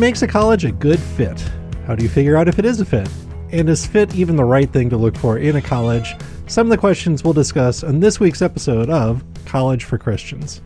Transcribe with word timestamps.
makes 0.00 0.22
a 0.22 0.26
college 0.26 0.64
a 0.64 0.72
good 0.72 0.98
fit? 0.98 1.38
How 1.86 1.94
do 1.94 2.02
you 2.02 2.08
figure 2.08 2.34
out 2.34 2.48
if 2.48 2.58
it 2.58 2.64
is 2.64 2.80
a 2.80 2.86
fit? 2.86 3.06
And 3.52 3.68
is 3.68 3.84
fit 3.84 4.14
even 4.14 4.34
the 4.34 4.44
right 4.44 4.72
thing 4.72 4.88
to 4.88 4.96
look 4.96 5.14
for 5.14 5.36
in 5.36 5.56
a 5.56 5.60
college? 5.60 6.14
Some 6.46 6.66
of 6.66 6.70
the 6.70 6.78
questions 6.78 7.22
we'll 7.22 7.34
discuss 7.34 7.84
on 7.84 8.00
this 8.00 8.18
week's 8.18 8.40
episode 8.40 8.88
of 8.88 9.22
College 9.44 9.84
for 9.84 9.98
Christians. 9.98 10.62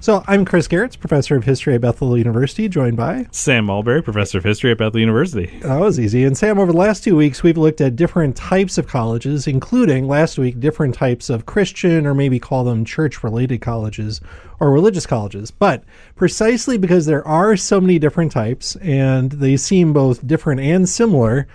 So 0.00 0.22
I'm 0.28 0.44
Chris 0.44 0.68
Gehrz, 0.68 0.96
professor 0.98 1.34
of 1.34 1.42
history 1.42 1.74
at 1.74 1.80
Bethel 1.80 2.16
University, 2.16 2.68
joined 2.68 2.96
by 2.96 3.26
Sam 3.32 3.64
Mulberry, 3.64 4.00
professor 4.00 4.38
of 4.38 4.44
history 4.44 4.70
at 4.70 4.78
Bethel 4.78 5.00
University. 5.00 5.58
That 5.62 5.80
was 5.80 5.98
easy. 5.98 6.22
And 6.22 6.38
Sam, 6.38 6.60
over 6.60 6.70
the 6.70 6.78
last 6.78 7.02
two 7.02 7.16
weeks, 7.16 7.42
we've 7.42 7.58
looked 7.58 7.80
at 7.80 7.96
different 7.96 8.36
types 8.36 8.78
of 8.78 8.86
colleges, 8.86 9.48
including 9.48 10.06
last 10.06 10.38
week 10.38 10.60
different 10.60 10.94
types 10.94 11.28
of 11.28 11.46
Christian 11.46 12.06
or 12.06 12.14
maybe 12.14 12.38
call 12.38 12.62
them 12.62 12.84
church-related 12.84 13.60
colleges 13.60 14.20
or 14.60 14.70
religious 14.70 15.04
colleges. 15.04 15.50
But 15.50 15.82
precisely 16.14 16.78
because 16.78 17.06
there 17.06 17.26
are 17.26 17.56
so 17.56 17.80
many 17.80 17.98
different 17.98 18.30
types 18.30 18.76
and 18.76 19.32
they 19.32 19.56
seem 19.56 19.92
both 19.92 20.24
different 20.24 20.60
and 20.60 20.88
similar. 20.88 21.48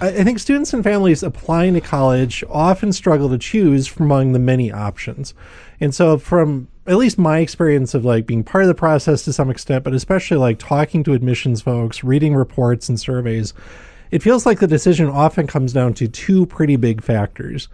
I 0.00 0.22
think 0.24 0.38
students 0.38 0.72
and 0.72 0.84
families 0.84 1.24
applying 1.24 1.74
to 1.74 1.80
college 1.80 2.44
often 2.48 2.92
struggle 2.92 3.28
to 3.28 3.38
choose 3.38 3.88
from 3.88 4.06
among 4.06 4.32
the 4.32 4.38
many 4.38 4.70
options. 4.70 5.34
And 5.80 5.92
so, 5.94 6.16
from 6.16 6.68
at 6.86 6.96
least 6.96 7.18
my 7.18 7.38
experience 7.38 7.94
of 7.94 8.04
like 8.04 8.26
being 8.26 8.42
part 8.42 8.64
of 8.64 8.68
the 8.68 8.74
process 8.74 9.24
to 9.24 9.32
some 9.32 9.50
extent, 9.50 9.84
but 9.84 9.94
especially 9.94 10.36
like 10.36 10.58
talking 10.58 11.04
to 11.04 11.12
admissions 11.12 11.62
folks, 11.62 12.02
reading 12.02 12.34
reports 12.34 12.88
and 12.88 12.98
surveys, 12.98 13.54
it 14.10 14.22
feels 14.22 14.44
like 14.44 14.58
the 14.58 14.66
decision 14.66 15.08
often 15.08 15.46
comes 15.46 15.72
down 15.72 15.94
to 15.94 16.08
two 16.08 16.46
pretty 16.46 16.76
big 16.76 17.02
factors. 17.02 17.68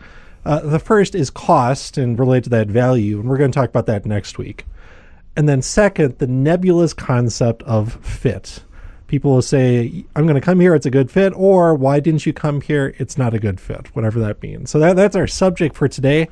Uh, 0.45 0.61
the 0.61 0.79
first 0.79 1.15
is 1.15 1.31
cost 1.31 1.99
and 1.99 2.19
related 2.19 2.45
to 2.45 2.51
that 2.51 2.69
value, 2.69 3.19
and 3.19 3.29
we're 3.29 3.39
going 3.39 3.51
to 3.51 3.59
talk 3.59 3.69
about 3.69 3.87
that 3.87 4.07
next 4.07 4.39
week. 4.39 4.65
And 5.37 5.49
then, 5.49 5.63
second, 5.63 6.19
the 6.19 6.27
nebulous 6.27 6.93
concept 6.93 7.63
of 7.65 7.95
fit. 8.05 8.63
People 9.09 9.33
will 9.33 9.43
say, 9.43 10.05
I'm 10.15 10.25
going 10.25 10.37
to 10.37 10.41
come 10.41 10.61
here, 10.61 10.75
it's 10.75 10.87
a 10.87 10.91
good 10.91 11.11
fit, 11.11 11.33
or 11.35 11.75
why 11.75 11.99
didn't 11.99 12.25
you 12.25 12.33
come 12.33 12.61
here? 12.61 12.95
It's 12.99 13.19
not 13.19 13.35
a 13.35 13.39
good 13.39 13.61
fit, 13.61 13.95
whatever 13.97 14.21
that 14.21 14.41
means. 14.43 14.71
So, 14.71 14.79
that, 14.79 14.97
that's 14.97 15.17
our 15.17 15.27
subject 15.27 15.75
for 15.75 15.89
today. 15.89 16.29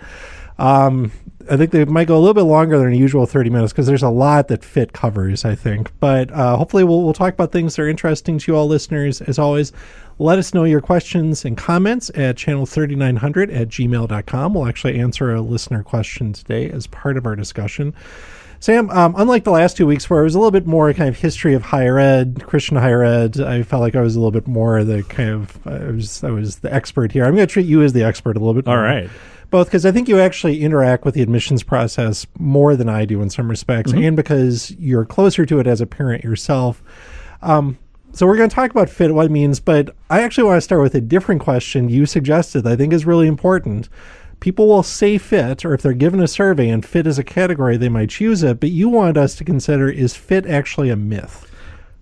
Um, 0.58 1.12
I 1.48 1.56
think 1.56 1.70
they 1.70 1.84
might 1.84 2.08
go 2.08 2.16
a 2.16 2.19
little 2.19 2.34
bit 2.34 2.42
longer 2.42 2.78
than 2.78 2.92
usual 2.94 3.24
30 3.24 3.50
minutes 3.50 3.72
because 3.72 3.86
there's 3.86 4.02
a 4.02 4.08
lot 4.08 4.48
that 4.48 4.64
fit 4.64 4.92
covers, 4.92 5.44
I 5.44 5.54
think. 5.54 5.92
But 6.00 6.30
uh, 6.32 6.56
hopefully, 6.56 6.82
we'll, 6.82 7.02
we'll 7.02 7.12
talk 7.12 7.34
about 7.34 7.52
things 7.52 7.77
that 7.77 7.82
are 7.82 7.88
interesting 7.88 8.38
to 8.38 8.52
you 8.52 8.56
all 8.56 8.66
listeners. 8.66 9.20
As 9.20 9.38
always, 9.38 9.72
let 10.19 10.38
us 10.38 10.54
know 10.54 10.64
your 10.64 10.80
questions 10.80 11.44
and 11.44 11.56
comments 11.56 12.10
at 12.14 12.36
channel3900 12.36 13.54
at 13.54 13.69
gmail.com. 13.69 14.54
We'll 14.54 14.66
actually 14.66 14.98
answer 14.98 15.34
a 15.34 15.41
listener 15.41 15.82
question 15.82 16.32
today 16.32 16.69
as 16.70 16.86
part 16.88 17.16
of 17.16 17.27
our 17.27 17.36
discussion. 17.36 17.94
Sam, 18.61 18.91
um, 18.91 19.15
unlike 19.17 19.45
the 19.45 19.51
last 19.51 19.77
two 19.77 19.87
weeks 19.87 20.09
where 20.09 20.21
it 20.21 20.25
was 20.25 20.35
a 20.35 20.39
little 20.39 20.51
bit 20.51 20.67
more 20.67 20.93
kind 20.93 21.09
of 21.09 21.17
history 21.17 21.55
of 21.55 21.62
higher 21.62 21.99
ed, 21.99 22.43
Christian 22.47 22.77
higher 22.77 23.05
ed, 23.05 23.41
I 23.41 23.62
felt 23.62 23.81
like 23.81 23.95
I 23.95 24.01
was 24.01 24.17
a 24.17 24.19
little 24.19 24.33
bit 24.33 24.47
more 24.47 24.83
the 24.83 25.03
kind 25.03 25.31
of 25.31 25.67
I 25.67 25.91
was 25.91 26.25
I 26.25 26.31
was 26.31 26.57
the 26.57 26.73
expert 26.73 27.12
here. 27.12 27.25
I'm 27.25 27.34
going 27.34 27.47
to 27.47 27.53
treat 27.53 27.67
you 27.67 27.83
as 27.83 27.93
the 27.93 28.03
expert 28.03 28.37
a 28.37 28.41
little 28.41 28.55
bit. 28.55 28.67
All 28.67 28.75
more. 28.75 28.84
right 28.84 29.11
both 29.51 29.69
because 29.69 29.87
I 29.87 29.93
think 29.93 30.09
you 30.09 30.19
actually 30.19 30.62
interact 30.62 31.05
with 31.05 31.15
the 31.15 31.23
admissions 31.23 31.62
process 31.62 32.27
more 32.39 32.77
than 32.77 32.89
I 32.89 33.05
do 33.05 33.23
in 33.23 33.31
some 33.31 33.49
respects, 33.49 33.93
mm-hmm. 33.93 34.03
and 34.03 34.17
because 34.17 34.71
you're 34.73 35.05
closer 35.05 35.47
to 35.47 35.59
it 35.61 35.67
as 35.67 35.81
a 35.81 35.87
parent 35.87 36.25
yourself. 36.25 36.83
Um, 37.43 37.79
so 38.12 38.27
we're 38.27 38.37
going 38.37 38.49
to 38.49 38.55
talk 38.55 38.71
about 38.71 38.89
fit, 38.89 39.15
what 39.15 39.27
it 39.27 39.31
means, 39.31 39.61
but 39.61 39.95
I 40.09 40.23
actually 40.23 40.45
want 40.45 40.57
to 40.57 40.62
start 40.62 40.83
with 40.83 40.95
a 40.95 41.01
different 41.01 41.43
question 41.43 41.89
you 41.89 42.07
suggested 42.07 42.62
that 42.62 42.73
I 42.73 42.77
think 42.77 42.93
is 42.93 43.05
really 43.05 43.27
important. 43.27 43.89
People 44.47 44.69
will 44.69 44.84
say 44.84 45.19
fit, 45.19 45.64
or 45.64 45.75
if 45.75 45.83
they're 45.83 45.92
given 45.92 46.22
a 46.22 46.28
survey 46.28 46.69
and 46.69 46.86
fit 46.86 47.05
is 47.05 47.19
a 47.19 47.25
category, 47.25 47.77
they 47.77 47.89
might 47.89 48.11
choose 48.11 48.44
it, 48.44 48.61
but 48.61 48.70
you 48.70 48.88
want 48.88 49.16
us 49.16 49.34
to 49.34 49.44
consider 49.44 49.91
is 49.91 50.15
fit 50.15 50.47
actually 50.47 50.88
a 50.88 50.94
myth? 50.94 51.50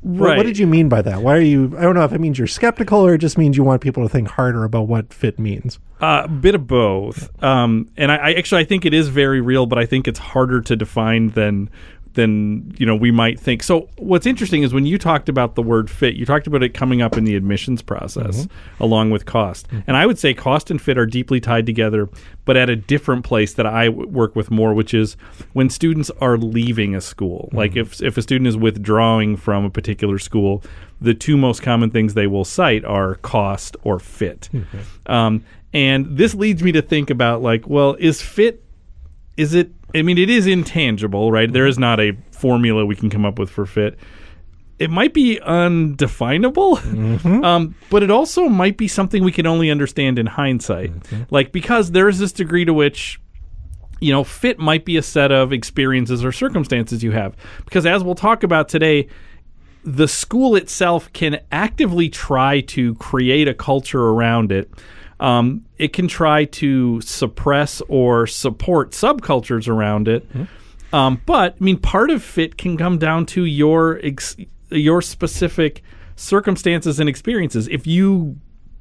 Right. 0.02 0.28
What, 0.28 0.36
what, 0.36 0.42
did 0.42 0.58
you 0.58 0.66
mean 0.66 0.90
by 0.90 1.00
that? 1.00 1.22
Why 1.22 1.36
are 1.36 1.40
you? 1.40 1.74
I 1.78 1.80
don't 1.80 1.94
know 1.94 2.04
if 2.04 2.12
it 2.12 2.20
means 2.20 2.36
you're 2.36 2.46
skeptical 2.46 3.00
or 3.00 3.14
it 3.14 3.22
just 3.22 3.38
means 3.38 3.56
you 3.56 3.64
want 3.64 3.80
people 3.80 4.02
to 4.02 4.10
think 4.10 4.28
harder 4.28 4.62
about 4.62 4.88
what 4.88 5.10
fit 5.10 5.38
means. 5.38 5.78
Uh, 6.02 6.24
a 6.26 6.28
bit 6.28 6.54
of 6.54 6.66
both. 6.66 7.30
Um, 7.42 7.88
and 7.96 8.12
I, 8.12 8.16
I, 8.16 8.32
actually 8.34 8.60
I 8.60 8.64
think 8.66 8.84
it 8.84 8.92
is 8.92 9.08
very 9.08 9.40
real, 9.40 9.64
but 9.64 9.78
I 9.78 9.86
think 9.86 10.06
it's 10.06 10.18
harder 10.18 10.60
to 10.60 10.76
define 10.76 11.30
than 11.30 11.70
than 12.14 12.74
you 12.78 12.86
know 12.86 12.96
we 12.96 13.10
might 13.10 13.38
think. 13.38 13.62
So 13.62 13.88
what's 13.96 14.26
interesting 14.26 14.62
is 14.62 14.72
when 14.72 14.86
you 14.86 14.98
talked 14.98 15.28
about 15.28 15.54
the 15.54 15.62
word 15.62 15.90
fit, 15.90 16.14
you 16.14 16.24
talked 16.24 16.46
about 16.46 16.62
it 16.62 16.70
coming 16.70 17.02
up 17.02 17.16
in 17.16 17.24
the 17.24 17.36
admissions 17.36 17.82
process 17.82 18.46
mm-hmm. 18.46 18.82
along 18.82 19.10
with 19.10 19.26
cost. 19.26 19.68
Mm-hmm. 19.68 19.80
And 19.86 19.96
I 19.96 20.06
would 20.06 20.18
say 20.18 20.34
cost 20.34 20.70
and 20.70 20.80
fit 20.80 20.96
are 20.96 21.06
deeply 21.06 21.40
tied 21.40 21.66
together, 21.66 22.08
but 22.44 22.56
at 22.56 22.70
a 22.70 22.76
different 22.76 23.24
place 23.24 23.54
that 23.54 23.66
I 23.66 23.88
work 23.88 24.34
with 24.34 24.50
more, 24.50 24.74
which 24.74 24.94
is 24.94 25.16
when 25.52 25.68
students 25.68 26.10
are 26.20 26.38
leaving 26.38 26.94
a 26.94 27.00
school. 27.00 27.48
Mm-hmm. 27.48 27.56
Like 27.56 27.76
if 27.76 28.02
if 28.02 28.16
a 28.16 28.22
student 28.22 28.48
is 28.48 28.56
withdrawing 28.56 29.36
from 29.36 29.64
a 29.64 29.70
particular 29.70 30.18
school, 30.18 30.62
the 31.00 31.14
two 31.14 31.36
most 31.36 31.62
common 31.62 31.90
things 31.90 32.14
they 32.14 32.26
will 32.26 32.44
cite 32.44 32.84
are 32.84 33.16
cost 33.16 33.76
or 33.82 33.98
fit. 33.98 34.48
Mm-hmm. 34.52 35.12
Um, 35.12 35.44
and 35.72 36.16
this 36.16 36.34
leads 36.34 36.62
me 36.62 36.70
to 36.72 36.82
think 36.82 37.10
about 37.10 37.42
like, 37.42 37.68
well, 37.68 37.96
is 37.98 38.22
fit 38.22 38.62
is 39.36 39.54
it 39.54 39.72
I 39.94 40.02
mean, 40.02 40.18
it 40.18 40.28
is 40.28 40.46
intangible, 40.46 41.30
right? 41.30 41.52
There 41.52 41.66
is 41.66 41.78
not 41.78 42.00
a 42.00 42.16
formula 42.32 42.84
we 42.84 42.96
can 42.96 43.10
come 43.10 43.24
up 43.24 43.38
with 43.38 43.50
for 43.50 43.64
fit. 43.64 43.98
It 44.78 44.90
might 44.90 45.14
be 45.14 45.40
undefinable, 45.40 46.78
mm-hmm. 46.78 47.44
um, 47.44 47.76
but 47.90 48.02
it 48.02 48.10
also 48.10 48.48
might 48.48 48.76
be 48.76 48.88
something 48.88 49.22
we 49.22 49.30
can 49.30 49.46
only 49.46 49.70
understand 49.70 50.18
in 50.18 50.26
hindsight. 50.26 50.92
Mm-hmm. 50.92 51.22
Like, 51.30 51.52
because 51.52 51.92
there 51.92 52.08
is 52.08 52.18
this 52.18 52.32
degree 52.32 52.64
to 52.64 52.74
which 52.74 53.20
you 54.00 54.12
know, 54.12 54.24
fit 54.24 54.58
might 54.58 54.84
be 54.84 54.96
a 54.96 55.02
set 55.02 55.32
of 55.32 55.52
experiences 55.52 56.24
or 56.24 56.32
circumstances 56.32 57.02
you 57.02 57.12
have. 57.12 57.34
Because 57.64 57.86
as 57.86 58.04
we'll 58.04 58.14
talk 58.14 58.42
about 58.42 58.68
today, 58.68 59.08
the 59.84 60.08
school 60.08 60.56
itself 60.56 61.12
can 61.12 61.40
actively 61.52 62.08
try 62.08 62.60
to 62.60 62.94
create 62.96 63.48
a 63.48 63.54
culture 63.54 64.02
around 64.02 64.52
it 64.52 64.70
um, 65.24 65.64
it 65.78 65.94
can 65.94 66.06
try 66.06 66.44
to 66.44 67.00
suppress 67.00 67.80
or 67.88 68.26
support 68.26 68.90
subcultures 68.90 69.66
around 69.66 70.06
it. 70.06 70.28
Mm-hmm. 70.28 70.94
Um, 70.94 71.22
but 71.24 71.56
I 71.58 71.64
mean, 71.64 71.78
part 71.78 72.10
of 72.10 72.22
fit 72.22 72.58
can 72.58 72.76
come 72.76 72.98
down 72.98 73.24
to 73.26 73.46
your 73.46 73.98
ex- 74.02 74.36
your 74.70 75.00
specific 75.00 75.82
circumstances 76.14 77.00
and 77.00 77.08
experiences. 77.08 77.68
If 77.68 77.86
you 77.86 78.36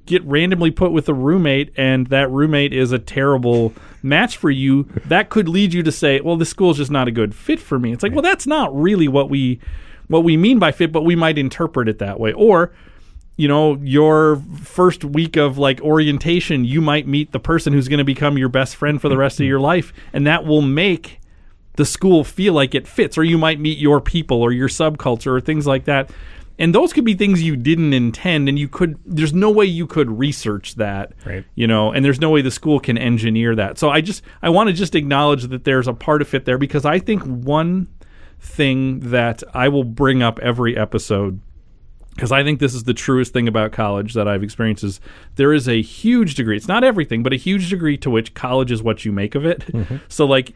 get 0.05 0.21
randomly 0.25 0.69
put 0.69 0.91
with 0.91 1.07
a 1.07 1.13
roommate 1.13 1.71
and 1.77 2.07
that 2.07 2.29
roommate 2.29 2.73
is 2.73 2.91
a 2.91 2.99
terrible 2.99 3.73
match 4.03 4.35
for 4.35 4.51
you, 4.51 4.83
that 5.05 5.29
could 5.29 5.47
lead 5.47 5.73
you 5.73 5.81
to 5.81 5.93
say, 5.93 6.19
"Well, 6.19 6.35
this 6.35 6.49
school 6.49 6.71
is 6.71 6.77
just 6.77 6.91
not 6.91 7.07
a 7.07 7.11
good 7.11 7.33
fit 7.33 7.61
for 7.61 7.79
me." 7.79 7.93
It's 7.93 8.03
like, 8.03 8.11
right. 8.11 8.17
well, 8.17 8.21
that's 8.21 8.45
not 8.45 8.75
really 8.75 9.07
what 9.07 9.29
we 9.29 9.61
what 10.07 10.25
we 10.25 10.35
mean 10.35 10.59
by 10.59 10.73
fit, 10.73 10.91
but 10.91 11.03
we 11.03 11.15
might 11.15 11.37
interpret 11.37 11.87
it 11.87 11.99
that 11.99 12.19
way. 12.19 12.33
Or 12.33 12.73
you 13.35 13.47
know, 13.47 13.77
your 13.81 14.38
first 14.61 15.03
week 15.03 15.38
of 15.38 15.57
like 15.57 15.81
orientation, 15.81 16.66
you 16.66 16.81
might 16.81 17.07
meet 17.07 17.31
the 17.31 17.39
person 17.39 17.73
who's 17.73 17.88
going 17.88 17.97
to 17.97 18.03
become 18.03 18.38
your 18.38 18.49
best 18.49 18.75
friend 18.75 19.01
for 19.01 19.09
the 19.09 19.17
rest 19.17 19.39
of 19.39 19.45
your 19.45 19.59
life, 19.59 19.91
and 20.11 20.27
that 20.27 20.45
will 20.45 20.61
make 20.61 21.19
the 21.75 21.85
school 21.85 22.23
feel 22.23 22.53
like 22.53 22.75
it 22.75 22.88
fits. 22.88 23.17
Or 23.17 23.23
you 23.23 23.38
might 23.38 23.59
meet 23.59 23.79
your 23.79 23.99
people 23.99 24.41
or 24.41 24.51
your 24.51 24.67
subculture 24.67 25.35
or 25.35 25.41
things 25.41 25.66
like 25.66 25.85
that. 25.85 26.11
And 26.59 26.75
those 26.75 26.94
could 26.94 27.03
be 27.03 27.16
things 27.16 27.41
you 27.41 27.55
didn't 27.55 27.94
intend, 27.94 28.47
and 28.47 28.59
you 28.59 28.67
could. 28.67 28.99
There's 29.03 29.33
no 29.33 29.50
way 29.50 29.65
you 29.65 29.88
could 29.88 30.19
research 30.19 30.75
that, 30.75 31.13
right. 31.25 31.44
you 31.55 31.65
know. 31.65 31.91
And 31.91 32.05
there's 32.05 32.21
no 32.21 32.29
way 32.29 32.44
the 32.44 32.51
school 32.51 32.79
can 32.79 32.95
engineer 32.95 33.55
that. 33.55 33.79
So 33.79 33.89
I 33.89 34.01
just 34.01 34.21
I 34.44 34.50
want 34.50 34.67
to 34.67 34.73
just 34.73 34.94
acknowledge 34.94 35.45
that 35.47 35.63
there's 35.63 35.88
a 35.88 35.94
part 35.94 36.21
of 36.21 36.27
fit 36.27 36.45
there 36.45 36.59
because 36.59 36.85
I 36.85 37.00
think 37.00 37.23
one 37.23 37.88
thing 38.39 39.00
that 39.00 39.41
I 39.55 39.69
will 39.69 39.83
bring 39.83 40.21
up 40.21 40.38
every 40.39 40.77
episode 40.77 41.39
because 42.16 42.31
I 42.31 42.44
think 42.44 42.59
this 42.59 42.74
is 42.74 42.84
the 42.84 42.94
truest 42.94 43.34
thing 43.34 43.47
about 43.47 43.72
college 43.72 44.13
that 44.13 44.28
I've 44.28 44.44
experienced 44.44 44.84
is 44.84 45.00
there 45.35 45.53
is 45.53 45.68
a 45.68 45.81
huge 45.81 46.35
degree. 46.35 46.56
It's 46.56 46.68
not 46.68 46.83
everything, 46.83 47.24
but 47.24 47.33
a 47.33 47.38
huge 47.38 47.69
degree 47.69 47.98
to 47.98 48.10
which 48.10 48.33
college 48.33 48.71
is 48.71 48.83
what 48.83 49.06
you 49.06 49.12
make 49.12 49.36
of 49.36 49.45
it. 49.45 49.62
Mm-hmm. 49.62 49.98
So 50.10 50.25
like 50.25 50.54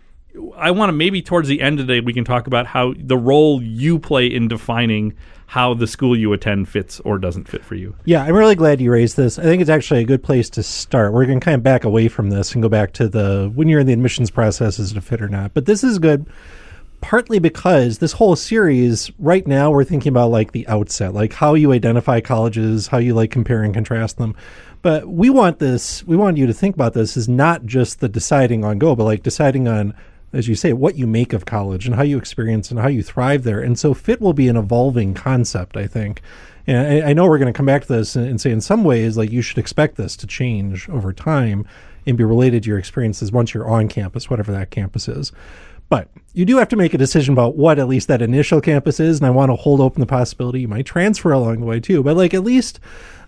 I 0.56 0.72
want 0.72 0.90
to 0.90 0.94
maybe 0.94 1.22
towards 1.22 1.48
the 1.48 1.62
end 1.62 1.80
of 1.80 1.88
the 1.88 1.94
day 1.94 2.00
we 2.00 2.14
can 2.14 2.24
talk 2.24 2.48
about 2.48 2.68
how 2.68 2.94
the 2.98 3.18
role 3.18 3.62
you 3.62 4.00
play 4.00 4.28
in 4.28 4.48
defining 4.48 5.16
how 5.48 5.74
the 5.74 5.88
school 5.88 6.16
you 6.16 6.34
attend 6.34 6.68
fits 6.68 7.00
or 7.02 7.18
doesn't 7.18 7.48
fit 7.48 7.64
for 7.64 7.76
you. 7.76 7.96
Yeah, 8.04 8.24
I'm 8.24 8.36
really 8.36 8.56
glad 8.56 8.82
you 8.82 8.92
raised 8.92 9.16
this. 9.16 9.40
I 9.40 9.44
think 9.44 9.62
it's 9.62 9.70
actually 9.70 10.02
a 10.02 10.06
good 10.06 10.22
place 10.22 10.50
to 10.52 10.64
start. 10.64 11.14
We're 11.14 11.26
going 11.26 11.40
to 11.40 11.44
kind 11.44 11.56
of 11.56 11.64
back 11.64 11.86
away 11.86 12.10
from 12.10 12.30
this 12.30 12.54
and 12.54 12.62
go 12.62 12.68
back 12.68 12.92
to 12.94 13.08
the 13.08 13.50
when 13.56 13.70
you're 13.70 13.80
in 13.80 13.88
the 13.88 13.94
admissions 13.94 14.30
process 14.30 14.78
is 14.78 14.92
it 14.92 14.98
a 14.98 15.02
fit 15.02 15.22
or 15.22 15.30
not. 15.30 15.54
But 15.54 15.66
this 15.66 15.84
is 15.84 16.00
good 16.00 16.28
partly 17.02 17.40
because 17.40 18.00
this 18.00 18.14
whole 18.14 18.36
series 18.36 19.12
right 19.20 19.46
now 19.46 19.70
we're 19.70 19.84
thinking 19.84 20.10
about 20.10 20.32
like 20.32 20.52
the 20.52 20.68
outset 20.68 21.14
like 21.14 21.34
how 21.34 21.54
you 21.54 21.72
identify 21.72 22.20
colleges 22.20 22.88
how 22.88 22.98
you 22.98 23.14
like 23.14 23.32
compare 23.32 23.64
and 23.64 23.74
contrast 23.74 24.18
them. 24.18 24.36
But 24.82 25.08
we 25.08 25.30
want 25.30 25.60
this 25.60 26.04
we 26.06 26.16
want 26.16 26.38
you 26.38 26.48
to 26.48 26.54
think 26.54 26.76
about 26.76 26.94
this 26.94 27.16
is 27.16 27.30
not 27.30 27.66
just 27.66 28.00
the 28.00 28.10
deciding 28.10 28.64
on 28.64 28.80
go 28.80 28.96
but 28.96 29.04
like 29.04 29.24
deciding 29.24 29.68
on 29.68 29.94
as 30.34 30.48
you 30.48 30.56
say 30.56 30.74
what 30.74 30.98
you 30.98 31.08
make 31.08 31.34
of 31.34 31.46
college 31.46 31.86
and 31.86 31.96
how 31.96 32.04
you 32.04 32.18
experience 32.18 32.70
and 32.72 32.80
how 32.80 32.88
you 32.88 33.02
thrive 33.02 33.44
there. 33.44 33.62
And 33.62 33.80
so 33.80 33.94
fit 33.94 34.20
will 34.20 34.34
be 34.34 34.50
an 34.50 34.58
evolving 34.58 35.14
concept 35.14 35.78
i 35.78 35.88
think. 35.88 36.22
And 36.66 37.04
i, 37.04 37.10
I 37.10 37.14
know 37.14 37.26
we're 37.26 37.38
going 37.38 37.54
to 37.54 37.58
come 37.58 37.66
back 37.66 37.84
to 37.84 37.94
this 37.94 38.16
and, 38.16 38.28
and 38.28 38.42
say 38.42 38.52
in 38.52 38.62
some 38.62 38.84
ways 38.84 39.18
like 39.18 39.32
you 39.32 39.42
should 39.42 39.58
expect 39.60 39.98
this 39.98 40.18
to 40.18 40.28
change 40.28 40.90
over 40.90 41.14
time 41.14 41.66
and 42.08 42.18
be 42.18 42.24
related 42.24 42.64
to 42.64 42.70
your 42.70 42.80
experiences 42.80 43.32
once 43.32 43.54
you're 43.54 43.70
on 43.70 43.88
campus 43.88 44.30
whatever 44.30 44.52
that 44.52 44.72
campus 44.72 45.08
is 45.08 45.32
But 45.90 46.10
you 46.34 46.46
do 46.46 46.58
have 46.58 46.68
to 46.70 46.76
make 46.76 46.94
a 46.94 46.98
decision 46.98 47.34
about 47.34 47.56
what 47.56 47.80
at 47.80 47.88
least 47.88 48.08
that 48.10 48.22
initial 48.22 48.62
campus 48.62 49.00
is, 49.00 49.18
and 49.18 49.26
I 49.26 49.30
want 49.30 49.50
to 49.50 49.56
hold 49.56 49.80
open 49.80 50.02
the 50.02 50.06
possibility 50.06 50.62
you 50.62 50.68
might 50.68 50.86
transfer 50.86 51.32
along 51.32 51.62
the 51.62 51.66
way 51.66 51.80
too. 51.80 52.04
But 52.04 52.18
like 52.18 52.34
at 52.34 52.44
least 52.44 52.80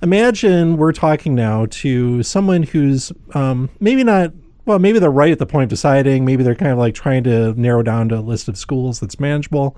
imagine 0.02 0.78
we're 0.78 0.92
talking 0.92 1.36
now 1.36 1.68
to 1.70 2.22
someone 2.24 2.64
who's 2.64 3.12
um, 3.34 3.70
maybe 3.80 4.04
not 4.04 4.34
well, 4.66 4.78
maybe 4.78 5.00
they're 5.00 5.10
right 5.10 5.32
at 5.32 5.40
the 5.40 5.48
point 5.48 5.64
of 5.64 5.70
deciding. 5.70 6.26
Maybe 6.26 6.44
they're 6.44 6.54
kind 6.54 6.72
of 6.72 6.78
like 6.78 6.94
trying 6.94 7.24
to 7.24 7.60
narrow 7.60 7.82
down 7.82 8.10
to 8.10 8.20
a 8.20 8.22
list 8.22 8.48
of 8.48 8.56
schools 8.56 9.00
that's 9.00 9.20
manageable. 9.20 9.76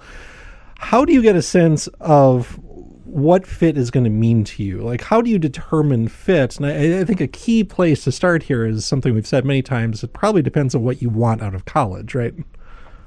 How 0.79 1.05
do 1.05 1.13
you 1.13 1.21
get 1.21 1.37
a 1.37 1.41
sense 1.41 1.87
of 2.01 2.59
what 3.05 3.47
fit 3.47 3.77
is 3.77 3.89
going 3.89 4.03
to 4.03 4.09
mean 4.09 4.43
to 4.43 4.63
you? 4.63 4.81
Like, 4.81 5.01
how 5.01 5.21
do 5.21 5.29
you 5.29 5.39
determine 5.39 6.09
fit? 6.09 6.57
And 6.57 6.65
I, 6.65 6.99
I, 6.99 7.05
think 7.05 7.21
a 7.21 7.27
key 7.27 7.63
place 7.63 8.03
to 8.03 8.11
start 8.11 8.43
here 8.43 8.65
is 8.65 8.85
something 8.85 9.13
we've 9.13 9.27
said 9.27 9.45
many 9.45 9.61
times. 9.61 10.03
It 10.03 10.11
probably 10.11 10.41
depends 10.41 10.75
on 10.75 10.83
what 10.83 11.01
you 11.01 11.09
want 11.09 11.41
out 11.41 11.55
of 11.55 11.63
college, 11.63 12.13
right? 12.13 12.33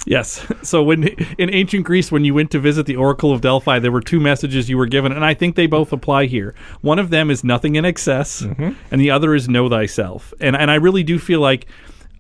Yes. 0.04 0.46
So 0.64 0.82
when 0.82 1.08
in 1.36 1.52
ancient 1.52 1.84
Greece, 1.84 2.10
when 2.10 2.24
you 2.24 2.32
went 2.32 2.50
to 2.52 2.58
visit 2.58 2.86
the 2.86 2.96
Oracle 2.96 3.32
of 3.32 3.42
Delphi, 3.42 3.78
there 3.78 3.92
were 3.92 4.00
two 4.00 4.18
messages 4.18 4.70
you 4.70 4.78
were 4.78 4.86
given, 4.86 5.12
and 5.12 5.22
I 5.24 5.34
think 5.34 5.56
they 5.56 5.66
both 5.66 5.92
apply 5.92 6.24
here. 6.24 6.54
One 6.80 6.98
of 6.98 7.10
them 7.10 7.30
is 7.30 7.44
nothing 7.44 7.76
in 7.76 7.84
excess, 7.84 8.42
mm-hmm. 8.42 8.72
and 8.90 9.00
the 9.00 9.10
other 9.10 9.34
is 9.34 9.46
know 9.46 9.68
thyself. 9.68 10.32
And 10.40 10.56
and 10.56 10.70
I 10.70 10.76
really 10.76 11.02
do 11.02 11.18
feel 11.18 11.40
like 11.40 11.66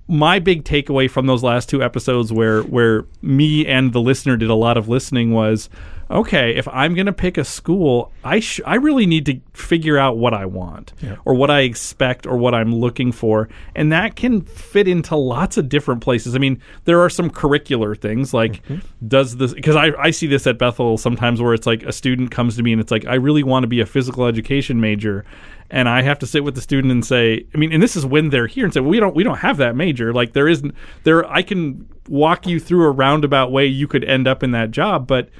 my 0.06 0.38
big 0.38 0.64
takeaway 0.64 1.10
from 1.10 1.26
those 1.26 1.42
last 1.42 1.68
two 1.68 1.82
episodes 1.82 2.32
where 2.32 2.62
where 2.64 3.06
me 3.22 3.66
and 3.66 3.92
the 3.92 4.00
listener 4.00 4.36
did 4.36 4.50
a 4.50 4.54
lot 4.54 4.76
of 4.76 4.88
listening 4.88 5.32
was 5.32 5.70
okay, 6.10 6.54
if 6.54 6.68
I'm 6.68 6.94
going 6.94 7.06
to 7.06 7.12
pick 7.12 7.38
a 7.38 7.44
school, 7.44 8.12
I 8.22 8.40
sh- 8.40 8.60
I 8.64 8.76
really 8.76 9.06
need 9.06 9.26
to 9.26 9.40
figure 9.52 9.98
out 9.98 10.16
what 10.16 10.34
I 10.34 10.46
want 10.46 10.92
yeah. 11.00 11.16
or 11.24 11.34
what 11.34 11.50
I 11.50 11.60
expect 11.60 12.26
or 12.26 12.36
what 12.36 12.54
I'm 12.54 12.74
looking 12.74 13.12
for, 13.12 13.48
and 13.74 13.92
that 13.92 14.16
can 14.16 14.42
fit 14.42 14.88
into 14.88 15.16
lots 15.16 15.56
of 15.56 15.68
different 15.68 16.00
places. 16.00 16.34
I 16.34 16.38
mean, 16.38 16.60
there 16.84 17.00
are 17.00 17.10
some 17.10 17.30
curricular 17.30 17.98
things 17.98 18.34
like 18.34 18.62
mm-hmm. 18.64 19.08
does 19.08 19.36
this 19.36 19.54
because 19.54 19.76
I 19.76 19.92
I 19.98 20.10
see 20.10 20.26
this 20.26 20.46
at 20.46 20.58
Bethel 20.58 20.98
sometimes 20.98 21.40
where 21.40 21.54
it's 21.54 21.66
like 21.66 21.82
a 21.82 21.92
student 21.92 22.30
comes 22.30 22.56
to 22.56 22.62
me 22.62 22.72
and 22.72 22.80
it's 22.80 22.90
like 22.90 23.06
I 23.06 23.14
really 23.14 23.42
want 23.42 23.64
to 23.64 23.68
be 23.68 23.80
a 23.80 23.86
physical 23.86 24.26
education 24.26 24.80
major 24.80 25.24
and 25.70 25.88
I 25.88 26.02
have 26.02 26.18
to 26.20 26.26
sit 26.26 26.44
with 26.44 26.54
the 26.54 26.60
student 26.60 26.92
and 26.92 27.04
say, 27.04 27.46
I 27.54 27.58
mean, 27.58 27.72
and 27.72 27.82
this 27.82 27.96
is 27.96 28.04
when 28.04 28.30
they're 28.30 28.46
here 28.46 28.64
and 28.64 28.72
say, 28.72 28.80
well, 28.80 28.90
we 28.90 29.00
don't 29.00 29.14
we 29.14 29.24
don't 29.24 29.38
have 29.38 29.56
that 29.58 29.74
major. 29.74 30.12
Like 30.12 30.32
there 30.32 30.48
isn't 30.48 30.74
there. 31.04 31.28
I 31.30 31.42
can 31.42 31.88
walk 32.08 32.46
you 32.46 32.60
through 32.60 32.84
a 32.84 32.90
roundabout 32.90 33.50
way 33.50 33.66
you 33.66 33.88
could 33.88 34.04
end 34.04 34.28
up 34.28 34.42
in 34.42 34.50
that 34.52 34.70
job, 34.70 35.06
but 35.06 35.30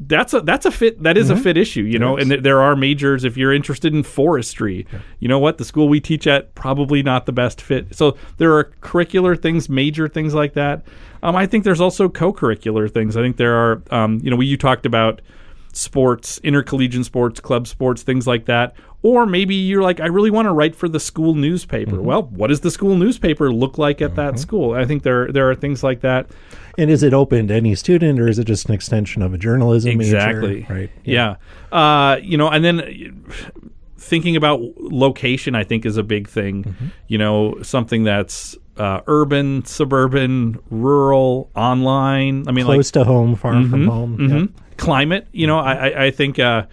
that's 0.00 0.34
a 0.34 0.40
that's 0.40 0.66
a 0.66 0.70
fit 0.70 1.00
that 1.02 1.16
is 1.16 1.30
mm-hmm. 1.30 1.38
a 1.38 1.42
fit 1.42 1.56
issue 1.56 1.82
you 1.82 1.98
know 1.98 2.16
yes. 2.16 2.22
and 2.22 2.30
th- 2.32 2.42
there 2.42 2.60
are 2.60 2.74
majors 2.74 3.22
if 3.24 3.36
you're 3.36 3.52
interested 3.52 3.94
in 3.94 4.02
forestry 4.02 4.86
yeah. 4.92 4.98
you 5.20 5.28
know 5.28 5.38
what 5.38 5.58
the 5.58 5.64
school 5.64 5.88
we 5.88 6.00
teach 6.00 6.26
at 6.26 6.52
probably 6.56 7.02
not 7.02 7.26
the 7.26 7.32
best 7.32 7.60
fit 7.60 7.94
so 7.94 8.16
there 8.38 8.52
are 8.54 8.64
curricular 8.82 9.40
things 9.40 9.68
major 9.68 10.08
things 10.08 10.34
like 10.34 10.54
that 10.54 10.84
um, 11.22 11.36
i 11.36 11.46
think 11.46 11.62
there's 11.62 11.80
also 11.80 12.08
co-curricular 12.08 12.92
things 12.92 13.16
i 13.16 13.22
think 13.22 13.36
there 13.36 13.54
are 13.54 13.82
um, 13.90 14.20
you 14.22 14.30
know 14.30 14.36
we 14.36 14.46
you 14.46 14.56
talked 14.56 14.84
about 14.84 15.20
sports 15.72 16.38
intercollegiate 16.42 17.04
sports 17.04 17.38
club 17.38 17.66
sports 17.68 18.02
things 18.02 18.26
like 18.26 18.46
that 18.46 18.74
or 19.04 19.24
maybe 19.24 19.54
you're 19.54 19.82
like 19.82 20.00
i 20.00 20.06
really 20.06 20.30
want 20.30 20.46
to 20.46 20.52
write 20.52 20.74
for 20.74 20.88
the 20.88 20.98
school 20.98 21.34
newspaper 21.34 21.92
mm-hmm. 21.92 22.04
well 22.04 22.24
what 22.24 22.48
does 22.48 22.62
the 22.62 22.70
school 22.70 22.96
newspaper 22.96 23.52
look 23.52 23.78
like 23.78 24.02
at 24.02 24.10
mm-hmm. 24.10 24.16
that 24.16 24.38
school 24.40 24.74
i 24.74 24.84
think 24.84 25.04
there 25.04 25.30
there 25.30 25.48
are 25.48 25.54
things 25.54 25.84
like 25.84 26.00
that 26.00 26.26
and 26.76 26.90
is 26.90 27.02
it 27.02 27.14
open 27.14 27.48
to 27.48 27.54
any 27.54 27.74
student, 27.74 28.18
or 28.18 28.28
is 28.28 28.38
it 28.38 28.44
just 28.44 28.68
an 28.68 28.74
extension 28.74 29.22
of 29.22 29.32
a 29.32 29.38
journalism 29.38 30.00
exactly. 30.00 30.60
major? 30.62 30.74
Right. 30.74 30.90
Yeah. 31.04 31.36
yeah. 31.72 31.78
Uh, 31.78 32.16
you 32.16 32.36
know, 32.36 32.48
and 32.48 32.64
then 32.64 33.24
thinking 33.96 34.36
about 34.36 34.60
location, 34.78 35.54
I 35.54 35.64
think, 35.64 35.86
is 35.86 35.96
a 35.96 36.02
big 36.02 36.28
thing. 36.28 36.64
Mm-hmm. 36.64 36.86
You 37.06 37.18
know, 37.18 37.62
something 37.62 38.04
that's 38.04 38.56
uh, 38.76 39.00
urban, 39.06 39.64
suburban, 39.64 40.58
rural, 40.70 41.50
online. 41.54 42.48
I 42.48 42.52
mean, 42.52 42.64
close 42.64 42.94
like, 42.94 43.04
to 43.04 43.04
home, 43.04 43.36
far 43.36 43.52
mm-hmm, 43.52 43.70
from 43.70 43.86
home. 43.86 44.18
Mm-hmm. 44.18 44.38
Yep. 44.38 44.76
Climate. 44.76 45.28
You 45.32 45.46
know, 45.46 45.58
I, 45.58 46.06
I 46.06 46.10
think. 46.10 46.38
Uh, 46.38 46.66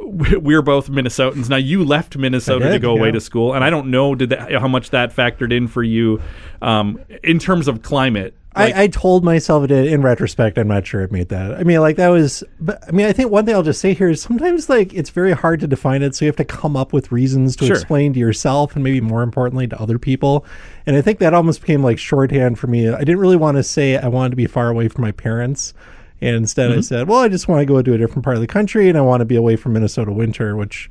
we're 0.08 0.62
both 0.62 0.88
Minnesotans. 0.88 1.48
Now 1.48 1.56
you 1.56 1.84
left 1.84 2.16
Minnesota 2.16 2.66
did, 2.66 2.72
to 2.72 2.78
go 2.78 2.94
yeah. 2.94 3.00
away 3.00 3.10
to 3.12 3.20
school, 3.20 3.54
and 3.54 3.64
I 3.64 3.70
don't 3.70 3.90
know 3.90 4.14
did 4.14 4.30
that, 4.30 4.52
how 4.52 4.68
much 4.68 4.90
that 4.90 5.14
factored 5.14 5.52
in 5.52 5.66
for 5.66 5.82
you 5.82 6.20
um, 6.62 7.00
in 7.22 7.38
terms 7.38 7.68
of 7.68 7.82
climate. 7.82 8.34
Like, 8.56 8.74
I, 8.74 8.84
I, 8.84 8.86
told 8.88 9.24
myself 9.24 9.64
it 9.64 9.70
in 9.70 10.02
retrospect. 10.02 10.58
I'm 10.58 10.68
not 10.68 10.86
sure 10.86 11.02
it 11.02 11.12
made 11.12 11.28
that. 11.28 11.54
I 11.54 11.62
mean, 11.64 11.80
like 11.80 11.96
that 11.96 12.08
was. 12.08 12.42
But 12.58 12.82
I 12.88 12.92
mean, 12.92 13.06
I 13.06 13.12
think 13.12 13.30
one 13.30 13.44
thing 13.44 13.54
I'll 13.54 13.62
just 13.62 13.80
say 13.80 13.92
here 13.92 14.08
is 14.08 14.22
sometimes 14.22 14.68
like 14.68 14.94
it's 14.94 15.10
very 15.10 15.32
hard 15.32 15.60
to 15.60 15.66
define 15.66 16.02
it, 16.02 16.14
so 16.14 16.24
you 16.24 16.28
have 16.28 16.36
to 16.36 16.44
come 16.44 16.76
up 16.76 16.92
with 16.92 17.12
reasons 17.12 17.54
to 17.56 17.66
sure. 17.66 17.76
explain 17.76 18.12
to 18.14 18.18
yourself 18.18 18.74
and 18.74 18.82
maybe 18.82 19.00
more 19.00 19.22
importantly 19.22 19.66
to 19.68 19.80
other 19.80 19.98
people. 19.98 20.46
And 20.86 20.96
I 20.96 21.02
think 21.02 21.18
that 21.18 21.34
almost 21.34 21.60
became 21.60 21.82
like 21.82 21.98
shorthand 21.98 22.58
for 22.58 22.66
me. 22.66 22.88
I 22.88 22.98
didn't 23.00 23.18
really 23.18 23.36
want 23.36 23.58
to 23.58 23.62
say 23.62 23.96
I 23.96 24.08
wanted 24.08 24.30
to 24.30 24.36
be 24.36 24.46
far 24.46 24.70
away 24.70 24.88
from 24.88 25.02
my 25.02 25.12
parents. 25.12 25.74
And 26.20 26.34
instead, 26.34 26.70
mm-hmm. 26.70 26.78
I 26.78 26.82
said, 26.82 27.08
"Well, 27.08 27.20
I 27.20 27.28
just 27.28 27.48
want 27.48 27.60
to 27.60 27.66
go 27.66 27.80
to 27.80 27.94
a 27.94 27.98
different 27.98 28.24
part 28.24 28.36
of 28.36 28.40
the 28.40 28.48
country, 28.48 28.88
and 28.88 28.98
I 28.98 29.02
want 29.02 29.20
to 29.20 29.24
be 29.24 29.36
away 29.36 29.56
from 29.56 29.74
Minnesota 29.74 30.12
winter," 30.12 30.56
which 30.56 30.90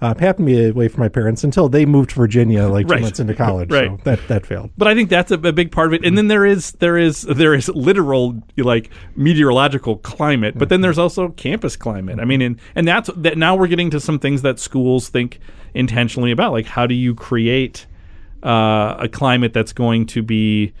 uh, 0.00 0.14
happened 0.18 0.46
to 0.46 0.54
be 0.54 0.68
away 0.68 0.86
from 0.86 1.00
my 1.00 1.08
parents 1.08 1.42
until 1.42 1.68
they 1.68 1.84
moved 1.84 2.10
to 2.10 2.16
Virginia 2.16 2.68
like 2.68 2.86
two 2.86 2.92
right. 2.92 3.02
months 3.02 3.18
into 3.18 3.34
college. 3.34 3.70
right. 3.70 3.90
So 3.90 4.00
that 4.04 4.20
that 4.28 4.46
failed. 4.46 4.70
But 4.78 4.86
I 4.86 4.94
think 4.94 5.10
that's 5.10 5.32
a, 5.32 5.34
a, 5.34 5.52
big 5.52 5.72
part 5.72 5.88
of 5.88 5.94
it. 5.94 6.04
And 6.04 6.16
then 6.16 6.28
there 6.28 6.46
is 6.46 6.72
there 6.72 6.96
is 6.96 7.22
there 7.22 7.54
is 7.54 7.68
literal 7.70 8.40
like 8.56 8.90
meteorological 9.16 9.96
climate, 9.96 10.56
but 10.56 10.68
then 10.68 10.80
there's 10.80 10.98
also 10.98 11.30
campus 11.30 11.76
climate. 11.76 12.20
I 12.20 12.24
mean, 12.24 12.42
and 12.42 12.60
and 12.76 12.86
that's 12.86 13.10
that. 13.16 13.36
Now 13.36 13.56
we're 13.56 13.66
getting 13.66 13.90
to 13.90 14.00
some 14.00 14.20
things 14.20 14.42
that 14.42 14.60
schools 14.60 15.08
think 15.08 15.40
intentionally 15.74 16.30
about, 16.30 16.52
like 16.52 16.66
how 16.66 16.86
do 16.86 16.94
you 16.94 17.14
create 17.14 17.86
uh, 18.44 18.96
a 18.98 19.08
climate 19.08 19.52
that's 19.52 19.72
going 19.72 20.06
to 20.06 20.22
be 20.22 20.72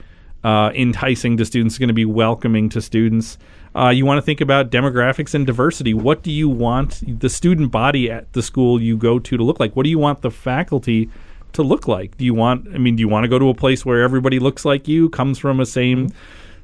uh, 0.44 0.70
enticing 0.74 1.36
to 1.36 1.44
students, 1.44 1.76
going 1.76 1.88
to 1.88 1.94
be 1.94 2.04
welcoming 2.04 2.68
to 2.68 2.80
students. 2.80 3.36
Uh, 3.74 3.90
you 3.90 4.06
want 4.06 4.18
to 4.18 4.22
think 4.22 4.40
about 4.40 4.70
demographics 4.70 5.34
and 5.34 5.46
diversity. 5.46 5.94
What 5.94 6.22
do 6.22 6.32
you 6.32 6.48
want 6.48 7.02
the 7.20 7.28
student 7.28 7.70
body 7.70 8.10
at 8.10 8.32
the 8.32 8.42
school 8.42 8.80
you 8.80 8.96
go 8.96 9.18
to 9.18 9.36
to 9.36 9.42
look 9.42 9.60
like? 9.60 9.76
What 9.76 9.84
do 9.84 9.90
you 9.90 9.98
want 9.98 10.22
the 10.22 10.30
faculty 10.30 11.10
to 11.52 11.62
look 11.62 11.86
like? 11.88 12.16
Do 12.16 12.24
you 12.24 12.34
want, 12.34 12.68
I 12.74 12.78
mean, 12.78 12.96
do 12.96 13.00
you 13.00 13.08
want 13.08 13.24
to 13.24 13.28
go 13.28 13.38
to 13.38 13.48
a 13.48 13.54
place 13.54 13.84
where 13.84 14.02
everybody 14.02 14.38
looks 14.38 14.64
like 14.64 14.88
you, 14.88 15.08
comes 15.10 15.38
from 15.38 15.60
a 15.60 15.66
same 15.66 16.10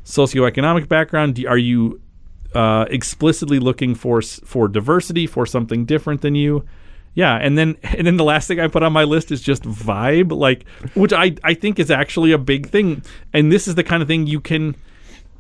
socioeconomic 0.05 0.89
background? 0.89 1.37
Do, 1.37 1.47
are 1.47 1.59
you 1.59 2.01
uh, 2.55 2.87
explicitly 2.89 3.59
looking 3.59 3.95
for 3.95 4.23
for 4.23 4.69
diversity, 4.69 5.27
for 5.27 5.47
something 5.47 5.85
different 5.85 6.21
than 6.21 6.35
you? 6.35 6.65
Yeah, 7.15 7.37
and 7.37 7.57
then 7.57 7.77
and 7.83 8.07
then 8.07 8.17
the 8.17 8.25
last 8.25 8.49
thing 8.49 8.61
I 8.61 8.69
put 8.69 8.83
on 8.83 8.93
my 8.93 9.05
list 9.05 9.31
is 9.31 9.41
just 9.41 9.63
vibe, 9.65 10.33
like 10.33 10.67
which 10.95 11.13
I 11.13 11.35
I 11.43 11.55
think 11.55 11.79
is 11.79 11.91
actually 11.91 12.33
a 12.33 12.39
big 12.39 12.69
thing. 12.69 13.03
And 13.33 13.51
this 13.51 13.69
is 13.69 13.75
the 13.75 13.85
kind 13.85 14.03
of 14.03 14.09
thing 14.09 14.27
you 14.27 14.41
can 14.41 14.77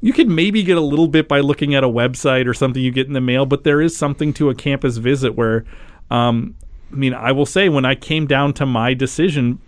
you 0.04 0.12
can 0.12 0.34
maybe 0.34 0.62
get 0.62 0.76
a 0.76 0.82
little 0.82 1.08
bit 1.08 1.28
by 1.28 1.40
looking 1.40 1.75
at 1.75 1.82
a 1.82 1.88
website 1.88 2.46
or 2.46 2.52
something 2.52 2.82
you 2.82 2.90
get 2.90 3.06
in 3.06 3.14
the 3.14 3.23
mail, 3.23 3.46
but 3.46 3.64
there 3.64 3.80
is 3.80 3.96
something 3.96 4.34
to 4.34 4.50
a 4.50 4.54
campus 4.54 4.99
visit 4.99 5.34
where, 5.34 5.64
um, 6.11 6.54
I 6.92 6.94
mean, 6.94 7.14
I 7.14 7.32
will 7.32 7.46
say 7.46 7.70
when 7.70 7.87
I 7.87 7.94
came 7.94 8.26
down 8.26 8.52
to 8.54 8.66
my 8.66 8.92
decision, 8.92 9.61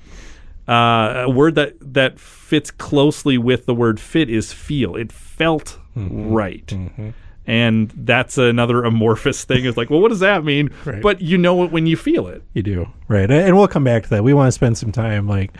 uh, 0.69 1.25
a 1.25 1.31
word 1.31 1.55
that 1.55 1.77
that 1.81 2.21
fits 2.21 2.71
closely 2.71 3.39
with 3.39 3.65
the 3.65 3.73
word 3.73 3.99
fit 3.99 4.29
is 4.29 4.53
feel. 4.53 4.95
It 4.95 5.11
felt 5.11 5.79
mm-hmm. 5.97 6.31
right. 6.31 6.67
Mm-hmm. 6.67 7.11
And 7.47 7.91
that's 7.97 8.37
another 8.37 8.85
amorphous 8.85 9.43
thing. 9.45 9.65
It's 9.65 9.79
like, 9.79 9.89
well, 9.89 10.01
what 10.01 10.11
does 10.11 10.21
that 10.21 10.45
mean? 10.45 10.69
Right. 10.85 11.01
But 11.01 11.23
you 11.23 11.39
know 11.39 11.65
it 11.65 11.73
when 11.73 11.87
you 11.87 11.97
feel 11.97 12.27
it. 12.27 12.43
You 12.53 12.63
do, 12.63 12.89
right? 13.09 13.31
And 13.31 13.57
we'll 13.57 13.69
come 13.69 13.85
back 13.85 14.03
to 14.03 14.11
that. 14.11 14.23
We 14.23 14.35
want 14.35 14.49
to 14.49 14.53
spend 14.53 14.77
some 14.77 14.93
time, 14.93 15.27
like, 15.27 15.53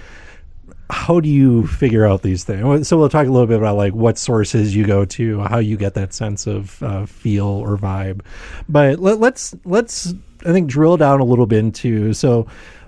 how 0.91 1.21
do 1.21 1.29
you 1.29 1.67
figure 1.67 2.07
out 2.07 2.23
these 2.23 2.45
things? 2.45 2.89
So 2.89 2.99
we'll 2.99 3.09
talk 3.09 3.27
a 3.27 3.31
little 3.31 3.47
bit 3.47 3.59
about 3.59 3.77
like 3.77 3.95
what 3.95 4.19
sources 4.19 4.75
you 4.75 4.87
go 4.87 5.05
to, 5.05 5.41
how 5.41 5.59
you 5.59 5.77
get 5.77 5.95
that 5.95 6.15
sense 6.15 6.47
of 6.47 6.83
uh, 6.83 7.07
feel 7.07 7.47
or 7.47 7.77
vibe. 7.77 8.21
But 8.69 8.99
let, 9.01 9.19
let's 9.19 9.55
let's 9.65 10.15
I 10.45 10.53
think 10.53 10.69
drill 10.69 10.97
down 10.97 11.21
a 11.21 11.25
little 11.25 11.47
bit 11.47 11.59
into 11.59 12.13
so 12.13 12.47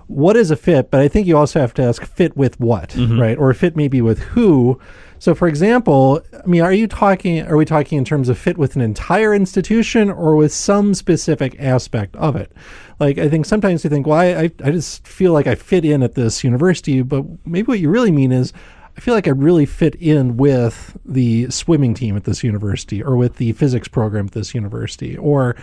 what 0.09 0.37
is 0.37 0.50
a 0.50 0.57
fit? 0.57 0.90
But 0.90 1.00
I 1.00 1.09
think 1.09 1.26
you 1.26 1.37
also 1.37 1.61
have 1.61 1.75
to 1.75 1.83
ask 1.83 2.05
fit 2.05 2.37
with 2.37 2.59
what, 2.59 2.90
mm-hmm. 2.90 3.21
right? 3.21 3.38
Or 3.38 3.52
fit 3.55 3.76
maybe 3.76 4.00
with 4.00 4.19
who. 4.21 4.81
So, 5.21 5.35
for 5.35 5.49
example, 5.49 6.23
I 6.33 6.47
mean, 6.47 6.62
are 6.62 6.73
you 6.73 6.87
talking? 6.87 7.43
Are 7.43 7.57
we 7.57 7.64
talking 7.64 7.99
in 7.99 8.05
terms 8.05 8.28
of 8.28 8.38
fit 8.38 8.57
with 8.57 8.75
an 8.75 8.83
entire 8.83 9.35
institution 9.35 10.11
or 10.11 10.35
with 10.35 10.52
some 10.52 10.95
specific 10.95 11.57
aspect 11.61 12.17
of 12.17 12.37
it? 12.37 12.52
Like, 13.00 13.19
I 13.19 13.28
think 13.28 13.47
sometimes 13.47 13.85
you 13.85 13.90
think, 13.90 14.07
well, 14.07 14.19
I, 14.19 14.50
I 14.64 14.71
just 14.71 15.07
feel 15.07 15.33
like 15.33 15.47
I 15.47 15.55
fit 15.55 15.85
in 15.85 16.02
at 16.02 16.14
this 16.14 16.43
university, 16.43 17.02
but 17.02 17.25
maybe 17.47 17.67
what 17.67 17.78
you 17.78 17.90
really 17.90 18.11
mean 18.11 18.33
is, 18.33 18.52
I 18.97 19.00
feel 19.00 19.14
like 19.14 19.28
I 19.28 19.31
really 19.31 19.67
fit 19.67 19.95
in 19.95 20.37
with 20.37 20.99
the 21.05 21.49
swimming 21.50 21.95
team 21.95 22.17
at 22.17 22.25
this 22.25 22.43
university, 22.43 23.00
or 23.00 23.17
with 23.17 23.37
the 23.37 23.52
physics 23.52 23.87
program 23.87 24.26
at 24.26 24.33
this 24.33 24.55
university, 24.55 25.17
or 25.17 25.55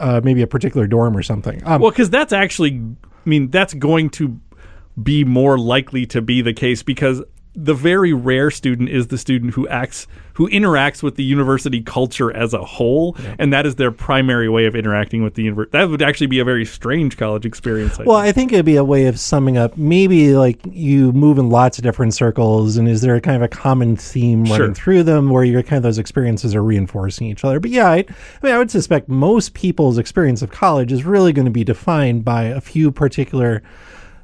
uh, 0.00 0.20
maybe 0.24 0.42
a 0.42 0.48
particular 0.48 0.88
dorm 0.88 1.16
or 1.16 1.22
something. 1.22 1.62
Um, 1.64 1.80
well, 1.80 1.92
because 1.92 2.10
that's 2.10 2.32
actually, 2.32 2.80
I 3.04 3.28
mean, 3.28 3.50
that's 3.52 3.74
going 3.74 4.10
to 4.10 4.40
be 5.00 5.22
more 5.22 5.58
likely 5.58 6.06
to 6.06 6.20
be 6.20 6.42
the 6.42 6.52
case 6.52 6.82
because 6.82 7.22
the 7.54 7.74
very 7.74 8.12
rare 8.12 8.50
student 8.50 8.88
is 8.88 9.08
the 9.08 9.18
student 9.18 9.54
who 9.54 9.68
acts 9.68 10.06
who 10.34 10.48
interacts 10.48 11.02
with 11.02 11.16
the 11.16 11.22
university 11.22 11.82
culture 11.82 12.34
as 12.34 12.54
a 12.54 12.64
whole, 12.64 13.14
and 13.38 13.52
that 13.52 13.66
is 13.66 13.74
their 13.74 13.90
primary 13.90 14.48
way 14.48 14.64
of 14.64 14.74
interacting 14.74 15.22
with 15.22 15.34
the 15.34 15.42
university. 15.42 15.70
That 15.72 15.90
would 15.90 16.00
actually 16.00 16.28
be 16.28 16.38
a 16.38 16.44
very 16.44 16.64
strange 16.64 17.18
college 17.18 17.44
experience. 17.44 18.00
I 18.00 18.04
Well, 18.04 18.16
think. 18.16 18.28
I 18.28 18.32
think 18.32 18.52
it'd 18.54 18.64
be 18.64 18.76
a 18.76 18.84
way 18.84 19.04
of 19.08 19.20
summing 19.20 19.58
up. 19.58 19.76
Maybe 19.76 20.34
like 20.34 20.58
you 20.70 21.12
move 21.12 21.36
in 21.36 21.50
lots 21.50 21.76
of 21.76 21.84
different 21.84 22.14
circles, 22.14 22.78
and 22.78 22.88
is 22.88 23.02
there 23.02 23.14
a 23.14 23.20
kind 23.20 23.36
of 23.36 23.42
a 23.42 23.48
common 23.48 23.94
theme 23.94 24.44
running 24.44 24.56
Sure. 24.68 24.74
through 24.74 25.02
them 25.02 25.28
where 25.28 25.44
your 25.44 25.62
kind 25.62 25.76
of 25.76 25.82
those 25.82 25.98
experiences 25.98 26.54
are 26.54 26.62
reinforcing 26.62 27.26
each 27.26 27.44
other? 27.44 27.60
But 27.60 27.70
yeah, 27.70 27.90
I, 27.90 27.96
I 27.98 28.04
mean, 28.42 28.54
I 28.54 28.58
would 28.58 28.70
suspect 28.70 29.10
most 29.10 29.52
people's 29.52 29.98
experience 29.98 30.40
of 30.40 30.50
college 30.50 30.92
is 30.92 31.04
really 31.04 31.34
going 31.34 31.44
to 31.44 31.50
be 31.50 31.62
defined 31.64 32.24
by 32.24 32.44
a 32.44 32.62
few 32.62 32.90
particular, 32.90 33.62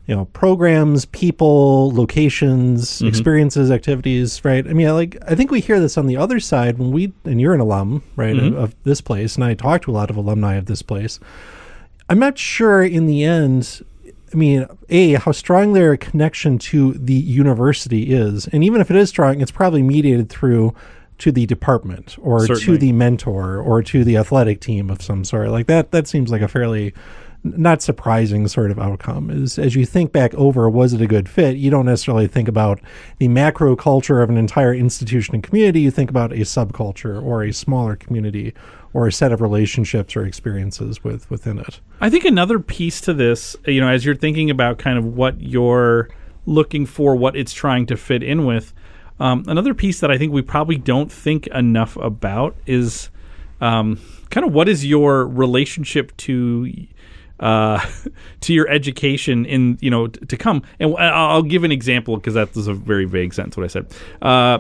you 0.09 0.17
know, 0.17 0.25
programs, 0.33 1.05
people, 1.05 1.93
locations, 1.95 2.97
Mm-hmm. 2.99 3.07
experiences, 3.09 3.71
activities. 3.71 4.45
Right? 4.45 4.67
I 4.67 4.73
mean, 4.73 4.89
like 4.95 5.17
I 5.29 5.35
think 5.37 5.51
we 5.53 5.61
hear 5.61 5.79
this 5.79 5.97
on 5.97 6.07
the 6.07 6.17
other 6.17 6.41
side 6.41 6.79
when 6.79 6.91
we 6.91 7.13
and 7.25 7.41
you're 7.41 7.55
an 7.55 7.61
alum, 7.61 8.03
right, 8.17 8.35
Mm-hmm. 8.35 8.57
of, 8.57 8.63
of 8.71 8.75
this 8.85 9.01
place, 9.01 9.37
and 9.37 9.45
I 9.45 9.55
talk 9.55 9.83
to 9.83 9.91
a 9.91 9.93
lot 9.93 10.11
of 10.11 10.17
alumni 10.17 10.55
of 10.57 10.67
this 10.67 10.83
place. 10.83 11.21
I'm 12.09 12.19
not 12.19 12.39
sure 12.39 12.83
in 12.83 13.07
the 13.07 13.23
end. 13.23 13.85
I 14.33 14.37
mean, 14.37 14.67
a 14.91 15.15
how 15.15 15.33
strong 15.33 15.73
their 15.73 15.97
connection 15.97 16.59
to 16.59 16.93
the 16.95 17.15
university 17.15 18.13
is, 18.13 18.47
and 18.49 18.65
even 18.65 18.81
if 18.81 18.91
it 18.91 18.97
is 18.97 19.09
strong, 19.11 19.41
it's 19.41 19.51
probably 19.51 19.83
mediated 19.83 20.29
through 20.29 20.75
to 21.19 21.33
the 21.33 21.47
department 21.47 22.17
or 22.21 22.47
to 22.47 22.79
the 22.79 22.93
mentor 22.93 23.59
or 23.61 23.83
to 23.83 24.05
the 24.05 24.17
athletic 24.17 24.61
team 24.61 24.89
of 24.91 25.03
some 25.03 25.25
sort. 25.25 25.49
Like 25.51 25.67
that, 25.67 25.91
that 25.91 26.07
seems 26.07 26.31
like 26.31 26.43
a 26.43 26.47
fairly 26.49 26.95
not 27.45 27.83
surprising 27.83 28.47
sort 28.49 28.71
of 28.71 28.79
outcome. 28.79 29.31
Is 29.31 29.59
as 29.59 29.75
you 29.75 29.87
think 29.87 30.13
back 30.13 30.35
over, 30.35 30.69
was 30.69 30.93
it 30.93 31.01
a 31.01 31.07
good 31.07 31.29
fit? 31.29 31.57
You 31.57 31.71
don't 31.71 31.87
necessarily 31.87 32.27
think 32.27 32.49
about 32.49 32.81
the 33.19 33.29
macro 33.29 33.77
culture 33.77 34.23
of 34.23 34.31
an 34.31 34.37
entire 34.37 34.75
institution 34.75 35.35
and 35.35 35.43
community. 35.43 35.81
You 35.81 35.91
think 35.91 36.11
about 36.11 36.33
a 36.33 36.39
subculture 36.39 37.23
or 37.23 37.45
a 37.45 37.53
smaller 37.53 37.97
community 37.97 38.55
or 38.93 39.07
a 39.07 39.13
set 39.13 39.33
of 39.33 39.41
relationships 39.41 40.17
or 40.17 40.25
experiences 40.25 41.05
with 41.05 41.31
within 41.31 41.59
it. 41.59 41.81
I 42.01 42.11
think 42.11 42.25
another 42.25 42.59
piece 42.59 43.01
to 43.03 43.15
this, 43.15 43.57
you 43.67 43.81
know, 43.81 43.89
as 43.89 44.05
you're 44.05 44.17
thinking 44.17 44.51
about 44.51 44.79
kind 44.79 44.99
of 44.99 45.05
what 45.05 45.41
you're 45.41 46.09
looking 46.47 46.87
for, 46.87 47.15
what 47.15 47.37
it's 47.37 47.53
trying 47.53 47.87
to 47.87 47.97
fit 47.97 48.23
in 48.23 48.47
with, 48.47 48.73
um, 49.21 49.45
another 49.47 49.75
piece 49.75 50.01
that 50.01 50.11
I 50.11 50.19
think 50.19 50.33
we 50.33 50.43
probably 50.43 50.77
don't 50.77 51.11
think 51.11 51.47
enough 51.49 51.97
about 51.97 52.57
is 52.67 53.11
um, 53.61 54.01
kind 54.31 54.47
of 54.47 54.53
what 54.53 54.69
is 54.69 54.87
your 54.87 55.27
relationship 55.27 56.17
to 56.19 56.73
uh, 57.41 57.85
to 58.41 58.53
your 58.53 58.69
education 58.69 59.45
in 59.47 59.79
you 59.81 59.91
know 59.91 60.09
t- 60.09 60.25
to 60.27 60.37
come. 60.37 60.63
And 60.79 60.95
I'll 60.97 61.31
I'll 61.31 61.43
give 61.43 61.65
an 61.65 61.73
example 61.73 62.17
because 62.17 62.35
that 62.35 62.55
was 62.55 62.69
a 62.69 62.75
very 62.75 63.05
vague 63.05 63.35
sentence 63.35 63.57
what 63.57 63.65
I 63.65 63.69
said. 63.69 63.87
Uh, 64.23 64.59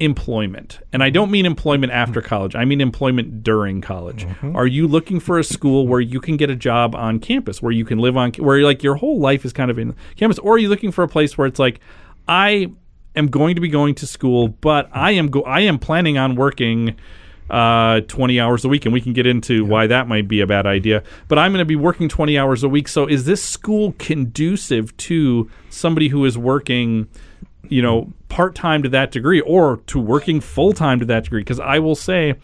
employment. 0.00 0.80
And 0.92 1.00
I 1.00 1.10
don't 1.10 1.30
mean 1.30 1.46
employment 1.46 1.92
after 1.92 2.20
college. 2.20 2.56
I 2.56 2.64
mean 2.64 2.80
employment 2.80 3.44
during 3.44 3.80
college. 3.80 4.26
Are 4.54 4.66
you 4.66 4.88
looking 4.88 5.20
for 5.20 5.38
a 5.38 5.44
school 5.44 5.86
where 5.86 6.00
you 6.00 6.20
can 6.20 6.36
get 6.36 6.50
a 6.50 6.56
job 6.56 6.96
on 6.96 7.20
campus, 7.20 7.62
where 7.62 7.70
you 7.70 7.84
can 7.84 7.98
live 7.98 8.16
on 8.16 8.32
where 8.32 8.60
like 8.62 8.82
your 8.82 8.96
whole 8.96 9.20
life 9.20 9.44
is 9.44 9.52
kind 9.52 9.70
of 9.70 9.78
in 9.78 9.94
campus 10.16 10.38
or 10.40 10.54
are 10.54 10.58
you 10.58 10.68
looking 10.68 10.90
for 10.90 11.04
a 11.04 11.08
place 11.08 11.38
where 11.38 11.46
it's 11.46 11.60
like 11.60 11.78
I 12.26 12.72
am 13.14 13.28
going 13.28 13.54
to 13.54 13.60
be 13.60 13.68
going 13.68 13.94
to 13.96 14.06
school, 14.06 14.48
but 14.48 14.88
I 14.92 15.12
am 15.12 15.28
go- 15.28 15.42
I 15.42 15.60
am 15.60 15.78
planning 15.78 16.18
on 16.18 16.34
working 16.34 16.96
uh, 17.50 18.00
20 18.02 18.40
hours 18.40 18.64
a 18.64 18.68
week, 18.68 18.84
and 18.84 18.92
we 18.92 19.00
can 19.00 19.12
get 19.12 19.26
into 19.26 19.64
why 19.64 19.86
that 19.86 20.08
might 20.08 20.28
be 20.28 20.40
a 20.40 20.46
bad 20.46 20.66
idea. 20.66 21.02
But 21.28 21.38
I'm 21.38 21.52
going 21.52 21.60
to 21.60 21.66
be 21.66 21.76
working 21.76 22.08
20 22.08 22.38
hours 22.38 22.62
a 22.62 22.68
week. 22.68 22.88
So, 22.88 23.06
is 23.06 23.24
this 23.24 23.42
school 23.42 23.94
conducive 23.98 24.96
to 24.98 25.50
somebody 25.70 26.08
who 26.08 26.24
is 26.24 26.38
working, 26.38 27.08
you 27.68 27.82
know, 27.82 28.12
part 28.28 28.54
time 28.54 28.82
to 28.82 28.88
that 28.90 29.10
degree 29.10 29.40
or 29.40 29.78
to 29.88 29.98
working 29.98 30.40
full 30.40 30.72
time 30.72 30.98
to 31.00 31.04
that 31.06 31.24
degree? 31.24 31.42
Because 31.42 31.60
I 31.60 31.78
will 31.78 31.96
say, 31.96 32.34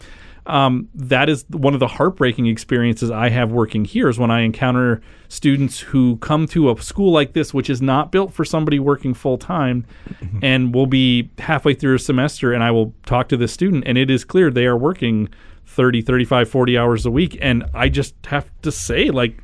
um, 0.49 0.89
that 0.95 1.29
is 1.29 1.45
one 1.49 1.75
of 1.75 1.79
the 1.79 1.87
heartbreaking 1.87 2.47
experiences 2.47 3.11
I 3.11 3.29
have 3.29 3.51
working 3.51 3.85
here 3.85 4.09
is 4.09 4.17
when 4.17 4.31
I 4.31 4.41
encounter 4.41 4.99
students 5.27 5.79
who 5.79 6.17
come 6.17 6.47
to 6.47 6.71
a 6.71 6.81
school 6.81 7.11
like 7.11 7.33
this, 7.33 7.53
which 7.53 7.69
is 7.69 7.81
not 7.81 8.11
built 8.11 8.33
for 8.33 8.43
somebody 8.43 8.79
working 8.79 9.13
full 9.13 9.37
time, 9.37 9.85
and 10.41 10.73
will 10.73 10.87
be 10.87 11.29
halfway 11.37 11.75
through 11.75 11.95
a 11.95 11.99
semester, 11.99 12.51
and 12.51 12.63
I 12.63 12.71
will 12.71 12.93
talk 13.05 13.29
to 13.29 13.37
this 13.37 13.53
student, 13.53 13.83
and 13.85 13.97
it 13.97 14.09
is 14.09 14.25
clear 14.25 14.49
they 14.49 14.65
are 14.65 14.77
working 14.77 15.29
30, 15.67 16.01
35, 16.01 16.49
40 16.49 16.77
hours 16.77 17.05
a 17.05 17.11
week. 17.11 17.37
And 17.41 17.63
I 17.75 17.87
just 17.89 18.15
have 18.25 18.49
to 18.63 18.71
say, 18.71 19.11
like, 19.11 19.37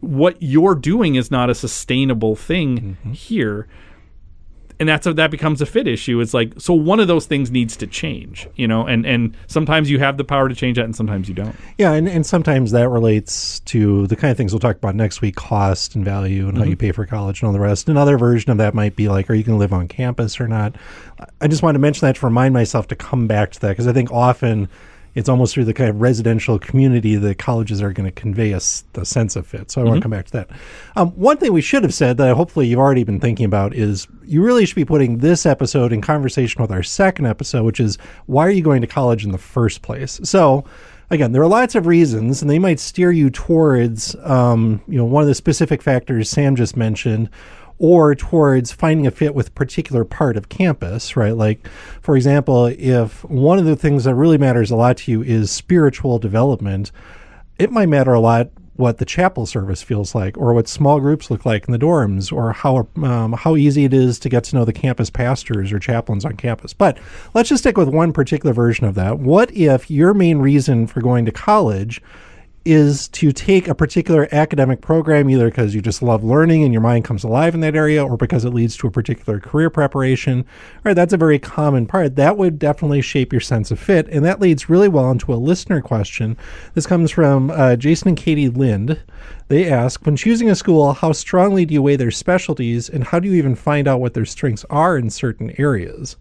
what 0.00 0.36
you're 0.40 0.76
doing 0.76 1.16
is 1.16 1.30
not 1.30 1.50
a 1.50 1.54
sustainable 1.54 2.36
thing 2.36 2.98
here 3.12 3.66
and 4.80 4.88
that's 4.88 5.06
a, 5.06 5.14
that 5.14 5.30
becomes 5.30 5.60
a 5.60 5.66
fit 5.66 5.86
issue. 5.86 6.20
It's 6.20 6.34
like 6.34 6.52
so 6.58 6.74
one 6.74 7.00
of 7.00 7.08
those 7.08 7.26
things 7.26 7.50
needs 7.50 7.76
to 7.76 7.86
change, 7.86 8.48
you 8.56 8.66
know, 8.66 8.86
and 8.86 9.06
and 9.06 9.36
sometimes 9.46 9.90
you 9.90 9.98
have 10.00 10.16
the 10.16 10.24
power 10.24 10.48
to 10.48 10.54
change 10.54 10.76
that, 10.76 10.84
and 10.84 10.96
sometimes 10.96 11.28
you 11.28 11.34
don't. 11.34 11.54
Yeah, 11.78 11.92
and, 11.92 12.08
and 12.08 12.26
sometimes 12.26 12.72
that 12.72 12.88
relates 12.88 13.60
to 13.60 14.06
the 14.08 14.16
kind 14.16 14.30
of 14.30 14.36
things 14.36 14.52
we'll 14.52 14.60
talk 14.60 14.76
about 14.76 14.94
next 14.94 15.20
week 15.20 15.36
cost 15.36 15.94
and 15.94 16.04
value 16.04 16.48
and 16.48 16.58
how 16.58 16.64
you 16.64 16.72
mm-hmm. 16.72 16.80
pay 16.80 16.92
for 16.92 17.06
college 17.06 17.40
and 17.40 17.46
all 17.46 17.52
the 17.52 17.60
rest. 17.60 17.88
Another 17.88 18.18
version 18.18 18.50
of 18.50 18.58
that 18.58 18.74
might 18.74 18.96
be 18.96 19.08
like, 19.08 19.30
are 19.30 19.34
you 19.34 19.44
going 19.44 19.56
to 19.56 19.60
live 19.60 19.72
on 19.72 19.86
campus 19.86 20.40
or 20.40 20.48
not? 20.48 20.74
I 21.40 21.46
just 21.46 21.62
wanted 21.62 21.74
to 21.74 21.78
mention 21.80 22.06
that 22.06 22.16
to 22.16 22.26
remind 22.26 22.54
myself 22.54 22.88
to 22.88 22.96
come 22.96 23.26
back 23.26 23.52
to 23.52 23.60
that 23.60 23.68
because 23.68 23.86
I 23.86 23.92
think 23.92 24.10
often 24.10 24.68
it's 25.14 25.28
almost 25.28 25.54
through 25.54 25.64
the 25.64 25.74
kind 25.74 25.90
of 25.90 26.00
residential 26.00 26.58
community 26.58 27.16
that 27.16 27.38
colleges 27.38 27.80
are 27.80 27.92
going 27.92 28.06
to 28.06 28.12
convey 28.12 28.52
us 28.52 28.84
the 28.94 29.04
sense 29.04 29.36
of 29.36 29.46
fit. 29.46 29.70
So 29.70 29.80
I 29.80 29.84
want 29.84 29.96
to 29.96 30.02
come 30.02 30.10
back 30.10 30.26
to 30.26 30.32
that. 30.32 30.50
Um, 30.96 31.10
one 31.10 31.36
thing 31.36 31.52
we 31.52 31.60
should 31.60 31.82
have 31.82 31.94
said 31.94 32.16
that 32.16 32.34
hopefully 32.34 32.66
you've 32.66 32.78
already 32.78 33.04
been 33.04 33.20
thinking 33.20 33.46
about 33.46 33.74
is 33.74 34.06
you 34.24 34.42
really 34.42 34.66
should 34.66 34.76
be 34.76 34.84
putting 34.84 35.18
this 35.18 35.46
episode 35.46 35.92
in 35.92 36.00
conversation 36.00 36.60
with 36.60 36.72
our 36.72 36.82
second 36.82 37.26
episode, 37.26 37.64
which 37.64 37.80
is 37.80 37.96
why 38.26 38.46
are 38.46 38.50
you 38.50 38.62
going 38.62 38.80
to 38.80 38.86
college 38.86 39.24
in 39.24 39.32
the 39.32 39.38
first 39.38 39.82
place? 39.82 40.20
So 40.24 40.64
again, 41.10 41.32
there 41.32 41.42
are 41.42 41.48
lots 41.48 41.74
of 41.74 41.86
reasons, 41.86 42.42
and 42.42 42.50
they 42.50 42.58
might 42.58 42.80
steer 42.80 43.12
you 43.12 43.30
towards, 43.30 44.14
um, 44.22 44.82
you 44.88 44.96
know, 44.96 45.04
one 45.04 45.22
of 45.22 45.28
the 45.28 45.34
specific 45.34 45.82
factors 45.82 46.28
Sam 46.28 46.56
just 46.56 46.76
mentioned, 46.76 47.30
or 47.78 48.14
towards 48.14 48.72
finding 48.72 49.06
a 49.06 49.10
fit 49.10 49.34
with 49.34 49.48
a 49.48 49.52
particular 49.52 50.04
part 50.04 50.36
of 50.36 50.48
campus, 50.48 51.16
right? 51.16 51.36
Like, 51.36 51.66
for 52.00 52.16
example, 52.16 52.66
if 52.66 53.24
one 53.24 53.58
of 53.58 53.64
the 53.64 53.76
things 53.76 54.04
that 54.04 54.14
really 54.14 54.38
matters 54.38 54.70
a 54.70 54.76
lot 54.76 54.98
to 54.98 55.10
you 55.10 55.22
is 55.22 55.50
spiritual 55.50 56.18
development, 56.18 56.92
it 57.58 57.72
might 57.72 57.88
matter 57.88 58.12
a 58.12 58.20
lot 58.20 58.50
what 58.76 58.98
the 58.98 59.04
chapel 59.04 59.46
service 59.46 59.82
feels 59.82 60.14
like, 60.14 60.36
or 60.36 60.52
what 60.52 60.66
small 60.66 60.98
groups 60.98 61.30
look 61.30 61.46
like 61.46 61.66
in 61.66 61.72
the 61.72 61.78
dorms, 61.78 62.32
or 62.32 62.52
how 62.52 62.88
um, 63.02 63.32
how 63.32 63.54
easy 63.54 63.84
it 63.84 63.94
is 63.94 64.18
to 64.18 64.28
get 64.28 64.42
to 64.44 64.56
know 64.56 64.64
the 64.64 64.72
campus 64.72 65.10
pastors 65.10 65.72
or 65.72 65.78
chaplains 65.78 66.24
on 66.24 66.36
campus. 66.36 66.72
But 66.72 66.98
let's 67.34 67.48
just 67.48 67.62
stick 67.62 67.78
with 67.78 67.88
one 67.88 68.12
particular 68.12 68.52
version 68.52 68.84
of 68.84 68.96
that. 68.96 69.18
What 69.18 69.52
if 69.52 69.90
your 69.90 70.12
main 70.12 70.38
reason 70.38 70.86
for 70.88 71.00
going 71.00 71.24
to 71.24 71.32
college 71.32 72.02
is 72.64 73.08
to 73.08 73.30
take 73.32 73.68
a 73.68 73.74
particular 73.74 74.26
academic 74.32 74.80
program, 74.80 75.28
either 75.28 75.50
because 75.50 75.74
you 75.74 75.82
just 75.82 76.02
love 76.02 76.24
learning 76.24 76.64
and 76.64 76.72
your 76.72 76.80
mind 76.80 77.04
comes 77.04 77.24
alive 77.24 77.54
in 77.54 77.60
that 77.60 77.76
area, 77.76 78.04
or 78.04 78.16
because 78.16 78.44
it 78.44 78.54
leads 78.54 78.76
to 78.76 78.86
a 78.86 78.90
particular 78.90 79.38
career 79.38 79.68
preparation. 79.70 80.46
Right, 80.82 80.94
that's 80.94 81.12
a 81.12 81.18
very 81.18 81.38
common 81.38 81.86
part. 81.86 82.16
That 82.16 82.38
would 82.38 82.58
definitely 82.58 83.02
shape 83.02 83.32
your 83.32 83.40
sense 83.40 83.70
of 83.70 83.78
fit, 83.78 84.08
and 84.08 84.24
that 84.24 84.40
leads 84.40 84.68
really 84.68 84.88
well 84.88 85.10
into 85.10 85.32
a 85.32 85.36
listener 85.36 85.80
question. 85.80 86.36
This 86.74 86.86
comes 86.86 87.10
from 87.10 87.50
uh, 87.50 87.76
Jason 87.76 88.08
and 88.08 88.16
Katie 88.16 88.48
Lind. 88.48 89.02
They 89.48 89.70
ask, 89.70 90.04
when 90.06 90.16
choosing 90.16 90.48
a 90.48 90.54
school, 90.54 90.94
how 90.94 91.12
strongly 91.12 91.66
do 91.66 91.74
you 91.74 91.82
weigh 91.82 91.96
their 91.96 92.10
specialties, 92.10 92.88
and 92.88 93.04
how 93.04 93.20
do 93.20 93.28
you 93.28 93.34
even 93.34 93.54
find 93.54 93.86
out 93.86 94.00
what 94.00 94.14
their 94.14 94.24
strengths 94.24 94.64
are 94.70 94.96
in 94.96 95.10
certain 95.10 95.54
areas? 95.58 96.16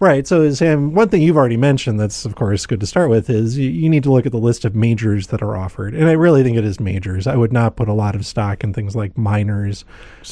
Right. 0.00 0.26
So, 0.26 0.50
Sam, 0.52 0.92
one 0.92 1.08
thing 1.08 1.22
you've 1.22 1.36
already 1.36 1.56
mentioned 1.56 1.98
that's, 1.98 2.24
of 2.24 2.34
course, 2.34 2.66
good 2.66 2.80
to 2.80 2.86
start 2.86 3.08
with 3.10 3.30
is 3.30 3.56
you, 3.56 3.70
you 3.70 3.88
need 3.88 4.02
to 4.02 4.12
look 4.12 4.26
at 4.26 4.32
the 4.32 4.38
list 4.38 4.64
of 4.64 4.74
majors 4.74 5.28
that 5.28 5.40
are 5.40 5.56
offered. 5.56 5.94
And 5.94 6.08
I 6.08 6.12
really 6.12 6.42
think 6.42 6.58
it 6.58 6.64
is 6.64 6.80
majors. 6.80 7.26
I 7.26 7.36
would 7.36 7.52
not 7.52 7.76
put 7.76 7.88
a 7.88 7.94
lot 7.94 8.14
of 8.14 8.26
stock 8.26 8.64
in 8.64 8.74
things 8.74 8.96
like 8.96 9.16
minors. 9.16 9.84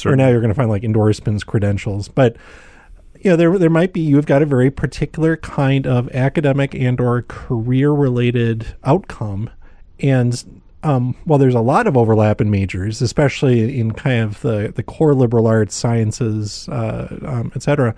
Or 0.05 0.15
now 0.15 0.27
you're 0.27 0.41
going 0.41 0.49
to 0.49 0.55
find 0.55 0.69
like 0.69 0.83
endorsements, 0.83 1.43
credentials. 1.43 2.07
But, 2.07 2.35
you 3.21 3.31
know, 3.31 3.35
there, 3.37 3.57
there 3.57 3.69
might 3.69 3.93
be, 3.93 4.01
you've 4.01 4.25
got 4.25 4.41
a 4.41 4.45
very 4.45 4.69
particular 4.69 5.37
kind 5.37 5.87
of 5.87 6.13
academic 6.13 6.75
and 6.75 6.99
or 6.99 7.23
career 7.23 7.91
related 7.91 8.75
outcome. 8.83 9.49
And 10.01 10.61
um, 10.83 11.15
while 11.23 11.39
there's 11.39 11.55
a 11.55 11.61
lot 11.61 11.87
of 11.87 11.95
overlap 11.95 12.41
in 12.41 12.51
majors, 12.51 13.01
especially 13.01 13.79
in 13.79 13.93
kind 13.93 14.23
of 14.23 14.41
the, 14.41 14.73
the 14.75 14.83
core 14.83 15.15
liberal 15.15 15.47
arts, 15.47 15.73
sciences, 15.73 16.67
uh, 16.67 17.07
um, 17.25 17.51
et 17.55 17.63
cetera, 17.63 17.95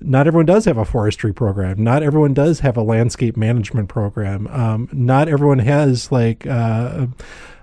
not 0.00 0.26
everyone 0.26 0.46
does 0.46 0.64
have 0.64 0.78
a 0.78 0.84
forestry 0.84 1.32
program. 1.32 1.82
Not 1.82 2.02
everyone 2.02 2.34
does 2.34 2.60
have 2.60 2.76
a 2.76 2.82
landscape 2.82 3.36
management 3.36 3.88
program. 3.88 4.46
Um, 4.48 4.88
not 4.92 5.28
everyone 5.28 5.58
has 5.60 6.12
like 6.12 6.46
uh, 6.46 7.06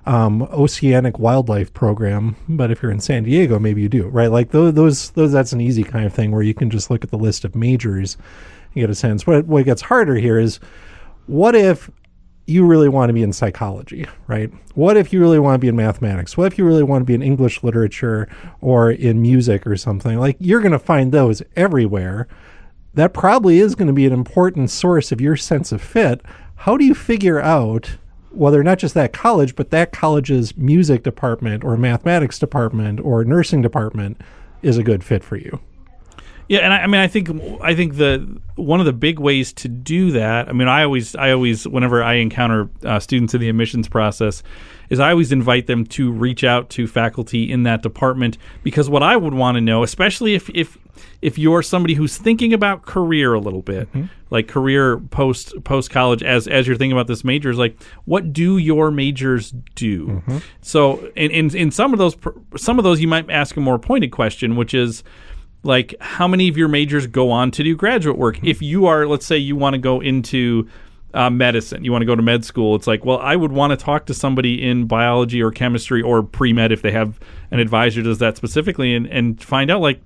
um, 0.05 0.43
oceanic 0.43 1.17
wildlife 1.17 1.73
program. 1.73 2.35
But 2.47 2.71
if 2.71 2.81
you're 2.81 2.91
in 2.91 2.99
San 2.99 3.23
Diego, 3.23 3.59
maybe 3.59 3.81
you 3.81 3.89
do, 3.89 4.07
right? 4.07 4.31
Like 4.31 4.51
those, 4.51 4.73
those, 4.73 5.11
those. 5.11 5.31
That's 5.31 5.53
an 5.53 5.61
easy 5.61 5.83
kind 5.83 6.05
of 6.05 6.13
thing 6.13 6.31
where 6.31 6.43
you 6.43 6.53
can 6.53 6.69
just 6.69 6.89
look 6.89 7.03
at 7.03 7.11
the 7.11 7.17
list 7.17 7.45
of 7.45 7.55
majors 7.55 8.17
and 8.73 8.81
get 8.81 8.89
a 8.89 8.95
sense. 8.95 9.25
What 9.25 9.45
what 9.45 9.65
gets 9.65 9.83
harder 9.83 10.15
here 10.15 10.37
is, 10.37 10.59
what 11.27 11.55
if 11.55 11.89
you 12.45 12.65
really 12.65 12.89
want 12.89 13.09
to 13.09 13.13
be 13.13 13.23
in 13.23 13.33
psychology, 13.33 14.05
right? 14.27 14.51
What 14.75 14.97
if 14.97 15.11
you 15.11 15.19
really 15.19 15.39
want 15.39 15.55
to 15.55 15.59
be 15.59 15.67
in 15.67 15.75
mathematics? 15.75 16.37
What 16.37 16.51
if 16.51 16.57
you 16.57 16.65
really 16.65 16.83
want 16.83 17.01
to 17.01 17.05
be 17.05 17.15
in 17.15 17.23
English 17.23 17.63
literature 17.63 18.27
or 18.61 18.91
in 18.91 19.21
music 19.21 19.65
or 19.65 19.75
something? 19.77 20.19
Like 20.19 20.37
you're 20.39 20.61
going 20.61 20.71
to 20.71 20.79
find 20.79 21.11
those 21.11 21.41
everywhere. 21.55 22.27
That 22.93 23.13
probably 23.13 23.59
is 23.59 23.75
going 23.75 23.87
to 23.87 23.93
be 23.93 24.05
an 24.05 24.13
important 24.13 24.69
source 24.69 25.11
of 25.11 25.19
your 25.19 25.35
sense 25.35 25.71
of 25.71 25.81
fit. 25.81 26.21
How 26.55 26.77
do 26.77 26.85
you 26.85 26.93
figure 26.93 27.41
out 27.41 27.97
whether 28.29 28.63
not 28.63 28.79
just 28.79 28.93
that 28.93 29.11
college, 29.11 29.55
but 29.55 29.71
that 29.71 29.91
college's 29.91 30.55
music 30.55 31.03
department 31.03 31.63
or 31.63 31.77
mathematics 31.77 32.37
department 32.37 32.99
or 32.99 33.23
nursing 33.25 33.61
department 33.61 34.21
is 34.61 34.77
a 34.77 34.83
good 34.83 35.03
fit 35.03 35.23
for 35.23 35.35
you? 35.35 35.59
Yeah, 36.47 36.59
and 36.59 36.73
I, 36.73 36.79
I, 36.79 36.87
mean, 36.87 37.01
I 37.01 37.07
think 37.07 37.29
I 37.61 37.73
think 37.73 37.95
the 37.95 38.39
one 38.55 38.79
of 38.79 38.85
the 38.85 38.93
big 38.93 39.19
ways 39.19 39.51
to 39.53 39.67
do 39.67 40.11
that. 40.11 40.47
I 40.47 40.53
mean, 40.53 40.67
I 40.67 40.83
always 40.83 41.15
I 41.15 41.31
always 41.31 41.67
whenever 41.67 42.03
I 42.03 42.15
encounter 42.15 42.69
uh, 42.83 42.99
students 42.99 43.33
in 43.33 43.41
the 43.41 43.49
admissions 43.49 43.87
process, 43.87 44.43
is 44.89 44.99
I 44.99 45.11
always 45.11 45.31
invite 45.31 45.67
them 45.67 45.85
to 45.87 46.11
reach 46.11 46.43
out 46.43 46.69
to 46.71 46.87
faculty 46.87 47.51
in 47.51 47.63
that 47.63 47.81
department 47.81 48.37
because 48.63 48.89
what 48.89 49.03
I 49.03 49.17
would 49.17 49.33
want 49.33 49.55
to 49.55 49.61
know, 49.61 49.83
especially 49.83 50.35
if 50.35 50.49
if 50.51 50.77
if 51.21 51.37
you're 51.37 51.63
somebody 51.63 51.95
who's 51.95 52.17
thinking 52.17 52.53
about 52.53 52.85
career 52.85 53.33
a 53.33 53.39
little 53.39 53.61
bit, 53.61 53.89
mm-hmm. 53.89 54.05
like 54.29 54.47
career 54.47 54.99
post 54.99 55.53
post 55.63 55.89
college, 55.89 56.23
as 56.23 56.47
as 56.47 56.67
you're 56.67 56.75
thinking 56.75 56.95
about 56.95 57.07
this 57.07 57.23
major, 57.23 57.49
is 57.49 57.57
like 57.57 57.81
what 58.05 58.33
do 58.33 58.57
your 58.57 58.91
majors 58.91 59.51
do? 59.73 60.07
Mm-hmm. 60.07 60.37
So 60.61 61.11
in, 61.15 61.31
in 61.31 61.55
in 61.55 61.71
some 61.71 61.93
of 61.93 61.99
those 61.99 62.15
some 62.55 62.77
of 62.77 62.83
those 62.83 63.01
you 63.01 63.07
might 63.07 63.29
ask 63.29 63.57
a 63.57 63.61
more 63.61 63.79
pointed 63.79 64.11
question, 64.11 64.55
which 64.55 64.73
is 64.73 65.03
like 65.65 65.95
how 65.99 66.27
many 66.27 66.47
of 66.47 66.57
your 66.57 66.67
majors 66.67 67.07
go 67.07 67.31
on 67.31 67.51
to 67.51 67.63
do 67.63 67.75
graduate 67.75 68.17
work? 68.17 68.43
If 68.43 68.61
you 68.61 68.85
are 68.85 69.07
let's 69.07 69.25
say 69.25 69.37
you 69.37 69.55
want 69.55 69.73
to 69.73 69.79
go 69.79 69.99
into 69.99 70.69
uh, 71.13 71.29
medicine 71.29 71.85
you 71.85 71.93
want 71.93 72.01
to 72.01 72.05
go 72.05 72.13
to 72.13 72.21
med 72.21 72.43
school 72.43 72.75
it's 72.75 72.87
like 72.87 73.05
well 73.05 73.19
i 73.19 73.37
would 73.37 73.53
want 73.53 73.71
to 73.71 73.77
talk 73.77 74.05
to 74.05 74.13
somebody 74.13 74.61
in 74.61 74.85
biology 74.85 75.41
or 75.41 75.49
chemistry 75.49 76.01
or 76.01 76.21
pre-med 76.21 76.73
if 76.73 76.81
they 76.81 76.91
have 76.91 77.17
an 77.51 77.59
advisor 77.59 78.01
does 78.01 78.17
that 78.17 78.35
specifically 78.35 78.93
and, 78.93 79.07
and 79.07 79.41
find 79.41 79.71
out 79.71 79.79
like 79.79 80.01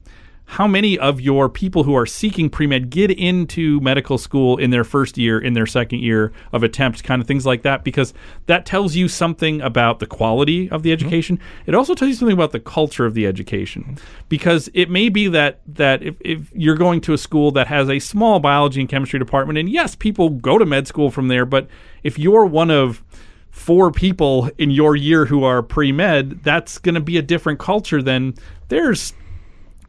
how 0.49 0.67
many 0.67 0.97
of 0.97 1.21
your 1.21 1.47
people 1.47 1.83
who 1.83 1.95
are 1.95 2.07
seeking 2.07 2.49
pre 2.49 2.65
med 2.65 2.89
get 2.89 3.11
into 3.11 3.79
medical 3.81 4.17
school 4.17 4.57
in 4.57 4.71
their 4.71 4.83
first 4.83 5.15
year, 5.15 5.39
in 5.39 5.53
their 5.53 5.67
second 5.67 5.99
year 5.99 6.33
of 6.51 6.63
attempt, 6.63 7.03
kind 7.03 7.21
of 7.21 7.27
things 7.27 7.45
like 7.45 7.61
that, 7.61 7.83
because 7.83 8.15
that 8.47 8.65
tells 8.65 8.95
you 8.95 9.07
something 9.07 9.61
about 9.61 9.99
the 9.99 10.07
quality 10.07 10.67
of 10.71 10.81
the 10.81 10.89
mm-hmm. 10.89 11.05
education. 11.05 11.37
Mm-hmm. 11.37 11.69
It 11.69 11.75
also 11.75 11.93
tells 11.93 12.09
you 12.09 12.15
something 12.15 12.33
about 12.33 12.51
the 12.51 12.59
culture 12.59 13.05
of 13.05 13.13
the 13.13 13.27
education, 13.27 13.99
because 14.27 14.71
it 14.73 14.89
may 14.89 15.09
be 15.09 15.27
that 15.27 15.59
that 15.67 16.01
if, 16.01 16.15
if 16.21 16.51
you're 16.51 16.75
going 16.75 17.01
to 17.01 17.13
a 17.13 17.17
school 17.19 17.51
that 17.51 17.67
has 17.67 17.87
a 17.87 17.99
small 17.99 18.39
biology 18.39 18.79
and 18.79 18.89
chemistry 18.89 19.19
department, 19.19 19.59
and 19.59 19.69
yes, 19.69 19.93
people 19.93 20.31
go 20.31 20.57
to 20.57 20.65
med 20.65 20.87
school 20.87 21.11
from 21.11 21.27
there, 21.27 21.45
but 21.45 21.67
if 22.01 22.17
you're 22.17 22.45
one 22.45 22.71
of 22.71 23.03
four 23.51 23.91
people 23.91 24.49
in 24.57 24.71
your 24.71 24.95
year 24.95 25.25
who 25.25 25.43
are 25.43 25.61
pre 25.61 25.91
med, 25.91 26.43
that's 26.43 26.79
going 26.79 26.95
to 26.95 27.01
be 27.01 27.17
a 27.17 27.21
different 27.21 27.59
culture 27.59 28.01
than 28.01 28.33
there's 28.69 29.13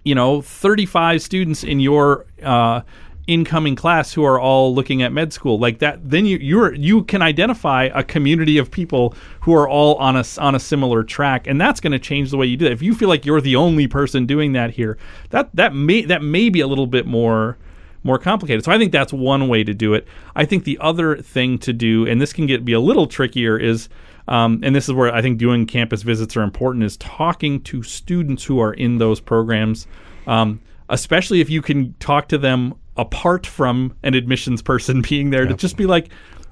you 0.05 0.15
know 0.15 0.43
35 0.43 1.23
students 1.23 1.65
in 1.65 1.81
your 1.81 2.27
uh, 2.43 2.81
incoming 3.27 3.77
class 3.77 4.13
who 4.13 4.25
are 4.25 4.41
all 4.41 4.75
looking 4.75 5.03
at 5.03 5.13
med 5.13 5.33
school. 5.33 5.59
Like 5.59 5.79
that 5.79 6.11
then 6.11 6.27
you 6.27 6.39
you're 6.39 6.75
you 6.75 7.05
can 7.05 7.23
identify 7.23 7.85
a 7.95 8.03
community 8.03 8.59
of 8.59 8.71
people 8.71 9.15
who 9.43 9.55
are 9.55 9.69
all 9.69 9.95
on 9.97 10.17
a 10.17 10.25
on 10.39 10.55
a 10.55 10.59
similar 10.61 11.05
track 11.05 11.47
and 11.47 11.61
that's 11.61 11.81
going 11.81 11.93
to 11.93 11.99
change 11.99 12.31
the 12.31 12.37
way 12.37 12.47
you 12.47 12.57
do 12.57 12.67
it 12.67 12.73
if 12.73 12.83
you 12.83 12.95
feel 12.95 13.09
like 13.09 13.25
you're 13.25 13.41
the 13.41 13.57
only 13.57 13.87
person 13.87 14.27
doing 14.27 14.53
that 14.53 14.71
here 14.71 14.99
that 15.31 15.49
that 15.55 15.75
may 15.75 16.03
that 16.03 16.23
may 16.23 16.49
be 16.49 16.61
a 16.61 16.67
little 16.67 16.87
bit 16.87 17.07
more 17.07 17.57
more 18.03 18.19
complicated 18.19 18.65
so 18.65 18.73
i 18.73 18.79
think 18.79 18.93
that's 18.93 19.13
one 19.13 19.49
way 19.49 19.63
to 19.63 19.75
do 19.75 19.95
it 19.95 20.07
i 20.35 20.45
think 20.45 20.65
the 20.65 20.79
other 20.81 21.17
thing 21.17 21.59
to 21.59 21.73
do 21.73 22.07
and 22.07 22.21
this 22.21 22.33
can 22.33 22.47
get 22.47 22.65
be 22.65 22.73
a 22.73 22.81
little 22.81 23.07
trickier 23.07 23.59
is 23.59 23.89
um, 24.31 24.61
and 24.63 24.75
this 24.75 24.89
is 24.89 24.95
where 24.95 25.13
I 25.13 25.21
think 25.21 25.39
doing 25.39 25.67
campus 25.67 26.03
visits 26.03 26.37
are 26.37 26.43
important 26.43 26.85
is 26.85 26.97
talking 26.97 27.61
to 27.63 27.83
students 27.83 28.45
who 28.45 28.61
are 28.61 28.73
in 28.73 28.99
those 28.99 29.21
programs, 29.21 29.89
um, 30.29 30.61
especially 30.89 31.41
if 31.41 31.51
you 31.51 31.61
can 31.61 31.95
talk 31.95 32.29
to 32.29 32.39
them 32.39 32.75
apart 32.97 33.45
from 33.45 33.97
an 34.05 34.15
admissions 34.15 34.63
person 34.63 35.03
being 35.09 35.31
there 35.31 35.43
yep. 35.43 35.51
to 35.51 35.57
just 35.57 35.77
be 35.77 35.85
like, 35.85 36.11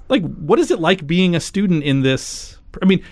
like, 0.09 0.23
what 0.23 0.59
is 0.59 0.71
it 0.73 0.81
like 0.81 1.07
being 1.07 1.37
a 1.37 1.41
student 1.41 1.85
in 1.85 2.01
this? 2.03 2.59
I 2.83 2.87
mean, 2.87 3.03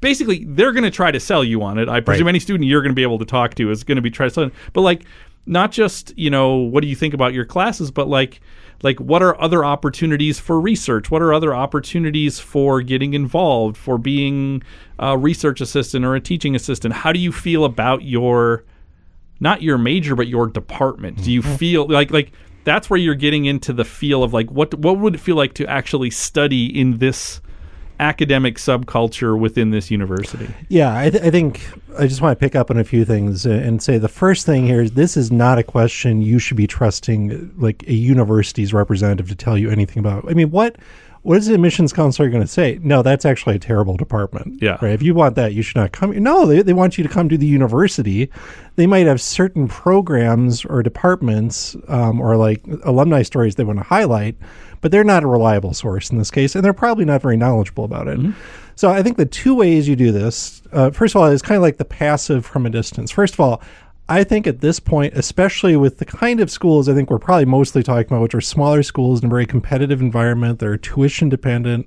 basically, 0.00 0.44
they're 0.44 0.72
going 0.72 0.84
to 0.84 0.90
try 0.90 1.10
to 1.10 1.20
sell 1.20 1.44
you 1.44 1.62
on 1.62 1.78
it. 1.78 1.88
I 1.88 2.00
presume 2.00 2.26
right. 2.26 2.30
any 2.30 2.40
student 2.40 2.68
you're 2.68 2.82
going 2.82 2.92
to 2.92 2.96
be 2.96 3.02
able 3.02 3.18
to 3.18 3.26
talk 3.26 3.54
to 3.56 3.70
is 3.70 3.84
going 3.84 3.96
to 3.96 4.02
be 4.02 4.10
trying 4.10 4.30
to 4.30 4.34
sell 4.34 4.44
it. 4.44 4.54
But 4.72 4.80
like, 4.80 5.04
not 5.46 5.72
just 5.72 6.16
you 6.16 6.30
know, 6.30 6.56
what 6.56 6.80
do 6.82 6.88
you 6.88 6.96
think 6.96 7.14
about 7.14 7.32
your 7.32 7.44
classes, 7.44 7.90
but 7.90 8.08
like 8.08 8.40
like 8.82 9.00
what 9.00 9.22
are 9.22 9.40
other 9.40 9.64
opportunities 9.64 10.38
for 10.38 10.60
research? 10.60 11.10
What 11.10 11.22
are 11.22 11.32
other 11.32 11.54
opportunities 11.54 12.38
for 12.38 12.82
getting 12.82 13.14
involved 13.14 13.76
for 13.76 13.98
being 13.98 14.62
a 14.98 15.16
research 15.16 15.60
assistant 15.60 16.04
or 16.04 16.14
a 16.14 16.20
teaching 16.20 16.54
assistant? 16.54 16.94
How 16.94 17.12
do 17.12 17.18
you 17.18 17.32
feel 17.32 17.64
about 17.64 18.02
your 18.02 18.64
not 19.40 19.62
your 19.62 19.78
major 19.78 20.14
but 20.14 20.28
your 20.28 20.46
department? 20.46 21.22
Do 21.22 21.32
you 21.32 21.42
mm-hmm. 21.42 21.56
feel 21.56 21.88
like 21.88 22.10
like 22.10 22.32
that's 22.64 22.88
where 22.88 22.98
you're 22.98 23.14
getting 23.14 23.44
into 23.44 23.72
the 23.72 23.84
feel 23.84 24.22
of 24.22 24.32
like 24.32 24.50
what 24.50 24.74
what 24.74 24.98
would 24.98 25.14
it 25.14 25.18
feel 25.18 25.36
like 25.36 25.54
to 25.54 25.66
actually 25.66 26.10
study 26.10 26.66
in 26.66 26.98
this 26.98 27.40
academic 28.00 28.56
subculture 28.56 29.38
within 29.38 29.70
this 29.70 29.90
university. 29.90 30.48
Yeah, 30.68 30.96
I, 30.96 31.10
th- 31.10 31.22
I, 31.22 31.30
think 31.30 31.60
I 31.98 32.06
just 32.06 32.20
want 32.20 32.38
to 32.38 32.44
pick 32.44 32.54
up 32.54 32.70
on 32.70 32.78
a 32.78 32.84
few 32.84 33.04
things 33.04 33.46
and 33.46 33.82
say 33.82 33.98
the 33.98 34.08
first 34.08 34.46
thing 34.46 34.66
here 34.66 34.82
is 34.82 34.92
this 34.92 35.16
is 35.16 35.30
not 35.30 35.58
a 35.58 35.62
question 35.62 36.22
you 36.22 36.38
should 36.38 36.56
be 36.56 36.66
trusting 36.66 37.54
like 37.56 37.84
a 37.86 37.94
university's 37.94 38.74
representative 38.74 39.28
to 39.28 39.34
tell 39.34 39.56
you 39.56 39.70
anything 39.70 39.98
about. 39.98 40.28
I 40.28 40.34
mean, 40.34 40.50
what 40.50 40.76
what 41.24 41.38
is 41.38 41.46
the 41.46 41.54
admissions 41.54 41.90
counselor 41.90 42.28
going 42.28 42.42
to 42.42 42.46
say? 42.46 42.78
No, 42.82 43.00
that's 43.00 43.24
actually 43.24 43.56
a 43.56 43.58
terrible 43.58 43.96
department. 43.96 44.62
Yeah. 44.62 44.76
Right. 44.82 44.92
If 44.92 45.02
you 45.02 45.14
want 45.14 45.36
that, 45.36 45.54
you 45.54 45.62
should 45.62 45.76
not 45.76 45.90
come. 45.90 46.10
No, 46.22 46.44
they, 46.44 46.60
they 46.60 46.74
want 46.74 46.98
you 46.98 47.02
to 47.02 47.08
come 47.08 47.30
to 47.30 47.38
the 47.38 47.46
university. 47.46 48.30
They 48.76 48.86
might 48.86 49.06
have 49.06 49.22
certain 49.22 49.66
programs 49.66 50.66
or 50.66 50.82
departments 50.82 51.76
um, 51.88 52.20
or 52.20 52.36
like 52.36 52.60
alumni 52.82 53.22
stories 53.22 53.54
they 53.54 53.64
want 53.64 53.78
to 53.78 53.84
highlight, 53.84 54.36
but 54.84 54.92
they're 54.92 55.02
not 55.02 55.22
a 55.22 55.26
reliable 55.26 55.72
source 55.72 56.10
in 56.10 56.18
this 56.18 56.30
case, 56.30 56.54
and 56.54 56.62
they're 56.62 56.74
probably 56.74 57.06
not 57.06 57.22
very 57.22 57.38
knowledgeable 57.38 57.84
about 57.84 58.06
it. 58.06 58.18
Mm-hmm. 58.18 58.32
So 58.76 58.90
I 58.90 59.02
think 59.02 59.16
the 59.16 59.24
two 59.24 59.54
ways 59.54 59.88
you 59.88 59.96
do 59.96 60.12
this, 60.12 60.60
uh, 60.72 60.90
first 60.90 61.14
of 61.14 61.22
all, 61.22 61.28
is 61.28 61.40
kind 61.40 61.56
of 61.56 61.62
like 61.62 61.78
the 61.78 61.86
passive 61.86 62.44
from 62.44 62.66
a 62.66 62.70
distance. 62.70 63.10
First 63.10 63.32
of 63.32 63.40
all, 63.40 63.62
I 64.10 64.24
think 64.24 64.46
at 64.46 64.60
this 64.60 64.80
point, 64.80 65.14
especially 65.14 65.74
with 65.74 66.00
the 66.00 66.04
kind 66.04 66.38
of 66.38 66.50
schools 66.50 66.86
I 66.86 66.92
think 66.92 67.08
we're 67.08 67.18
probably 67.18 67.46
mostly 67.46 67.82
talking 67.82 68.08
about, 68.08 68.20
which 68.20 68.34
are 68.34 68.42
smaller 68.42 68.82
schools 68.82 69.22
in 69.22 69.26
a 69.28 69.30
very 69.30 69.46
competitive 69.46 70.02
environment, 70.02 70.58
they're 70.58 70.76
tuition 70.76 71.30
dependent. 71.30 71.86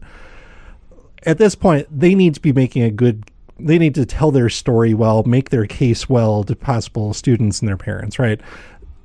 At 1.22 1.38
this 1.38 1.54
point, 1.54 1.88
they 1.92 2.16
need 2.16 2.34
to 2.34 2.42
be 2.42 2.52
making 2.52 2.82
a 2.82 2.90
good 2.90 3.30
they 3.60 3.78
need 3.78 3.96
to 3.96 4.06
tell 4.06 4.32
their 4.32 4.50
story 4.50 4.94
well, 4.94 5.24
make 5.24 5.50
their 5.50 5.66
case 5.66 6.10
well 6.10 6.44
to 6.44 6.56
possible 6.56 7.14
students 7.14 7.60
and 7.60 7.68
their 7.68 7.78
parents, 7.78 8.20
right? 8.20 8.40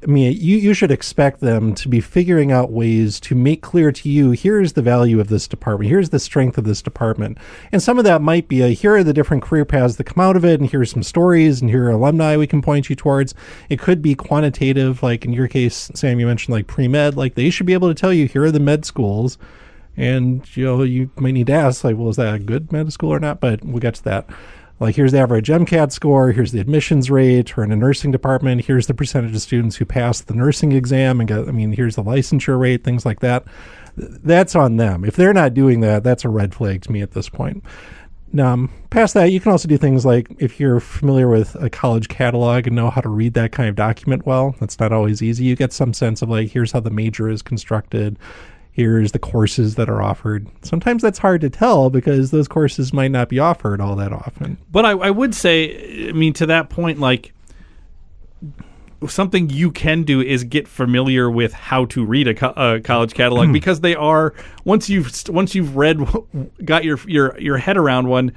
I 0.03 0.07
mean, 0.07 0.33
you, 0.33 0.57
you 0.57 0.75
should 0.75 0.91
expect 0.91 1.41
them 1.41 1.75
to 1.77 1.89
be 1.89 2.01
figuring 2.01 2.51
out 2.51 2.73
ways 2.73 3.21
to 3.21 3.37
make 3.37 3.63
clear 3.63 3.93
to 3.93 4.09
you 4.09 4.33
here's 4.33 4.73
the 4.73 4.83
value 4.83 5.21
of 5.21 5.29
this 5.29 5.47
department, 5.47 5.91
here's 5.91 6.11
the 6.11 6.19
strength 6.19 6.59
of 6.59 6.65
this 6.65 6.83
department. 6.83 7.39
And 7.71 7.83
some 7.83 7.99
of 7.99 8.05
that 8.05 8.21
might 8.21 8.49
be 8.49 8.63
a, 8.63 8.69
here 8.69 8.97
are 8.97 9.05
the 9.05 9.13
different 9.13 9.45
career 9.45 9.65
paths 9.65 9.97
that 9.97 10.05
come 10.05 10.23
out 10.23 10.37
of 10.37 10.45
it, 10.45 10.61
and 10.61 10.69
here's 10.69 10.91
some 10.91 11.05
stories, 11.05 11.61
and 11.61 11.71
here 11.71 11.87
are 11.87 11.91
alumni 11.91 12.37
we 12.37 12.47
can 12.49 12.63
point 12.63 12.91
you 12.91 12.97
towards. 12.97 13.35
It 13.69 13.79
could 13.79 14.03
be 14.03 14.15
quantitative, 14.15 15.03
like 15.03 15.25
in 15.25 15.33
your 15.33 15.49
case, 15.49 15.91
Sam, 15.95 16.19
you 16.19 16.27
mentioned 16.27 16.55
like 16.55 16.67
pre 16.67 16.89
med, 16.89 17.17
like 17.17 17.35
they 17.35 17.51
should 17.51 17.67
be 17.67 17.75
able 17.75 17.89
to 17.89 17.95
tell 17.95 18.13
you 18.13 18.27
here 18.27 18.45
are 18.45 18.51
the 18.51 18.61
med 18.61 18.85
schools. 18.85 19.39
And 19.97 20.45
you 20.57 20.65
know, 20.65 20.83
you 20.83 21.11
might 21.17 21.33
need 21.33 21.49
to 21.49 21.53
ask, 21.53 21.85
like, 21.85 21.97
well, 21.97 22.09
is 22.09 22.17
that 22.17 22.35
a 22.35 22.39
good 22.39 22.73
med 22.73 22.93
school 22.93 23.13
or 23.13 23.21
not? 23.21 23.41
But 23.41 23.63
we'll 23.63 23.79
get 23.79 23.95
to 23.97 24.05
that 24.05 24.29
like 24.83 24.97
here's 24.97 25.13
the 25.13 25.19
average 25.19 25.49
MCAT 25.49 25.93
score, 25.93 26.33
here's 26.33 26.53
the 26.53 26.61
admissions 26.61 27.11
rate, 27.11 27.57
or 27.57 27.65
in 27.65 27.73
a 27.73 27.77
nursing 27.77 28.11
department, 28.11 28.65
here's 28.65 28.87
the 28.87 28.95
percentage 28.95 29.35
of 29.35 29.41
students 29.41 29.77
who 29.77 29.85
passed 29.85 30.27
the 30.27 30.35
nursing 30.35 30.73
exam 30.73 31.21
and 31.21 31.29
got, 31.29 31.49
I 31.49 31.53
mean, 31.53 31.73
here's 31.73 31.97
the 31.97 32.03
licensure 32.03 32.59
rate, 32.59 32.85
things 32.85 33.07
like 33.07 33.21
that. 33.21 33.45
That's 33.97 34.57
on 34.57 34.77
them. 34.77 35.05
If 35.05 35.17
they're 35.17 35.33
not 35.33 35.55
doing 35.55 35.81
that, 35.81 36.03
that's 36.03 36.25
a 36.25 36.29
red 36.29 36.55
flag 36.55 36.83
to 36.83 36.93
me 36.93 37.01
at 37.01 37.13
this 37.13 37.29
point. 37.29 37.65
Um, 38.39 38.73
past 38.91 39.15
that, 39.15 39.27
you 39.27 39.41
can 39.41 39.53
also 39.53 39.69
do 39.69 39.77
things 39.77 40.07
like 40.07 40.29
if 40.39 40.59
you're 40.59 40.81
familiar 40.81 41.29
with 41.29 41.55
a 41.57 41.69
college 41.69 42.09
catalog 42.09 42.67
and 42.67 42.75
know 42.75 42.89
how 42.89 43.03
to 43.03 43.11
read 43.11 43.35
that 43.35 43.53
kind 43.53 43.69
of 43.69 43.77
document 43.77 44.25
well, 44.27 44.57
that's 44.59 44.81
not 44.81 44.93
always 44.93 45.23
easy. 45.23 45.45
You 45.45 45.55
get 45.55 45.73
some 45.73 45.93
sense 45.93 46.23
of 46.23 46.31
like, 46.31 46.51
here's 46.51 46.73
how 46.73 46.81
the 46.81 46.91
major 46.91 47.29
is 47.29 47.43
constructed 47.43 48.19
here's 48.73 49.13
the 49.13 49.19
courses 49.19 49.75
that 49.77 49.89
are 49.89 50.03
offered. 50.03 50.49
Sometimes 50.63 51.03
that's 51.03 51.19
hard 51.19 51.43
to 51.43 51.51
tell 51.51 51.91
because 51.91 52.31
those 52.31 52.49
courses 52.49 52.93
might 52.93 53.11
not 53.11 53.29
be 53.29 53.39
offered 53.39 53.81
all 53.81 53.95
that 53.97 54.13
often. 54.13 54.57
But 54.71 54.87
I, 54.87 54.91
I 54.93 55.11
would 55.11 55.35
say, 55.35 56.09
I 56.09 56.13
mean, 56.13 56.33
to 56.35 56.47
that 56.47 56.71
point, 56.71 56.99
like 56.99 57.33
something 59.09 59.51
you 59.51 59.71
can 59.71 60.05
do 60.05 60.21
is 60.21 60.45
get 60.45 60.67
familiar 60.67 61.31
with 61.31 61.53
how 61.53 61.85
to 61.87 62.05
read 62.05 62.29
a, 62.29 62.35
co- 62.35 62.55
a 62.57 62.81
college 62.81 63.15
catalog 63.15 63.47
hmm. 63.47 63.53
because 63.53 63.81
they 63.81 63.95
are 63.95 64.33
once 64.65 64.89
you've 64.89 65.11
once 65.29 65.55
you've 65.55 65.77
read 65.77 65.99
got 66.65 66.85
your 66.85 66.99
your 67.07 67.39
your 67.39 67.59
head 67.59 67.77
around 67.77 68.09
one 68.09 68.33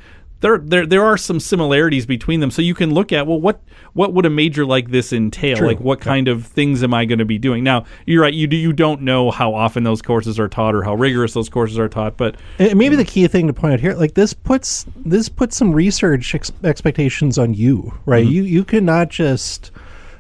there 0.46 0.60
there 0.60 0.86
there 0.86 1.04
are 1.04 1.18
some 1.18 1.40
similarities 1.40 2.06
between 2.06 2.40
them. 2.40 2.52
So 2.52 2.62
you 2.62 2.76
can 2.76 2.94
look 2.94 3.12
at 3.12 3.26
well, 3.26 3.42
what 3.42 3.60
what 3.94 4.14
would 4.14 4.28
a 4.28 4.30
major 4.30 4.64
like 4.64 4.92
this 4.92 5.12
entail? 5.12 5.58
True. 5.58 5.68
Like 5.68 5.80
what 5.80 6.00
kind 6.00 6.28
of 6.28 6.46
things 6.46 6.84
am 6.84 6.94
I 6.94 7.06
going 7.06 7.18
to 7.20 7.26
be 7.26 7.40
doing? 7.40 7.64
Now 7.64 7.86
you're 8.06 8.22
right. 8.22 8.34
You 8.34 8.46
do 8.46 8.56
you 8.56 8.72
don't 8.72 9.02
know 9.02 9.32
how 9.32 9.56
often 9.56 9.84
those 9.84 10.04
courses 10.04 10.40
are 10.40 10.48
taught 10.48 10.76
or 10.76 10.84
how 10.84 10.94
rigorous 10.94 11.34
those 11.34 11.50
courses 11.50 11.80
are 11.80 11.90
taught, 11.90 12.16
but 12.16 12.36
And 12.60 12.78
maybe 12.78 12.96
the 12.96 13.06
key 13.06 13.26
thing 13.28 13.48
to 13.48 13.54
point 13.54 13.74
out 13.74 13.80
here, 13.80 13.94
like 13.94 14.14
this 14.14 14.34
puts 14.34 14.86
this 14.96 15.30
puts 15.30 15.58
some 15.58 15.72
research 15.72 16.36
ex- 16.36 16.52
expectations 16.64 17.40
on 17.40 17.56
you, 17.56 17.92
right? 18.06 18.24
Mm-hmm. 18.24 18.34
You 18.34 18.44
you 18.44 18.64
cannot 18.64 19.10
just 19.10 19.72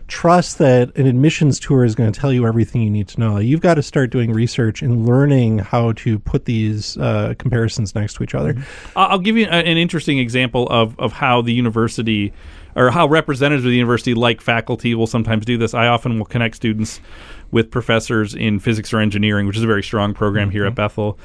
trust 0.07 0.59
that 0.59 0.95
an 0.95 1.07
admissions 1.07 1.59
tour 1.59 1.83
is 1.83 1.95
going 1.95 2.11
to 2.11 2.19
tell 2.19 2.31
you 2.31 2.45
everything 2.45 2.81
you 2.81 2.89
need 2.89 3.07
to 3.07 3.19
know. 3.19 3.37
You've 3.37 3.61
got 3.61 3.75
to 3.75 3.83
start 3.83 4.11
doing 4.11 4.31
research 4.31 4.81
and 4.81 5.05
learning 5.05 5.59
how 5.59 5.93
to 5.93 6.19
put 6.19 6.45
these 6.45 6.97
uh, 6.97 7.33
comparisons 7.39 7.95
next 7.95 8.15
to 8.15 8.23
each 8.23 8.35
other. 8.35 8.55
I'll 8.95 9.15
I'll 9.15 9.19
give 9.19 9.37
you 9.37 9.45
an 9.45 9.77
interesting 9.77 10.19
example 10.19 10.67
of, 10.69 10.99
of 10.99 11.13
how 11.13 11.41
the 11.41 11.53
university 11.53 12.33
or 12.75 12.91
how 12.91 13.07
representatives 13.07 13.63
of 13.63 13.69
the 13.69 13.77
university, 13.77 14.13
like 14.13 14.41
faculty, 14.41 14.93
will 14.95 15.07
sometimes 15.07 15.45
do 15.45 15.57
this. 15.57 15.73
I 15.73 15.87
often 15.87 16.17
will 16.17 16.25
connect 16.25 16.55
students 16.55 16.99
with 17.51 17.71
professors 17.71 18.35
in 18.35 18.59
physics 18.59 18.93
or 18.93 18.99
engineering, 18.99 19.47
which 19.47 19.55
is 19.55 19.63
a 19.63 19.67
very 19.67 19.83
strong 19.83 20.13
program 20.13 20.49
here 20.49 20.65
at 20.65 20.75
Bethel. 20.75 21.17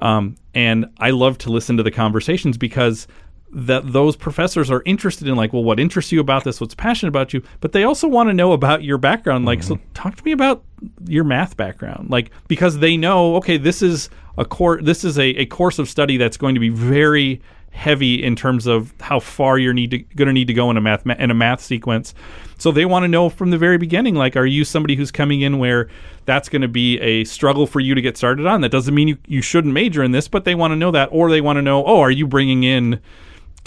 Um, 0.00 0.36
and 0.54 0.86
I 0.98 1.10
love 1.10 1.38
to 1.38 1.50
listen 1.50 1.76
to 1.78 1.82
the 1.82 1.90
conversations 1.90 2.56
because 2.58 3.08
that 3.50 3.92
those 3.92 4.16
professors 4.16 4.70
are 4.70 4.82
interested 4.84 5.26
in 5.26 5.36
like, 5.36 5.52
well, 5.52 5.64
what 5.64 5.80
interests 5.80 6.12
you 6.12 6.20
about 6.20 6.44
this? 6.44 6.60
What's 6.60 6.74
passionate 6.74 7.08
about 7.08 7.32
you? 7.32 7.42
But 7.60 7.72
they 7.72 7.84
also 7.84 8.06
want 8.06 8.28
to 8.28 8.34
know 8.34 8.52
about 8.52 8.82
your 8.82 8.98
background. 8.98 9.46
Like, 9.46 9.62
so 9.62 9.76
mm-hmm. 9.76 9.92
talk 9.94 10.16
to 10.16 10.24
me 10.24 10.32
about 10.32 10.64
your 11.06 11.24
math 11.24 11.56
background. 11.56 12.10
Like, 12.10 12.30
because 12.46 12.78
they 12.78 12.96
know, 12.96 13.36
okay, 13.36 13.56
this 13.56 13.80
is 13.82 14.10
a 14.36 14.44
core, 14.44 14.80
this 14.82 15.02
is 15.04 15.18
a, 15.18 15.28
a 15.28 15.46
course 15.46 15.78
of 15.78 15.88
study 15.88 16.16
that's 16.16 16.36
going 16.36 16.54
to 16.54 16.60
be 16.60 16.68
very 16.68 17.40
heavy 17.70 18.22
in 18.22 18.34
terms 18.34 18.66
of 18.66 18.92
how 18.98 19.20
far 19.20 19.58
you're 19.58 19.74
need 19.74 19.90
to 19.90 19.98
going 19.98 20.26
to 20.26 20.32
need 20.32 20.48
to 20.48 20.54
go 20.54 20.70
in 20.70 20.76
a 20.76 20.80
math 20.80 21.06
in 21.06 21.30
a 21.30 21.34
math 21.34 21.60
sequence. 21.60 22.14
So 22.58 22.72
they 22.72 22.84
want 22.84 23.04
to 23.04 23.08
know 23.08 23.28
from 23.28 23.50
the 23.50 23.58
very 23.58 23.78
beginning 23.78 24.14
like 24.14 24.36
are 24.36 24.46
you 24.46 24.64
somebody 24.64 24.96
who's 24.96 25.10
coming 25.12 25.42
in 25.42 25.58
where 25.58 25.88
that's 26.24 26.48
going 26.48 26.62
to 26.62 26.68
be 26.68 26.98
a 26.98 27.24
struggle 27.24 27.66
for 27.66 27.80
you 27.80 27.94
to 27.94 28.00
get 28.02 28.16
started 28.16 28.46
on. 28.46 28.62
That 28.62 28.70
doesn't 28.70 28.94
mean 28.94 29.08
you, 29.08 29.18
you 29.26 29.42
shouldn't 29.42 29.72
major 29.72 30.02
in 30.02 30.10
this, 30.10 30.28
but 30.28 30.44
they 30.44 30.54
want 30.54 30.72
to 30.72 30.76
know 30.76 30.90
that 30.90 31.08
or 31.12 31.30
they 31.30 31.40
want 31.40 31.56
to 31.56 31.62
know, 31.62 31.84
"Oh, 31.84 32.00
are 32.00 32.10
you 32.10 32.26
bringing 32.26 32.64
in 32.64 33.00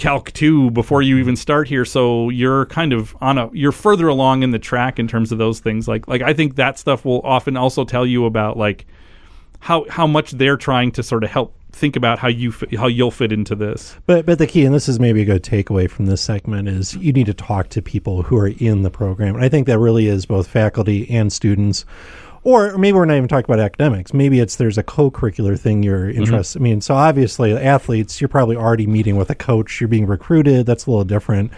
calc 0.01 0.31
2 0.31 0.71
before 0.71 1.03
you 1.03 1.19
even 1.19 1.35
start 1.35 1.67
here 1.67 1.85
so 1.85 2.29
you're 2.29 2.65
kind 2.65 2.91
of 2.91 3.15
on 3.21 3.37
a 3.37 3.51
you're 3.53 3.71
further 3.71 4.07
along 4.07 4.41
in 4.41 4.49
the 4.49 4.57
track 4.57 4.97
in 4.97 5.07
terms 5.07 5.31
of 5.31 5.37
those 5.37 5.59
things 5.59 5.87
like 5.87 6.07
like 6.07 6.23
I 6.23 6.33
think 6.33 6.55
that 6.55 6.79
stuff 6.79 7.05
will 7.05 7.21
often 7.21 7.55
also 7.55 7.85
tell 7.85 8.03
you 8.03 8.25
about 8.25 8.57
like 8.57 8.87
how 9.59 9.85
how 9.89 10.07
much 10.07 10.31
they're 10.31 10.57
trying 10.57 10.91
to 10.93 11.03
sort 11.03 11.23
of 11.23 11.29
help 11.29 11.53
think 11.71 11.95
about 11.95 12.17
how 12.17 12.29
you 12.29 12.51
fit, 12.51 12.75
how 12.75 12.87
you'll 12.87 13.11
fit 13.11 13.31
into 13.31 13.53
this. 13.53 13.95
But 14.07 14.25
but 14.25 14.39
the 14.39 14.47
key, 14.47 14.65
and 14.65 14.73
this 14.73 14.89
is 14.89 14.99
maybe 14.99 15.21
a 15.21 15.25
good 15.25 15.43
takeaway 15.43 15.87
from 15.87 16.07
this 16.07 16.21
segment, 16.21 16.67
is 16.67 16.95
you 16.95 17.13
need 17.13 17.27
to 17.27 17.33
talk 17.33 17.69
to 17.69 17.81
people 17.81 18.23
who 18.23 18.37
are 18.37 18.51
in 18.57 18.81
the 18.81 18.89
program. 18.89 19.35
And 19.35 19.45
I 19.45 19.49
think 19.49 19.67
that 19.67 19.77
really 19.77 20.07
is 20.07 20.25
both 20.25 20.47
faculty 20.47 21.07
and 21.11 21.31
students. 21.31 21.85
Or 22.43 22.75
maybe 22.77 22.93
we're 22.93 23.05
not 23.05 23.17
even 23.17 23.27
talking 23.27 23.45
about 23.45 23.63
academics. 23.63 24.13
Maybe 24.13 24.39
it's 24.39 24.55
there's 24.55 24.77
a 24.77 24.83
co-curricular 24.83 25.59
thing 25.59 25.83
you're 25.83 26.09
interested. 26.09 26.59
I 26.59 26.63
mean, 26.63 26.81
so 26.81 26.95
obviously 26.95 27.55
athletes, 27.55 28.19
you're 28.19 28.29
probably 28.29 28.55
already 28.55 28.87
meeting 28.87 29.15
with 29.15 29.29
a 29.29 29.35
coach. 29.35 29.79
You're 29.79 29.87
being 29.87 30.07
recruited. 30.07 30.65
That's 30.65 30.87
a 30.87 30.89
little 30.89 31.05
different. 31.05 31.51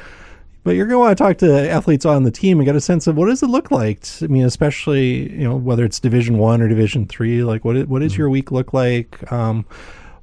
But 0.63 0.72
you're 0.72 0.86
going 0.86 0.96
to 0.96 1.00
want 1.00 1.17
to 1.17 1.24
talk 1.24 1.38
to 1.39 1.69
athletes 1.69 2.06
on 2.06 2.24
the 2.24 2.32
team 2.32 2.60
and 2.60 2.65
get 2.65 2.76
a 2.76 2.82
sense 2.82 3.08
of 3.08 3.17
what 3.17 3.28
does 3.28 3.43
it 3.43 3.48
look 3.48 3.72
like. 3.72 4.06
I 4.22 4.28
mean, 4.28 4.43
especially 4.43 5.32
you 5.32 5.43
know 5.43 5.56
whether 5.56 5.86
it's 5.86 6.00
Division 6.00 6.38
One 6.38 6.62
or 6.62 6.67
Division 6.67 7.06
Three. 7.06 7.43
Like, 7.43 7.63
what 7.65 7.88
what 7.88 8.02
does 8.02 8.17
your 8.17 8.30
week 8.30 8.52
look 8.52 8.74
like? 8.74 9.32
Um, 9.32 9.65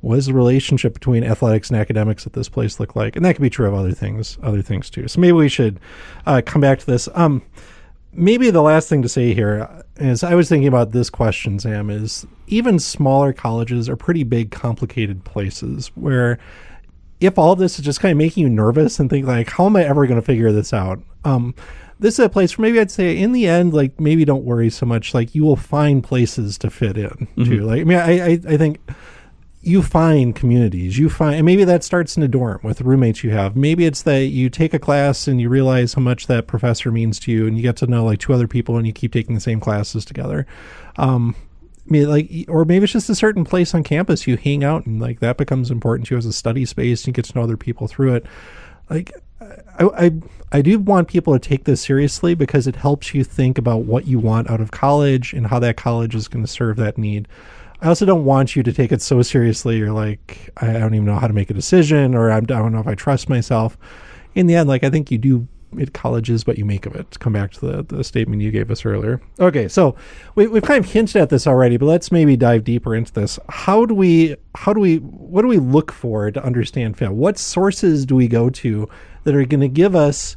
what 0.00 0.16
does 0.16 0.26
the 0.26 0.34
relationship 0.34 0.94
between 0.94 1.24
athletics 1.24 1.68
and 1.68 1.78
academics 1.78 2.26
at 2.26 2.32
this 2.32 2.48
place 2.48 2.80
look 2.80 2.96
like? 2.96 3.16
And 3.16 3.24
that 3.24 3.34
could 3.34 3.42
be 3.42 3.50
true 3.50 3.68
of 3.68 3.74
other 3.74 3.92
things, 3.92 4.38
other 4.42 4.62
things 4.62 4.88
too. 4.88 5.08
So 5.08 5.20
maybe 5.20 5.32
we 5.32 5.48
should 5.48 5.78
uh, 6.24 6.40
come 6.44 6.62
back 6.62 6.78
to 6.78 6.86
this. 6.86 7.06
Um, 7.14 7.42
maybe 8.12 8.50
the 8.50 8.62
last 8.62 8.88
thing 8.88 9.02
to 9.02 9.08
say 9.08 9.34
here 9.34 9.84
is 9.96 10.22
I 10.24 10.34
was 10.34 10.48
thinking 10.48 10.68
about 10.68 10.92
this 10.92 11.10
question, 11.10 11.58
Sam, 11.58 11.90
is 11.90 12.26
even 12.46 12.78
smaller 12.78 13.32
colleges 13.32 13.88
are 13.88 13.96
pretty 13.96 14.24
big, 14.24 14.50
complicated 14.50 15.24
places 15.24 15.88
where 15.94 16.38
if 17.20 17.38
all 17.38 17.54
this 17.54 17.78
is 17.78 17.84
just 17.84 18.00
kind 18.00 18.12
of 18.12 18.18
making 18.18 18.42
you 18.42 18.48
nervous 18.48 18.98
and 18.98 19.10
think 19.10 19.26
like, 19.26 19.50
how 19.50 19.66
am 19.66 19.76
I 19.76 19.84
ever 19.84 20.06
going 20.06 20.20
to 20.20 20.26
figure 20.26 20.52
this 20.52 20.72
out? 20.72 21.00
Um, 21.24 21.54
this 21.98 22.18
is 22.18 22.24
a 22.24 22.28
place 22.30 22.56
where 22.56 22.66
maybe 22.66 22.80
I'd 22.80 22.90
say 22.90 23.16
in 23.16 23.32
the 23.32 23.46
end, 23.46 23.74
like 23.74 24.00
maybe 24.00 24.24
don't 24.24 24.44
worry 24.44 24.70
so 24.70 24.86
much. 24.86 25.12
Like 25.12 25.34
you 25.34 25.44
will 25.44 25.56
find 25.56 26.02
places 26.02 26.56
to 26.58 26.70
fit 26.70 26.96
in 26.96 27.28
too. 27.44 27.62
Like 27.62 27.82
I 27.82 27.84
mean, 27.84 27.98
I, 27.98 28.24
I, 28.24 28.40
I 28.48 28.56
think 28.56 28.80
you 29.62 29.82
find 29.82 30.34
communities 30.34 30.98
you 30.98 31.08
find 31.10 31.36
and 31.36 31.44
maybe 31.44 31.64
that 31.64 31.84
starts 31.84 32.16
in 32.16 32.22
a 32.22 32.28
dorm 32.28 32.58
with 32.62 32.80
roommates 32.80 33.22
you 33.22 33.30
have 33.30 33.56
maybe 33.56 33.84
it's 33.84 34.02
that 34.02 34.26
you 34.26 34.48
take 34.48 34.72
a 34.72 34.78
class 34.78 35.28
and 35.28 35.40
you 35.40 35.48
realize 35.48 35.94
how 35.94 36.00
much 36.02 36.26
that 36.26 36.46
professor 36.46 36.90
means 36.90 37.20
to 37.20 37.30
you 37.30 37.46
and 37.46 37.56
you 37.56 37.62
get 37.62 37.76
to 37.76 37.86
know 37.86 38.04
like 38.04 38.18
two 38.18 38.32
other 38.32 38.48
people 38.48 38.76
and 38.76 38.86
you 38.86 38.92
keep 38.92 39.12
taking 39.12 39.34
the 39.34 39.40
same 39.40 39.60
classes 39.60 40.04
together 40.04 40.46
um 40.96 41.34
I 41.88 41.92
mean, 41.92 42.08
like, 42.08 42.30
or 42.46 42.64
maybe 42.64 42.84
it's 42.84 42.92
just 42.92 43.10
a 43.10 43.16
certain 43.16 43.44
place 43.44 43.74
on 43.74 43.82
campus 43.82 44.26
you 44.26 44.36
hang 44.36 44.62
out 44.62 44.86
and 44.86 45.00
like 45.00 45.18
that 45.20 45.36
becomes 45.36 45.72
important 45.72 46.06
to 46.06 46.14
you 46.14 46.18
as 46.18 46.26
a 46.26 46.32
study 46.32 46.64
space 46.64 47.02
and 47.02 47.08
you 47.08 47.12
get 47.12 47.24
to 47.24 47.34
know 47.34 47.42
other 47.42 47.56
people 47.56 47.88
through 47.88 48.14
it. 48.14 48.26
Like, 48.88 49.12
I, 49.40 50.06
I, 50.06 50.12
I 50.52 50.62
do 50.62 50.78
want 50.78 51.08
people 51.08 51.32
to 51.32 51.38
take 51.38 51.64
this 51.64 51.80
seriously 51.80 52.34
because 52.34 52.66
it 52.66 52.76
helps 52.76 53.14
you 53.14 53.24
think 53.24 53.58
about 53.58 53.84
what 53.84 54.06
you 54.06 54.18
want 54.18 54.50
out 54.50 54.60
of 54.60 54.70
college 54.70 55.32
and 55.32 55.46
how 55.46 55.58
that 55.60 55.76
college 55.76 56.14
is 56.14 56.28
going 56.28 56.44
to 56.44 56.50
serve 56.50 56.76
that 56.76 56.98
need. 56.98 57.26
I 57.82 57.88
also 57.88 58.04
don't 58.04 58.24
want 58.24 58.56
you 58.56 58.62
to 58.62 58.72
take 58.72 58.92
it 58.92 59.00
so 59.00 59.22
seriously. 59.22 59.78
You're 59.78 59.92
like, 59.92 60.50
I 60.58 60.72
don't 60.74 60.94
even 60.94 61.06
know 61.06 61.16
how 61.16 61.26
to 61.26 61.32
make 61.32 61.50
a 61.50 61.54
decision, 61.54 62.14
or 62.14 62.30
I'm, 62.30 62.44
I 62.44 62.46
don't 62.46 62.72
know 62.72 62.80
if 62.80 62.86
I 62.86 62.94
trust 62.94 63.28
myself. 63.28 63.78
In 64.34 64.46
the 64.46 64.54
end, 64.54 64.68
like, 64.68 64.84
I 64.84 64.90
think 64.90 65.10
you 65.10 65.18
do. 65.18 65.48
It 65.78 65.92
college 65.92 66.30
is 66.30 66.48
what 66.48 66.58
you 66.58 66.64
make 66.64 66.84
of 66.84 66.96
it. 66.96 67.12
To 67.12 67.18
come 67.20 67.32
back 67.32 67.52
to 67.52 67.60
the, 67.60 67.96
the 67.96 68.02
statement 68.02 68.42
you 68.42 68.50
gave 68.50 68.72
us 68.72 68.84
earlier. 68.84 69.20
Okay, 69.38 69.68
so 69.68 69.94
we, 70.34 70.48
we've 70.48 70.64
kind 70.64 70.84
of 70.84 70.90
hinted 70.90 71.22
at 71.22 71.30
this 71.30 71.46
already, 71.46 71.76
but 71.76 71.86
let's 71.86 72.10
maybe 72.10 72.36
dive 72.36 72.64
deeper 72.64 72.92
into 72.92 73.12
this. 73.12 73.38
How 73.48 73.86
do 73.86 73.94
we? 73.94 74.36
How 74.56 74.72
do 74.72 74.80
we? 74.80 74.96
What 74.96 75.42
do 75.42 75.48
we 75.48 75.58
look 75.58 75.92
for 75.92 76.30
to 76.32 76.44
understand 76.44 76.98
fit? 76.98 77.12
What 77.12 77.38
sources 77.38 78.04
do 78.04 78.16
we 78.16 78.26
go 78.26 78.50
to 78.50 78.88
that 79.22 79.34
are 79.34 79.44
going 79.44 79.60
to 79.60 79.68
give 79.68 79.94
us? 79.94 80.36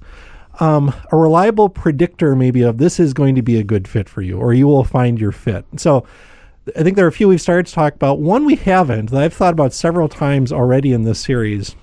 um, 0.59 0.93
a 1.11 1.17
reliable 1.17 1.69
predictor 1.69 2.35
maybe 2.35 2.61
of 2.61 2.77
this 2.77 2.99
is 2.99 3.13
going 3.13 3.35
to 3.35 3.41
be 3.41 3.57
a 3.57 3.63
good 3.63 3.87
fit 3.87 4.07
for 4.07 4.21
you 4.21 4.37
or 4.37 4.53
you 4.53 4.67
will 4.67 4.83
find 4.83 5.19
your 5.19 5.31
fit 5.31 5.65
so 5.77 6.05
i 6.75 6.83
think 6.83 6.95
there 6.95 7.05
are 7.05 7.09
a 7.09 7.11
few 7.11 7.27
we've 7.27 7.41
started 7.41 7.65
to 7.67 7.73
talk 7.73 7.93
about. 7.93 8.19
One 8.19 8.45
we 8.45 8.55
haven't 8.55 9.11
that 9.11 9.21
i've 9.21 9.33
thought 9.33 9.53
about 9.53 9.73
several 9.73 10.07
times 10.07 10.51
already 10.51 10.93
in 10.93 11.03
this 11.03 11.19
series 11.19 11.75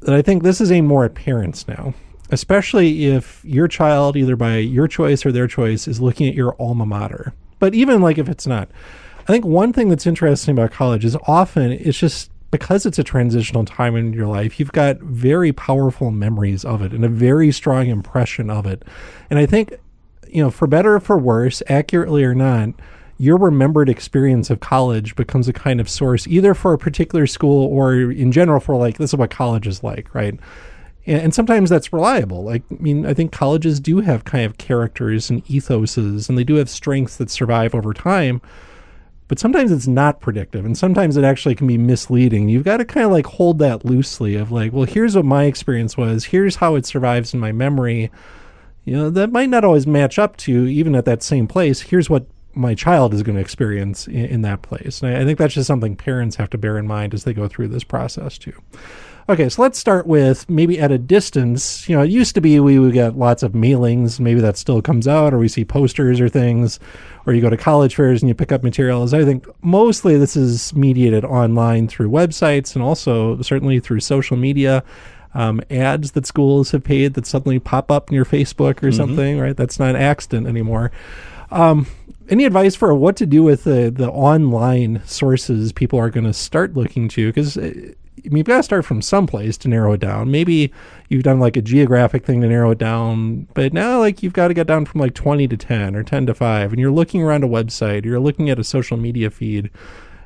that 0.00 0.14
i 0.14 0.22
think 0.22 0.42
this 0.42 0.60
is 0.60 0.72
aimed 0.72 0.88
more 0.88 1.04
at 1.04 1.14
parents 1.14 1.66
now 1.68 1.94
especially 2.32 3.06
if 3.06 3.44
your 3.44 3.68
child 3.68 4.16
either 4.16 4.34
by 4.34 4.56
your 4.56 4.88
choice 4.88 5.24
or 5.24 5.30
their 5.30 5.46
choice 5.46 5.86
is 5.86 6.00
looking 6.00 6.26
at 6.26 6.34
your 6.34 6.56
alma 6.58 6.86
mater. 6.86 7.34
But 7.58 7.74
even 7.74 8.00
like 8.00 8.18
if 8.18 8.28
it's 8.28 8.46
not. 8.46 8.70
I 9.20 9.24
think 9.24 9.44
one 9.44 9.72
thing 9.72 9.90
that's 9.90 10.06
interesting 10.06 10.52
about 10.52 10.72
college 10.72 11.04
is 11.04 11.16
often 11.28 11.70
it's 11.70 11.98
just 11.98 12.30
because 12.50 12.84
it's 12.84 12.98
a 12.98 13.04
transitional 13.04 13.64
time 13.64 13.96
in 13.96 14.12
your 14.12 14.26
life, 14.26 14.58
you've 14.58 14.72
got 14.72 14.98
very 14.98 15.52
powerful 15.52 16.10
memories 16.10 16.64
of 16.64 16.82
it 16.82 16.92
and 16.92 17.04
a 17.04 17.08
very 17.08 17.52
strong 17.52 17.86
impression 17.86 18.50
of 18.50 18.66
it. 18.66 18.82
And 19.30 19.38
I 19.38 19.46
think, 19.46 19.74
you 20.28 20.42
know, 20.42 20.50
for 20.50 20.66
better 20.66 20.96
or 20.96 21.00
for 21.00 21.16
worse, 21.16 21.62
accurately 21.68 22.24
or 22.24 22.34
not, 22.34 22.70
your 23.18 23.36
remembered 23.36 23.88
experience 23.88 24.50
of 24.50 24.60
college 24.60 25.14
becomes 25.16 25.48
a 25.48 25.52
kind 25.52 25.80
of 25.80 25.88
source 25.88 26.26
either 26.26 26.54
for 26.54 26.72
a 26.72 26.78
particular 26.78 27.26
school 27.26 27.66
or 27.66 27.94
in 27.94 28.32
general 28.32 28.60
for 28.60 28.76
like, 28.76 28.98
this 28.98 29.10
is 29.10 29.16
what 29.16 29.30
college 29.30 29.66
is 29.66 29.82
like, 29.82 30.14
right? 30.14 30.38
And, 31.04 31.34
sometimes 31.34 31.68
that's 31.68 31.92
reliable. 31.92 32.44
Like, 32.44 32.62
I 32.70 32.80
mean, 32.80 33.06
I 33.06 33.12
think 33.14 33.32
colleges 33.32 33.80
do 33.80 34.00
have 34.00 34.24
kind 34.24 34.44
of 34.44 34.56
characters 34.56 35.30
and 35.30 35.44
ethoses, 35.46 36.28
and 36.28 36.38
they 36.38 36.44
do 36.44 36.54
have 36.54 36.70
strengths 36.70 37.16
that 37.16 37.30
survive 37.30 37.74
over 37.74 37.92
time 37.92 38.40
but 39.32 39.38
sometimes 39.38 39.72
it's 39.72 39.86
not 39.86 40.20
predictive 40.20 40.62
and 40.66 40.76
sometimes 40.76 41.16
it 41.16 41.24
actually 41.24 41.54
can 41.54 41.66
be 41.66 41.78
misleading 41.78 42.50
you've 42.50 42.66
got 42.66 42.76
to 42.76 42.84
kind 42.84 43.06
of 43.06 43.12
like 43.12 43.24
hold 43.24 43.58
that 43.58 43.82
loosely 43.82 44.34
of 44.34 44.52
like 44.52 44.74
well 44.74 44.84
here's 44.84 45.16
what 45.16 45.24
my 45.24 45.44
experience 45.44 45.96
was 45.96 46.26
here's 46.26 46.56
how 46.56 46.74
it 46.74 46.84
survives 46.84 47.32
in 47.32 47.40
my 47.40 47.50
memory 47.50 48.10
you 48.84 48.94
know 48.94 49.08
that 49.08 49.32
might 49.32 49.48
not 49.48 49.64
always 49.64 49.86
match 49.86 50.18
up 50.18 50.36
to 50.36 50.66
even 50.66 50.94
at 50.94 51.06
that 51.06 51.22
same 51.22 51.48
place 51.48 51.80
here's 51.80 52.10
what 52.10 52.26
my 52.54 52.74
child 52.74 53.14
is 53.14 53.22
going 53.22 53.36
to 53.36 53.40
experience 53.40 54.06
in, 54.06 54.26
in 54.26 54.42
that 54.42 54.62
place 54.62 55.02
and 55.02 55.14
I, 55.14 55.22
I 55.22 55.24
think 55.24 55.38
that's 55.38 55.54
just 55.54 55.66
something 55.66 55.96
parents 55.96 56.36
have 56.36 56.50
to 56.50 56.58
bear 56.58 56.78
in 56.78 56.86
mind 56.86 57.14
as 57.14 57.24
they 57.24 57.32
go 57.32 57.48
through 57.48 57.68
this 57.68 57.84
process 57.84 58.38
too 58.38 58.54
Okay, 59.28 59.48
so 59.48 59.62
let's 59.62 59.78
start 59.78 60.06
with 60.06 60.48
maybe 60.50 60.80
at 60.80 60.90
a 60.90 60.98
distance. 60.98 61.88
You 61.88 61.96
know, 61.96 62.02
it 62.02 62.10
used 62.10 62.34
to 62.34 62.40
be 62.40 62.58
we 62.58 62.80
would 62.80 62.92
get 62.92 63.16
lots 63.16 63.44
of 63.44 63.52
mailings. 63.52 64.18
Maybe 64.18 64.40
that 64.40 64.56
still 64.56 64.82
comes 64.82 65.06
out, 65.06 65.32
or 65.32 65.38
we 65.38 65.46
see 65.46 65.64
posters 65.64 66.20
or 66.20 66.28
things, 66.28 66.80
or 67.24 67.32
you 67.32 67.40
go 67.40 67.48
to 67.48 67.56
college 67.56 67.94
fairs 67.94 68.20
and 68.20 68.28
you 68.28 68.34
pick 68.34 68.50
up 68.50 68.64
materials. 68.64 69.14
I 69.14 69.24
think 69.24 69.46
mostly 69.62 70.18
this 70.18 70.34
is 70.36 70.74
mediated 70.74 71.24
online 71.24 71.86
through 71.86 72.10
websites 72.10 72.74
and 72.74 72.82
also 72.82 73.40
certainly 73.42 73.78
through 73.78 74.00
social 74.00 74.36
media. 74.36 74.82
Um, 75.34 75.62
ads 75.70 76.10
that 76.10 76.26
schools 76.26 76.72
have 76.72 76.84
paid 76.84 77.14
that 77.14 77.24
suddenly 77.24 77.58
pop 77.58 77.90
up 77.90 78.10
in 78.10 78.16
your 78.16 78.26
Facebook 78.26 78.82
or 78.82 78.92
something, 78.92 79.38
right? 79.38 79.56
That's 79.56 79.78
not 79.78 79.90
an 79.90 79.96
accident 79.96 80.46
anymore. 80.46 80.92
Um, 81.50 81.86
any 82.28 82.44
advice 82.44 82.74
for 82.74 82.94
what 82.94 83.16
to 83.16 83.26
do 83.26 83.42
with 83.42 83.64
the, 83.64 83.90
the 83.94 84.10
online 84.10 85.02
sources 85.04 85.72
people 85.72 85.98
are 85.98 86.10
going 86.10 86.24
to 86.24 86.32
start 86.32 86.74
looking 86.74 87.08
to? 87.08 87.28
Because 87.28 87.58
I 88.24 88.28
mean, 88.28 88.38
you've 88.38 88.46
got 88.46 88.58
to 88.58 88.62
start 88.62 88.84
from 88.84 89.02
someplace 89.02 89.56
to 89.58 89.68
narrow 89.68 89.92
it 89.92 90.00
down. 90.00 90.30
Maybe 90.30 90.72
you've 91.08 91.24
done 91.24 91.40
like 91.40 91.56
a 91.56 91.62
geographic 91.62 92.24
thing 92.24 92.40
to 92.42 92.48
narrow 92.48 92.70
it 92.70 92.78
down, 92.78 93.48
but 93.54 93.72
now 93.72 93.98
like 93.98 94.22
you've 94.22 94.32
got 94.32 94.48
to 94.48 94.54
get 94.54 94.66
down 94.66 94.84
from 94.84 95.00
like 95.00 95.14
20 95.14 95.48
to 95.48 95.56
10 95.56 95.96
or 95.96 96.02
10 96.02 96.26
to 96.26 96.34
5, 96.34 96.72
and 96.72 96.80
you're 96.80 96.92
looking 96.92 97.22
around 97.22 97.44
a 97.44 97.48
website, 97.48 98.04
you're 98.04 98.20
looking 98.20 98.50
at 98.50 98.58
a 98.58 98.64
social 98.64 98.96
media 98.96 99.30
feed. 99.30 99.70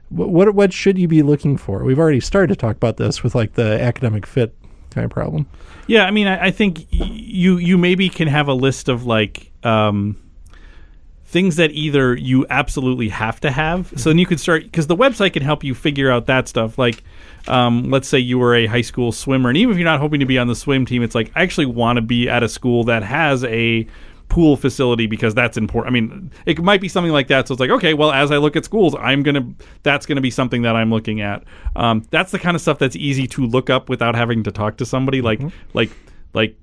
What, 0.09 0.31
what 0.31 0.55
what 0.55 0.73
should 0.73 0.99
you 0.99 1.09
be 1.09 1.23
looking 1.23 1.57
for? 1.57 1.83
We've 1.83 1.99
already 1.99 2.21
started 2.21 2.49
to 2.49 2.57
talk 2.57 2.77
about 2.77 2.97
this 2.97 3.23
with 3.23 3.35
like 3.35 3.55
the 3.55 3.81
academic 3.81 4.27
fit 4.27 4.55
kind 4.91 5.05
of 5.05 5.11
problem. 5.11 5.47
Yeah, 5.87 6.05
I 6.05 6.11
mean, 6.11 6.27
I, 6.27 6.47
I 6.47 6.51
think 6.51 6.87
y- 6.93 7.11
you 7.13 7.57
you 7.57 7.79
maybe 7.79 8.09
can 8.09 8.29
have 8.29 8.49
a 8.49 8.55
list 8.55 8.89
of 8.89 9.05
like 9.05 9.51
um, 9.65 10.17
things 11.29 11.57
that 11.57 11.73
either 11.73 12.15
you 12.17 12.47
absolutely 12.51 13.09
have 13.09 13.41
to 13.41 13.51
have. 13.51 13.93
So 13.97 14.11
then 14.11 14.19
you 14.19 14.27
could 14.27 14.39
start 14.39 14.62
because 14.62 14.87
the 14.87 14.97
website 14.97 15.33
can 15.33 15.43
help 15.43 15.65
you 15.65 15.75
figure 15.75 16.11
out 16.11 16.27
that 16.27 16.47
stuff. 16.49 16.79
Like, 16.79 17.03
um, 17.49 17.91
let's 17.91 18.07
say 18.09 18.19
you 18.19 18.39
were 18.39 18.55
a 18.55 18.67
high 18.67 18.81
school 18.83 19.11
swimmer, 19.12 19.49
and 19.49 19.59
even 19.59 19.73
if 19.73 19.79
you're 19.79 19.85
not 19.85 19.99
hoping 20.01 20.21
to 20.21 20.27
be 20.27 20.39
on 20.39 20.47
the 20.47 20.55
swim 20.55 20.87
team, 20.87 21.03
it's 21.03 21.15
like 21.17 21.33
I 21.35 21.43
actually 21.43 21.67
want 21.67 21.97
to 21.97 22.03
be 22.03 22.29
at 22.29 22.43
a 22.43 22.49
school 22.49 22.85
that 22.85 23.03
has 23.03 23.43
a 23.45 23.87
pool 24.29 24.57
facility 24.57 25.07
because 25.07 25.35
that's 25.35 25.57
important. 25.57 25.93
I 25.93 26.01
mean, 26.01 26.31
it 26.47 26.61
might 26.62 26.81
be 26.81 26.89
something 26.89 27.12
like 27.12 27.29
that. 27.29 27.47
So 27.49 27.55
it's 27.55 27.61
like, 27.61 27.71
okay, 27.71 27.95
well, 27.95 28.11
as 28.12 28.31
I 28.33 28.37
look 28.39 28.57
at 28.57 28.65
schools, 28.65 28.95
I'm 28.99 29.23
gonna 29.23 29.49
that's 29.83 30.07
gonna 30.07 30.21
be 30.21 30.31
something 30.31 30.62
that 30.62 30.77
I'm 30.77 30.91
looking 30.91 31.21
at. 31.21 31.43
Um, 31.75 32.05
that's 32.11 32.31
the 32.33 32.39
kind 32.39 32.55
of 32.55 32.61
stuff 32.61 32.79
that's 32.79 32.97
easy 32.97 33.27
to 33.29 33.47
look 33.47 33.69
up 33.69 33.89
without 33.89 34.15
having 34.15 34.43
to 34.45 34.53
talk 34.53 34.77
to 34.79 34.87
somebody. 34.87 35.23
Like, 35.23 35.41
like, 35.75 35.91
like 36.35 36.57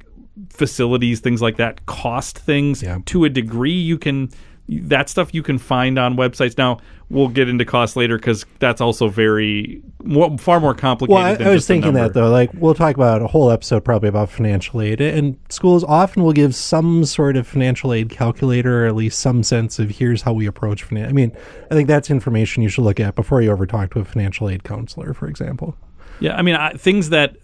facilities, 0.50 1.20
things 1.20 1.42
like 1.42 1.58
that, 1.58 1.86
cost 1.86 2.38
things 2.40 2.82
Yeah. 2.82 3.00
to 3.06 3.26
a 3.26 3.30
degree. 3.30 3.72
You 3.72 3.98
can 3.98 4.30
that 4.70 5.10
stuff 5.10 5.34
you 5.34 5.44
can 5.44 5.58
find 5.58 6.00
on 6.00 6.16
websites. 6.16 6.58
Now 6.58 6.80
we'll 7.10 7.28
get 7.28 7.50
into 7.50 7.66
cost 7.66 7.96
later 7.96 8.18
because 8.18 8.46
that's 8.60 8.82
also 8.82 9.08
very 9.08 9.82
more, 10.04 10.38
far 10.38 10.60
more 10.60 10.74
complicated. 10.74 11.40
Well, 11.40 11.48
I, 11.48 11.52
I 11.52 11.54
was 11.54 11.68
thinking 11.68 11.94
that 11.94 12.14
though. 12.14 12.30
Like, 12.30 12.52
we'll 12.54 12.74
talk 12.74 12.96
about 12.96 13.22
a 13.22 13.28
whole 13.28 13.52
episode 13.52 13.84
probably 13.84 14.10
about 14.10 14.30
financial 14.30 14.82
aid, 14.82 15.02
and 15.02 15.38
schools 15.50 15.84
often 15.84 16.24
will 16.24 16.34
give 16.34 16.56
some 16.56 17.06
sort 17.06 17.38
of 17.38 17.48
financial 17.48 17.94
aid 17.94 18.10
calculator, 18.10 18.84
or 18.84 18.88
at 18.88 18.96
least 18.96 19.20
some 19.20 19.44
sense 19.44 19.80
of 19.80 19.90
here's 19.90 20.22
how 20.22 20.34
we 20.34 20.46
approach 20.46 20.84
finance. 20.84 21.10
I 21.10 21.14
mean, 21.14 21.32
I 21.70 21.76
think 21.76 21.88
that's 21.88 22.10
information 22.10 22.64
you 22.64 22.70
should 22.70 22.84
look 22.84 23.00
at 23.00 23.16
before 23.16 23.42
you 23.42 23.52
ever 23.52 23.66
talk 23.66 23.92
to 23.92 24.00
a 24.00 24.06
financial 24.06 24.50
aid 24.50 24.64
counselor, 24.64 25.14
for 25.14 25.28
example. 25.28 25.76
Yeah, 26.20 26.36
I 26.36 26.42
mean, 26.42 26.56
I, 26.56 26.74
things 26.74 27.10
that 27.10 27.36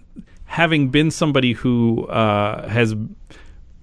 having 0.46 0.90
been 0.90 1.12
somebody 1.12 1.54
who 1.54 2.08
uh, 2.08 2.68
has 2.70 2.96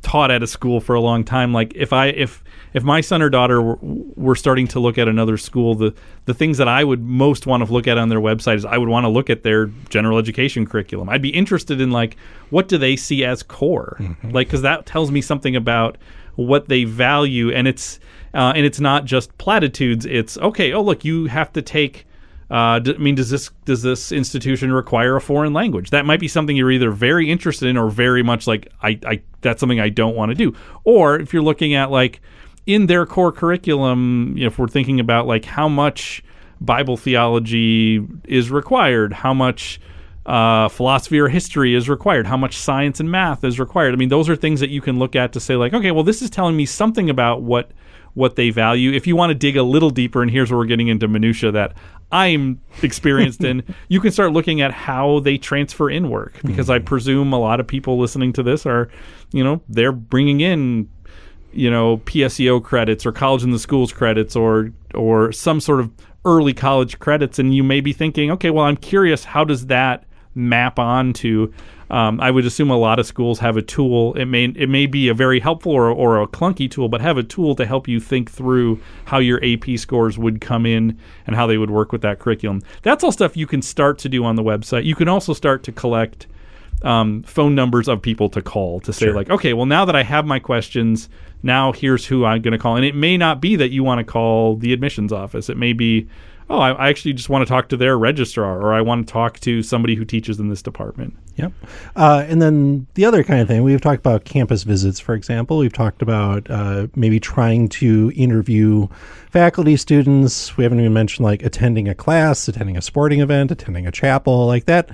taught 0.06 0.30
at 0.30 0.40
a 0.40 0.46
school 0.46 0.80
for 0.80 0.94
a 0.94 1.00
long 1.00 1.24
time, 1.24 1.52
like 1.52 1.72
if 1.74 1.92
I 1.92 2.06
if 2.06 2.44
if 2.72 2.84
my 2.84 3.00
son 3.00 3.22
or 3.22 3.28
daughter 3.28 3.60
were, 3.60 3.76
were 3.80 4.36
starting 4.36 4.68
to 4.68 4.78
look 4.78 4.98
at 4.98 5.08
another 5.08 5.36
school, 5.36 5.74
the 5.74 5.92
the 6.26 6.32
things 6.32 6.58
that 6.58 6.68
I 6.68 6.84
would 6.84 7.02
most 7.02 7.44
want 7.44 7.66
to 7.66 7.72
look 7.72 7.88
at 7.88 7.98
on 7.98 8.08
their 8.08 8.20
website 8.20 8.54
is 8.54 8.64
I 8.64 8.78
would 8.78 8.88
want 8.88 9.02
to 9.02 9.08
look 9.08 9.30
at 9.30 9.42
their 9.42 9.66
general 9.88 10.16
education 10.16 10.64
curriculum. 10.64 11.08
I'd 11.08 11.22
be 11.22 11.30
interested 11.30 11.80
in 11.80 11.90
like 11.90 12.16
what 12.50 12.68
do 12.68 12.78
they 12.78 12.94
see 12.94 13.24
as 13.24 13.42
core, 13.42 13.96
like 14.22 14.46
because 14.46 14.62
that 14.62 14.86
tells 14.86 15.10
me 15.10 15.20
something 15.20 15.56
about 15.56 15.98
what 16.36 16.68
they 16.68 16.84
value, 16.84 17.50
and 17.50 17.66
it's 17.66 17.98
uh, 18.32 18.52
and 18.54 18.64
it's 18.64 18.78
not 18.78 19.06
just 19.06 19.36
platitudes. 19.38 20.06
It's 20.06 20.38
okay. 20.38 20.72
Oh, 20.72 20.82
look, 20.82 21.04
you 21.04 21.26
have 21.26 21.52
to 21.54 21.62
take. 21.62 22.05
Uh, 22.48 22.80
I 22.84 22.98
mean, 22.98 23.16
does 23.16 23.30
this 23.30 23.50
does 23.64 23.82
this 23.82 24.12
institution 24.12 24.72
require 24.72 25.16
a 25.16 25.20
foreign 25.20 25.52
language? 25.52 25.90
That 25.90 26.06
might 26.06 26.20
be 26.20 26.28
something 26.28 26.56
you're 26.56 26.70
either 26.70 26.92
very 26.92 27.28
interested 27.28 27.68
in 27.68 27.76
or 27.76 27.90
very 27.90 28.22
much 28.22 28.46
like 28.46 28.72
I, 28.82 28.98
I 29.04 29.22
that's 29.40 29.58
something 29.58 29.80
I 29.80 29.88
don't 29.88 30.14
want 30.14 30.30
to 30.30 30.34
do. 30.36 30.54
Or 30.84 31.18
if 31.18 31.32
you're 31.32 31.42
looking 31.42 31.74
at 31.74 31.90
like 31.90 32.20
in 32.64 32.86
their 32.86 33.04
core 33.04 33.32
curriculum, 33.32 34.34
you 34.36 34.44
know, 34.44 34.48
if 34.48 34.58
we're 34.58 34.68
thinking 34.68 35.00
about 35.00 35.26
like 35.26 35.44
how 35.44 35.68
much 35.68 36.22
Bible 36.60 36.96
theology 36.96 38.06
is 38.24 38.50
required, 38.50 39.12
how 39.12 39.34
much 39.34 39.80
uh, 40.24 40.68
philosophy 40.68 41.18
or 41.18 41.28
history 41.28 41.74
is 41.74 41.88
required, 41.88 42.26
how 42.26 42.36
much 42.36 42.56
science 42.56 43.00
and 43.00 43.10
math 43.10 43.44
is 43.44 43.60
required. 43.60 43.92
I 43.92 43.96
mean, 43.96 44.08
those 44.08 44.28
are 44.28 44.36
things 44.36 44.60
that 44.60 44.70
you 44.70 44.80
can 44.80 44.98
look 44.98 45.16
at 45.16 45.32
to 45.32 45.40
say 45.40 45.56
like, 45.56 45.74
okay, 45.74 45.90
well, 45.90 46.04
this 46.04 46.22
is 46.22 46.30
telling 46.30 46.56
me 46.56 46.66
something 46.66 47.10
about 47.10 47.42
what 47.42 47.70
what 48.14 48.34
they 48.34 48.48
value. 48.48 48.92
If 48.92 49.06
you 49.06 49.14
want 49.14 49.30
to 49.30 49.34
dig 49.34 49.58
a 49.58 49.62
little 49.62 49.90
deeper, 49.90 50.22
and 50.22 50.30
here's 50.30 50.50
where 50.50 50.56
we're 50.56 50.64
getting 50.64 50.88
into 50.88 51.06
minutia 51.06 51.52
that 51.52 51.74
I'm 52.12 52.60
experienced 52.82 53.42
in, 53.42 53.62
you 53.88 54.00
can 54.00 54.12
start 54.12 54.32
looking 54.32 54.60
at 54.60 54.72
how 54.72 55.20
they 55.20 55.38
transfer 55.38 55.90
in 55.90 56.08
work 56.10 56.38
because 56.44 56.70
I 56.70 56.78
mm-hmm. 56.78 56.86
presume 56.86 57.32
a 57.32 57.38
lot 57.38 57.60
of 57.60 57.66
people 57.66 57.98
listening 57.98 58.32
to 58.34 58.42
this 58.42 58.66
are, 58.66 58.88
you 59.32 59.42
know, 59.42 59.60
they're 59.68 59.92
bringing 59.92 60.40
in, 60.40 60.88
you 61.52 61.70
know, 61.70 61.98
PSEO 61.98 62.62
credits 62.62 63.04
or 63.04 63.12
college 63.12 63.42
in 63.42 63.50
the 63.50 63.58
schools 63.58 63.92
credits 63.92 64.36
or 64.36 64.72
or 64.94 65.32
some 65.32 65.60
sort 65.60 65.80
of 65.80 65.90
early 66.24 66.52
college 66.52 66.98
credits, 66.98 67.38
and 67.38 67.54
you 67.54 67.62
may 67.62 67.80
be 67.80 67.92
thinking, 67.92 68.30
okay, 68.32 68.50
well, 68.50 68.64
I'm 68.64 68.76
curious, 68.76 69.24
how 69.24 69.44
does 69.44 69.66
that 69.66 70.05
map 70.36 70.78
onto 70.78 71.52
um, 71.90 72.20
I 72.20 72.30
would 72.30 72.44
assume 72.44 72.70
a 72.70 72.76
lot 72.76 72.98
of 72.98 73.06
schools 73.06 73.38
have 73.38 73.56
a 73.56 73.62
tool. 73.62 74.14
It 74.14 74.24
may 74.24 74.46
it 74.46 74.68
may 74.68 74.86
be 74.86 75.08
a 75.08 75.14
very 75.14 75.38
helpful 75.38 75.72
or, 75.72 75.88
or 75.90 76.20
a 76.20 76.26
clunky 76.26 76.70
tool, 76.70 76.88
but 76.88 77.00
have 77.00 77.16
a 77.16 77.22
tool 77.22 77.54
to 77.56 77.64
help 77.64 77.86
you 77.86 78.00
think 78.00 78.30
through 78.30 78.80
how 79.04 79.18
your 79.18 79.40
AP 79.44 79.78
scores 79.78 80.18
would 80.18 80.40
come 80.40 80.66
in 80.66 80.98
and 81.26 81.36
how 81.36 81.46
they 81.46 81.58
would 81.58 81.70
work 81.70 81.92
with 81.92 82.02
that 82.02 82.18
curriculum. 82.18 82.62
That's 82.82 83.04
all 83.04 83.12
stuff 83.12 83.36
you 83.36 83.46
can 83.46 83.62
start 83.62 83.98
to 84.00 84.08
do 84.08 84.24
on 84.24 84.34
the 84.34 84.42
website. 84.42 84.84
You 84.84 84.96
can 84.96 85.08
also 85.08 85.32
start 85.32 85.62
to 85.64 85.72
collect 85.72 86.26
um, 86.82 87.22
phone 87.22 87.54
numbers 87.54 87.88
of 87.88 88.02
people 88.02 88.28
to 88.30 88.42
call 88.42 88.80
to 88.80 88.92
say 88.92 89.10
like, 89.12 89.30
okay, 89.30 89.52
well 89.52 89.66
now 89.66 89.84
that 89.84 89.94
I 89.94 90.02
have 90.02 90.26
my 90.26 90.40
questions, 90.40 91.08
now 91.42 91.72
here's 91.72 92.04
who 92.04 92.24
I'm 92.24 92.42
going 92.42 92.52
to 92.52 92.58
call. 92.58 92.76
And 92.76 92.84
it 92.84 92.96
may 92.96 93.16
not 93.16 93.40
be 93.40 93.54
that 93.56 93.70
you 93.70 93.84
want 93.84 94.00
to 94.00 94.04
call 94.04 94.56
the 94.56 94.72
admissions 94.72 95.12
office. 95.12 95.48
It 95.48 95.56
may 95.56 95.72
be, 95.72 96.08
oh, 96.48 96.58
I, 96.58 96.70
I 96.72 96.88
actually 96.88 97.12
just 97.14 97.28
want 97.28 97.46
to 97.46 97.48
talk 97.48 97.68
to 97.70 97.76
their 97.76 97.98
registrar, 97.98 98.60
or 98.60 98.72
I 98.72 98.80
want 98.80 99.06
to 99.06 99.12
talk 99.12 99.40
to 99.40 99.62
somebody 99.62 99.94
who 99.94 100.04
teaches 100.04 100.38
in 100.38 100.48
this 100.48 100.62
department. 100.62 101.16
Yep. 101.36 101.52
Uh, 101.94 102.24
and 102.26 102.40
then 102.40 102.86
the 102.94 103.04
other 103.04 103.22
kind 103.22 103.40
of 103.40 103.48
thing, 103.48 103.62
we've 103.62 103.80
talked 103.80 103.98
about 103.98 104.24
campus 104.24 104.62
visits, 104.62 104.98
for 104.98 105.14
example. 105.14 105.58
We've 105.58 105.72
talked 105.72 106.00
about 106.00 106.50
uh, 106.50 106.86
maybe 106.94 107.20
trying 107.20 107.68
to 107.70 108.10
interview 108.16 108.88
faculty, 109.30 109.76
students. 109.76 110.56
We 110.56 110.64
haven't 110.64 110.80
even 110.80 110.94
mentioned 110.94 111.24
like 111.24 111.42
attending 111.42 111.88
a 111.88 111.94
class, 111.94 112.48
attending 112.48 112.78
a 112.78 112.82
sporting 112.82 113.20
event, 113.20 113.50
attending 113.50 113.86
a 113.86 113.92
chapel, 113.92 114.46
like 114.46 114.64
that. 114.64 114.88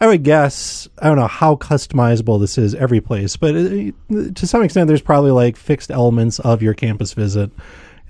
I 0.00 0.06
would 0.06 0.22
guess, 0.22 0.88
I 0.98 1.08
don't 1.08 1.16
know 1.16 1.26
how 1.26 1.56
customizable 1.56 2.38
this 2.38 2.58
is 2.58 2.76
every 2.76 3.00
place, 3.00 3.36
but 3.36 3.56
uh 3.56 3.90
to 4.34 4.46
some 4.46 4.62
extent, 4.62 4.86
there's 4.86 5.02
probably 5.02 5.32
like 5.32 5.56
fixed 5.56 5.90
elements 5.90 6.38
of 6.38 6.62
your 6.62 6.74
campus 6.74 7.12
visit. 7.12 7.50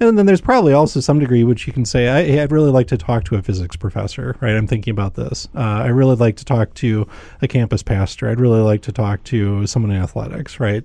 And 0.01 0.17
then 0.17 0.27
there's 0.27 0.41
probably 0.41 0.73
also 0.73 1.01
some 1.01 1.19
degree 1.19 1.43
which 1.45 1.67
you 1.67 1.73
can 1.73 1.85
say, 1.85 2.09
I, 2.09 2.25
hey, 2.25 2.41
I'd 2.41 2.53
really 2.53 2.71
like 2.71 2.87
to 2.89 2.99
talk 2.99 3.25
to 3.25 3.37
a 3.37 3.43
physics 3.43 3.77
professor, 3.77 4.37
right? 4.41 4.55
I'm 4.55 4.67
thinking 4.67 4.93
about 4.93 5.15
this. 5.15 5.49
Uh, 5.55 5.61
I 5.61 5.89
really 5.89 6.17
like 6.17 6.37
to 6.37 6.45
talk 6.45 6.73
to 6.75 7.09
a 7.43 7.49
campus 7.49 7.83
pastor. 7.83 8.29
I'd 8.29 8.41
really 8.41 8.61
like 8.61 8.83
to 8.83 8.93
talk 8.93 9.25
to 9.25 9.67
someone 9.67 9.91
in 9.91 10.01
athletics, 10.01 10.61
right? 10.61 10.85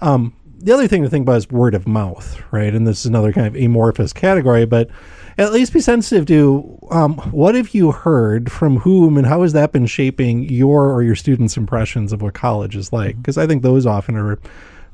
Um, 0.00 0.34
the 0.58 0.72
other 0.72 0.86
thing 0.86 1.02
to 1.02 1.08
think 1.08 1.24
about 1.24 1.38
is 1.38 1.50
word 1.50 1.74
of 1.74 1.86
mouth, 1.86 2.42
right? 2.52 2.74
And 2.74 2.86
this 2.86 3.00
is 3.00 3.06
another 3.06 3.32
kind 3.32 3.46
of 3.46 3.56
amorphous 3.56 4.12
category, 4.12 4.66
but 4.66 4.90
at 5.38 5.52
least 5.52 5.72
be 5.72 5.80
sensitive 5.80 6.26
to 6.26 6.78
um, 6.90 7.16
what 7.30 7.54
have 7.54 7.70
you 7.70 7.92
heard 7.92 8.52
from 8.52 8.76
whom 8.76 9.16
and 9.16 9.26
how 9.26 9.40
has 9.40 9.54
that 9.54 9.72
been 9.72 9.86
shaping 9.86 10.42
your 10.50 10.90
or 10.92 11.02
your 11.02 11.14
students' 11.14 11.56
impressions 11.56 12.12
of 12.12 12.20
what 12.20 12.34
college 12.34 12.76
is 12.76 12.92
like? 12.92 13.16
Because 13.16 13.38
I 13.38 13.46
think 13.46 13.62
those 13.62 13.86
often 13.86 14.16
are 14.16 14.38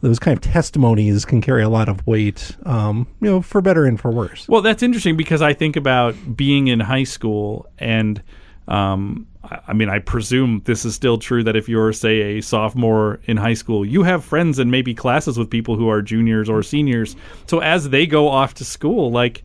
those 0.01 0.19
kind 0.19 0.37
of 0.37 0.43
testimonies 0.43 1.25
can 1.25 1.41
carry 1.41 1.63
a 1.63 1.69
lot 1.69 1.89
of 1.89 2.07
weight, 2.07 2.57
um, 2.65 3.07
you 3.21 3.31
know, 3.31 3.43
for 3.43 3.61
better 3.61 3.85
and 3.85 4.01
for 4.01 4.11
worse. 4.11 4.49
Well, 4.49 4.63
that's 4.63 4.83
interesting 4.83 5.17
because 5.17 5.43
I 5.43 5.55
think 5.55 5.77
about 5.77 6.15
being 6.37 6.69
in 6.69 6.81
high 6.81 7.05
school, 7.05 7.67
and 7.79 8.23
um, 8.69 9.27
I 9.67 9.73
mean, 9.73 9.89
I 9.89 9.99
presume 10.01 10.63
this 10.65 10.85
is 10.85 10.95
still 10.95 11.19
true 11.19 11.43
that 11.45 11.57
if 11.57 11.69
you're, 11.69 11.93
say, 11.93 12.39
a 12.39 12.41
sophomore 12.43 13.21
in 13.25 13.37
high 13.37 13.55
school, 13.55 13.85
you 13.85 14.03
have 14.03 14.25
friends 14.25 14.59
and 14.59 14.71
maybe 14.71 14.95
classes 14.95 15.39
with 15.39 15.51
people 15.51 15.77
who 15.77 15.89
are 15.89 16.03
juniors 16.03 16.49
or 16.49 16.63
seniors. 16.63 17.17
So 17.47 17.61
as 17.61 17.91
they 17.91 18.07
go 18.07 18.29
off 18.29 18.55
to 18.55 18.65
school, 18.65 19.11
like 19.11 19.45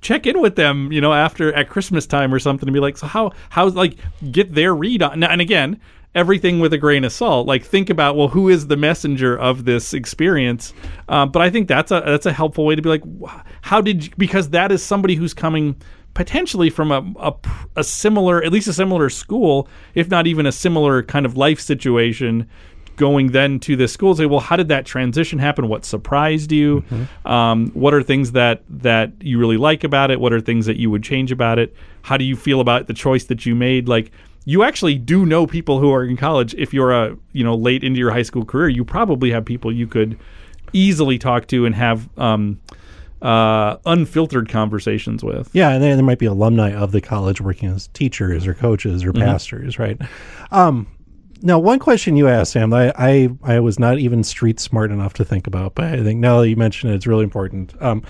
check 0.00 0.26
in 0.26 0.40
with 0.40 0.56
them, 0.56 0.92
you 0.92 1.00
know, 1.00 1.12
after 1.12 1.52
at 1.54 1.68
Christmas 1.68 2.06
time 2.06 2.32
or 2.32 2.38
something, 2.38 2.68
and 2.68 2.74
be 2.74 2.80
like, 2.80 2.96
so 2.96 3.06
how 3.06 3.32
how 3.50 3.68
like 3.68 3.96
get 4.30 4.54
their 4.54 4.74
read 4.74 5.02
on. 5.02 5.22
And 5.22 5.40
again, 5.40 5.80
everything 6.14 6.60
with 6.60 6.72
a 6.72 6.78
grain 6.78 7.04
of 7.04 7.12
salt. 7.12 7.46
Like 7.46 7.64
think 7.64 7.90
about 7.90 8.16
well, 8.16 8.28
who 8.28 8.48
is 8.48 8.66
the 8.66 8.76
messenger 8.76 9.36
of 9.38 9.64
this 9.64 9.94
experience? 9.94 10.72
Um, 11.08 11.30
but 11.30 11.42
I 11.42 11.50
think 11.50 11.68
that's 11.68 11.90
a 11.90 12.02
that's 12.04 12.26
a 12.26 12.32
helpful 12.32 12.64
way 12.64 12.74
to 12.74 12.82
be 12.82 12.88
like, 12.88 13.02
how 13.62 13.80
did 13.80 14.06
you, 14.06 14.12
because 14.16 14.50
that 14.50 14.72
is 14.72 14.82
somebody 14.82 15.14
who's 15.14 15.34
coming 15.34 15.76
potentially 16.14 16.70
from 16.70 16.92
a, 16.92 17.12
a 17.18 17.34
a 17.76 17.84
similar 17.84 18.42
at 18.42 18.52
least 18.52 18.68
a 18.68 18.72
similar 18.72 19.10
school, 19.10 19.68
if 19.94 20.08
not 20.08 20.26
even 20.26 20.46
a 20.46 20.52
similar 20.52 21.02
kind 21.02 21.26
of 21.26 21.36
life 21.36 21.60
situation. 21.60 22.48
Going 22.96 23.32
then 23.32 23.58
to 23.58 23.74
this 23.74 23.92
school, 23.92 24.14
say, 24.14 24.24
well, 24.26 24.38
how 24.38 24.54
did 24.54 24.68
that 24.68 24.86
transition 24.86 25.40
happen? 25.40 25.66
What 25.66 25.84
surprised 25.84 26.52
you? 26.52 26.84
Um, 27.24 27.72
what 27.74 27.92
are 27.92 28.04
things 28.04 28.30
that 28.32 28.62
that 28.68 29.10
you 29.20 29.40
really 29.40 29.56
like 29.56 29.82
about 29.82 30.12
it? 30.12 30.20
What 30.20 30.32
are 30.32 30.40
things 30.40 30.66
that 30.66 30.76
you 30.76 30.92
would 30.92 31.02
change 31.02 31.32
about 31.32 31.58
it? 31.58 31.74
How 32.02 32.16
do 32.16 32.22
you 32.24 32.36
feel 32.36 32.60
about 32.60 32.86
the 32.86 32.94
choice 32.94 33.24
that 33.24 33.44
you 33.44 33.56
made? 33.56 33.88
Like, 33.88 34.12
you 34.44 34.62
actually 34.62 34.96
do 34.96 35.24
know 35.24 35.46
people 35.46 35.80
who 35.80 35.92
are 35.92 36.04
in 36.04 36.16
college. 36.16 36.54
If 36.54 36.74
you're 36.74 36.92
a 36.92 37.16
you 37.32 37.44
know 37.44 37.54
late 37.54 37.82
into 37.84 37.98
your 37.98 38.10
high 38.10 38.22
school 38.22 38.44
career, 38.44 38.68
you 38.68 38.84
probably 38.84 39.30
have 39.30 39.44
people 39.44 39.72
you 39.72 39.86
could 39.86 40.18
easily 40.72 41.18
talk 41.18 41.46
to 41.48 41.66
and 41.66 41.74
have 41.74 42.08
um, 42.18 42.60
uh, 43.22 43.78
unfiltered 43.86 44.48
conversations 44.48 45.24
with. 45.24 45.48
Yeah, 45.52 45.70
and 45.70 45.82
there 45.82 46.02
might 46.02 46.18
be 46.18 46.26
alumni 46.26 46.72
of 46.72 46.92
the 46.92 47.00
college 47.00 47.40
working 47.40 47.70
as 47.70 47.88
teachers 47.88 48.46
or 48.46 48.54
coaches 48.54 49.04
or 49.04 49.12
pastors, 49.12 49.78
right? 49.78 50.00
Um, 50.50 50.86
now, 51.40 51.58
one 51.58 51.78
question 51.78 52.16
you 52.16 52.28
asked, 52.28 52.52
Sam, 52.52 52.72
I, 52.72 52.92
I 52.96 53.28
I 53.42 53.60
was 53.60 53.78
not 53.78 53.98
even 53.98 54.24
street 54.24 54.60
smart 54.60 54.90
enough 54.90 55.14
to 55.14 55.24
think 55.24 55.46
about, 55.46 55.74
but 55.74 55.84
I 55.84 56.02
think 56.02 56.20
now 56.20 56.40
that 56.40 56.48
you 56.48 56.56
mention 56.56 56.90
it, 56.90 56.94
it's 56.94 57.06
really 57.06 57.24
important. 57.24 57.74
Um, 57.82 58.02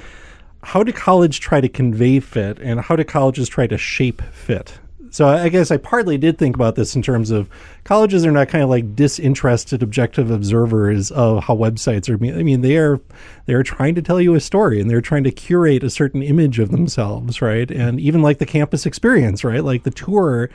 how 0.63 0.83
do 0.83 0.93
college 0.93 1.41
try 1.41 1.61
to 1.61 1.69
convey 1.69 2.21
fit, 2.21 2.59
and 2.59 2.81
how 2.81 2.97
do 2.97 3.05
colleges 3.05 3.49
try 3.49 3.67
to 3.67 3.77
shape 3.77 4.23
fit? 4.33 4.79
So 5.15 5.29
I 5.29 5.49
guess 5.49 5.71
I 5.71 5.77
partly 5.77 6.19
did 6.19 6.39
think 6.39 6.57
about 6.57 6.75
this 6.75 6.97
in 6.97 7.01
terms 7.01 7.31
of 7.31 7.49
colleges 7.85 8.27
are 8.27 8.33
not 8.33 8.49
kind 8.49 8.65
of 8.65 8.69
like 8.69 8.97
disinterested, 8.97 9.81
objective 9.81 10.29
observers 10.29 11.13
of 11.13 11.45
how 11.45 11.55
websites 11.55 12.09
are. 12.09 12.15
I 12.15 12.43
mean, 12.43 12.63
they 12.63 12.77
are 12.79 13.01
they 13.47 13.55
are 13.55 13.63
trying 13.63 13.95
to 13.95 14.03
tell 14.03 14.21
you 14.21 14.35
a 14.35 14.41
story, 14.41 14.81
and 14.81 14.91
they're 14.91 15.01
trying 15.01 15.23
to 15.23 15.31
curate 15.31 15.85
a 15.85 15.91
certain 15.91 16.21
image 16.21 16.59
of 16.59 16.73
themselves, 16.73 17.41
right? 17.41 17.71
And 17.71 18.01
even 18.01 18.23
like 18.23 18.39
the 18.39 18.45
campus 18.45 18.87
experience, 18.87 19.45
right? 19.45 19.63
Like 19.63 19.85
the 19.85 19.93
tour 19.93 20.51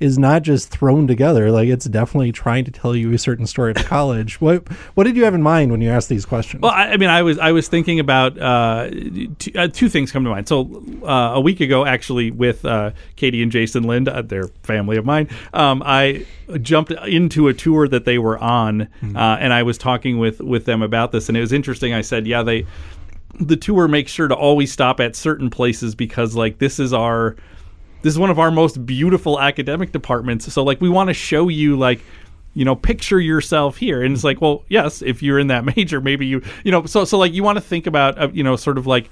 is 0.00 0.18
not 0.18 0.42
just 0.42 0.68
thrown 0.70 1.06
together. 1.06 1.50
Like 1.50 1.68
it's 1.68 1.86
definitely 1.86 2.32
trying 2.32 2.64
to 2.64 2.70
tell 2.70 2.96
you 2.96 3.12
a 3.12 3.18
certain 3.18 3.46
story 3.46 3.70
of 3.70 3.76
college. 3.86 4.40
what 4.40 4.66
what 4.94 5.04
did 5.04 5.16
you 5.16 5.24
have 5.24 5.34
in 5.34 5.42
mind 5.42 5.70
when 5.70 5.80
you 5.80 5.88
asked 5.88 6.08
these 6.08 6.26
questions? 6.26 6.62
Well, 6.62 6.72
I, 6.72 6.90
I 6.92 6.96
mean, 6.96 7.08
I 7.10 7.22
was 7.22 7.38
I 7.38 7.52
was 7.52 7.68
thinking 7.68 8.00
about 8.00 8.38
uh, 8.38 8.90
t- 9.38 9.52
uh, 9.56 9.68
two 9.68 9.88
things 9.88 10.10
come 10.12 10.24
to 10.24 10.30
mind. 10.30 10.48
So 10.48 10.82
uh, 11.04 11.32
a 11.34 11.40
week 11.40 11.60
ago, 11.60 11.86
actually, 11.86 12.30
with 12.30 12.64
uh, 12.64 12.90
Katie 13.16 13.42
and 13.42 13.52
Jason 13.52 13.84
Lind, 13.84 14.08
uh, 14.08 14.22
they're 14.22 14.48
family 14.64 14.96
of 14.96 15.04
mine, 15.04 15.28
um, 15.52 15.82
I 15.86 16.26
jumped 16.60 16.90
into 16.90 17.48
a 17.48 17.54
tour 17.54 17.88
that 17.88 18.04
they 18.04 18.18
were 18.18 18.38
on, 18.38 18.88
Hmm. 19.00 19.16
uh, 19.16 19.36
and 19.36 19.52
I 19.52 19.62
was 19.62 19.78
talking 19.78 20.18
with 20.18 20.40
with 20.40 20.64
them 20.64 20.82
about 20.82 21.12
this, 21.12 21.28
and 21.28 21.36
it 21.38 21.40
was 21.40 21.52
interesting. 21.52 21.94
I 21.94 22.00
said, 22.02 22.26
yeah, 22.26 22.42
they 22.42 22.66
the 23.40 23.56
tour 23.56 23.88
makes 23.88 24.12
sure 24.12 24.28
to 24.28 24.34
always 24.34 24.70
stop 24.72 25.00
at 25.00 25.16
certain 25.16 25.50
places 25.50 25.94
because 25.94 26.36
like 26.36 26.58
this 26.58 26.78
is 26.78 26.92
our 26.92 27.34
this 28.04 28.12
is 28.12 28.18
one 28.18 28.28
of 28.28 28.38
our 28.38 28.50
most 28.50 28.84
beautiful 28.84 29.40
academic 29.40 29.90
departments. 29.90 30.52
So 30.52 30.62
like 30.62 30.78
we 30.78 30.90
want 30.90 31.08
to 31.08 31.14
show 31.14 31.48
you 31.48 31.74
like 31.78 32.00
you 32.52 32.62
know 32.62 32.76
picture 32.76 33.18
yourself 33.18 33.78
here. 33.78 34.02
And 34.02 34.14
it's 34.14 34.22
like 34.22 34.42
well 34.42 34.62
yes 34.68 35.00
if 35.00 35.22
you're 35.22 35.38
in 35.38 35.46
that 35.46 35.64
major 35.76 36.02
maybe 36.02 36.26
you 36.26 36.42
you 36.64 36.70
know 36.70 36.84
so 36.84 37.06
so 37.06 37.16
like 37.16 37.32
you 37.32 37.42
want 37.42 37.56
to 37.56 37.62
think 37.62 37.86
about 37.86 38.18
uh, 38.18 38.28
you 38.30 38.44
know 38.44 38.56
sort 38.56 38.76
of 38.76 38.86
like 38.86 39.08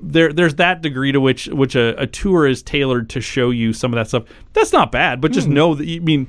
there 0.00 0.32
there's 0.32 0.54
that 0.54 0.82
degree 0.82 1.10
to 1.10 1.20
which 1.20 1.48
which 1.48 1.74
a, 1.74 2.00
a 2.00 2.06
tour 2.06 2.46
is 2.46 2.62
tailored 2.62 3.10
to 3.10 3.20
show 3.20 3.50
you 3.50 3.72
some 3.72 3.92
of 3.92 3.96
that 3.96 4.06
stuff. 4.06 4.22
That's 4.52 4.72
not 4.72 4.92
bad 4.92 5.20
but 5.20 5.32
just 5.32 5.48
know 5.48 5.74
that 5.74 5.86
you 5.86 6.00
I 6.00 6.04
mean 6.04 6.28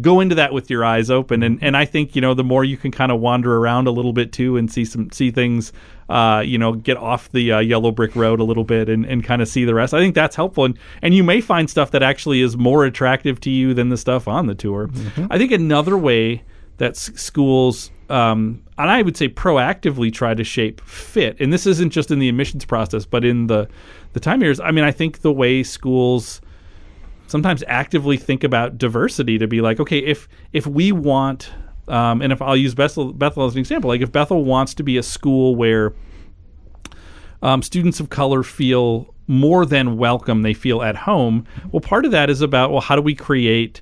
go 0.00 0.20
into 0.20 0.34
that 0.34 0.52
with 0.52 0.70
your 0.70 0.84
eyes 0.84 1.10
open. 1.10 1.42
And 1.42 1.58
and 1.62 1.76
I 1.76 1.84
think 1.84 2.14
you 2.16 2.20
know 2.22 2.34
the 2.34 2.44
more 2.44 2.64
you 2.64 2.76
can 2.76 2.90
kind 2.90 3.12
of 3.12 3.20
wander 3.20 3.56
around 3.56 3.86
a 3.86 3.90
little 3.90 4.12
bit 4.12 4.32
too 4.32 4.56
and 4.56 4.70
see 4.70 4.84
some 4.84 5.10
see 5.10 5.30
things 5.30 5.72
uh 6.08 6.42
you 6.44 6.58
know 6.58 6.72
get 6.72 6.96
off 6.98 7.30
the 7.32 7.52
uh, 7.52 7.58
yellow 7.60 7.90
brick 7.90 8.14
road 8.14 8.38
a 8.38 8.44
little 8.44 8.64
bit 8.64 8.88
and, 8.90 9.06
and 9.06 9.24
kind 9.24 9.40
of 9.40 9.48
see 9.48 9.64
the 9.64 9.74
rest 9.74 9.94
I 9.94 10.00
think 10.00 10.14
that's 10.14 10.36
helpful. 10.36 10.64
And 10.64 10.78
and 11.02 11.14
you 11.14 11.22
may 11.24 11.40
find 11.40 11.68
stuff 11.70 11.90
that 11.92 12.02
actually 12.02 12.40
is 12.42 12.56
more 12.56 12.84
attractive 12.84 13.40
to 13.40 13.50
you 13.50 13.74
than 13.74 13.88
the 13.88 13.96
stuff 13.96 14.28
on 14.28 14.46
the 14.46 14.54
tour. 14.54 14.90
I 15.30 15.38
think 15.38 15.52
another 15.52 15.96
way 15.96 16.42
that 16.78 16.90
s- 16.92 17.12
schools 17.14 17.90
um, 18.10 18.62
and 18.76 18.90
I 18.90 19.00
would 19.00 19.16
say 19.16 19.28
proactively 19.28 20.12
try 20.12 20.34
to 20.34 20.44
shape 20.44 20.80
fit 20.82 21.36
and 21.40 21.52
this 21.52 21.66
isn't 21.66 21.90
just 21.90 22.10
in 22.10 22.18
the 22.18 22.28
admissions 22.28 22.64
process 22.64 23.06
but 23.06 23.24
in 23.24 23.46
the 23.46 23.68
the 24.12 24.20
time 24.20 24.42
years 24.42 24.60
I 24.60 24.72
mean 24.72 24.84
I 24.84 24.90
think 24.90 25.20
the 25.20 25.32
way 25.32 25.62
schools 25.62 26.40
sometimes 27.26 27.64
actively 27.66 28.16
think 28.16 28.44
about 28.44 28.78
diversity 28.78 29.38
to 29.38 29.46
be 29.46 29.60
like, 29.60 29.80
okay, 29.80 29.98
if 29.98 30.28
if 30.52 30.66
we 30.66 30.92
want, 30.92 31.50
um, 31.88 32.22
and 32.22 32.32
if 32.32 32.40
I'll 32.42 32.56
use 32.56 32.74
Bethel, 32.74 33.12
Bethel 33.12 33.46
as 33.46 33.54
an 33.54 33.58
example, 33.58 33.88
like 33.88 34.00
if 34.00 34.12
Bethel 34.12 34.44
wants 34.44 34.74
to 34.74 34.82
be 34.82 34.96
a 34.96 35.02
school 35.02 35.56
where 35.56 35.94
um, 37.42 37.62
students 37.62 38.00
of 38.00 38.10
color 38.10 38.42
feel 38.42 39.14
more 39.26 39.64
than 39.64 39.96
welcome, 39.96 40.42
they 40.42 40.54
feel 40.54 40.82
at 40.82 40.96
home. 40.96 41.46
Well, 41.72 41.80
part 41.80 42.04
of 42.04 42.10
that 42.10 42.30
is 42.30 42.40
about 42.40 42.70
well, 42.70 42.80
how 42.80 42.96
do 42.96 43.02
we 43.02 43.14
create 43.14 43.80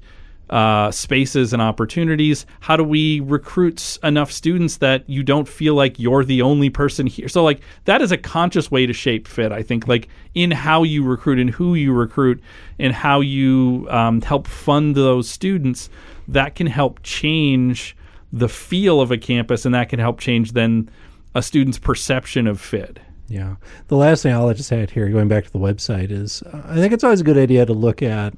uh, 0.51 0.91
spaces 0.91 1.53
and 1.53 1.63
opportunities? 1.63 2.47
How 2.61 2.77
do 2.77 2.85
we 2.85 3.21
recruit 3.21 3.99
enough 4.03 4.31
students 4.31 4.79
that 4.79 5.09
you 5.09 5.23
don't 5.23 5.49
feel 5.49 5.75
like 5.75 5.99
you're 5.99 6.25
the 6.25 6.43
only 6.43 6.71
person 6.71 7.07
here? 7.07 7.29
So, 7.29 7.43
like 7.43 7.61
that 7.85 8.03
is 8.03 8.13
a 8.13 8.19
conscious 8.19 8.71
way 8.71 8.87
to 8.87 8.93
shape 8.93 9.27
fit. 9.27 9.53
I 9.53 9.63
think, 9.63 9.89
like 9.89 10.09
in 10.35 10.51
how 10.51 10.83
you 10.83 11.05
recruit 11.05 11.39
and 11.39 11.51
who 11.51 11.75
you 11.75 11.93
recruit 11.93 12.43
and 12.79 12.93
how 12.93 13.21
you 13.21 13.87
um, 13.91 14.21
help 14.21 14.47
fund 14.47 14.95
those 14.95 15.29
students, 15.29 15.91
that 16.29 16.55
can 16.55 16.67
help 16.67 17.03
change 17.03 17.97
the 18.33 18.49
feel 18.49 19.01
of 19.01 19.11
a 19.11 19.19
campus, 19.19 19.65
and 19.65 19.75
that 19.75 19.89
can 19.89 19.99
help 19.99 20.19
change 20.19 20.53
then 20.53 20.89
a 21.35 21.43
student's 21.43 21.79
perception 21.79 22.47
of 22.47 22.61
fit. 22.61 22.99
Yeah. 23.29 23.57
The 23.89 23.97
last 23.97 24.23
thing 24.23 24.35
I'll 24.35 24.53
just 24.53 24.73
add 24.73 24.91
here, 24.91 25.09
going 25.09 25.29
back 25.29 25.45
to 25.45 25.53
the 25.53 25.59
website, 25.59 26.11
is 26.11 26.43
uh, 26.43 26.63
I 26.67 26.75
think 26.75 26.93
it's 26.93 27.05
always 27.05 27.21
a 27.21 27.25
good 27.25 27.39
idea 27.39 27.65
to 27.65 27.73
look 27.73 28.03
at. 28.03 28.35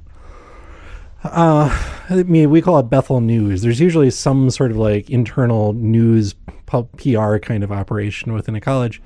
Uh, 1.31 1.69
I 2.09 2.23
mean, 2.23 2.49
we 2.49 2.61
call 2.61 2.77
it 2.79 2.89
Bethel 2.89 3.19
News. 3.19 3.61
There's 3.61 3.79
usually 3.79 4.11
some 4.11 4.49
sort 4.49 4.71
of 4.71 4.77
like 4.77 5.09
internal 5.09 5.73
news 5.73 6.35
PR 6.65 7.37
kind 7.37 7.63
of 7.63 7.71
operation 7.71 8.33
within 8.33 8.55
a 8.55 8.61
college. 8.61 9.01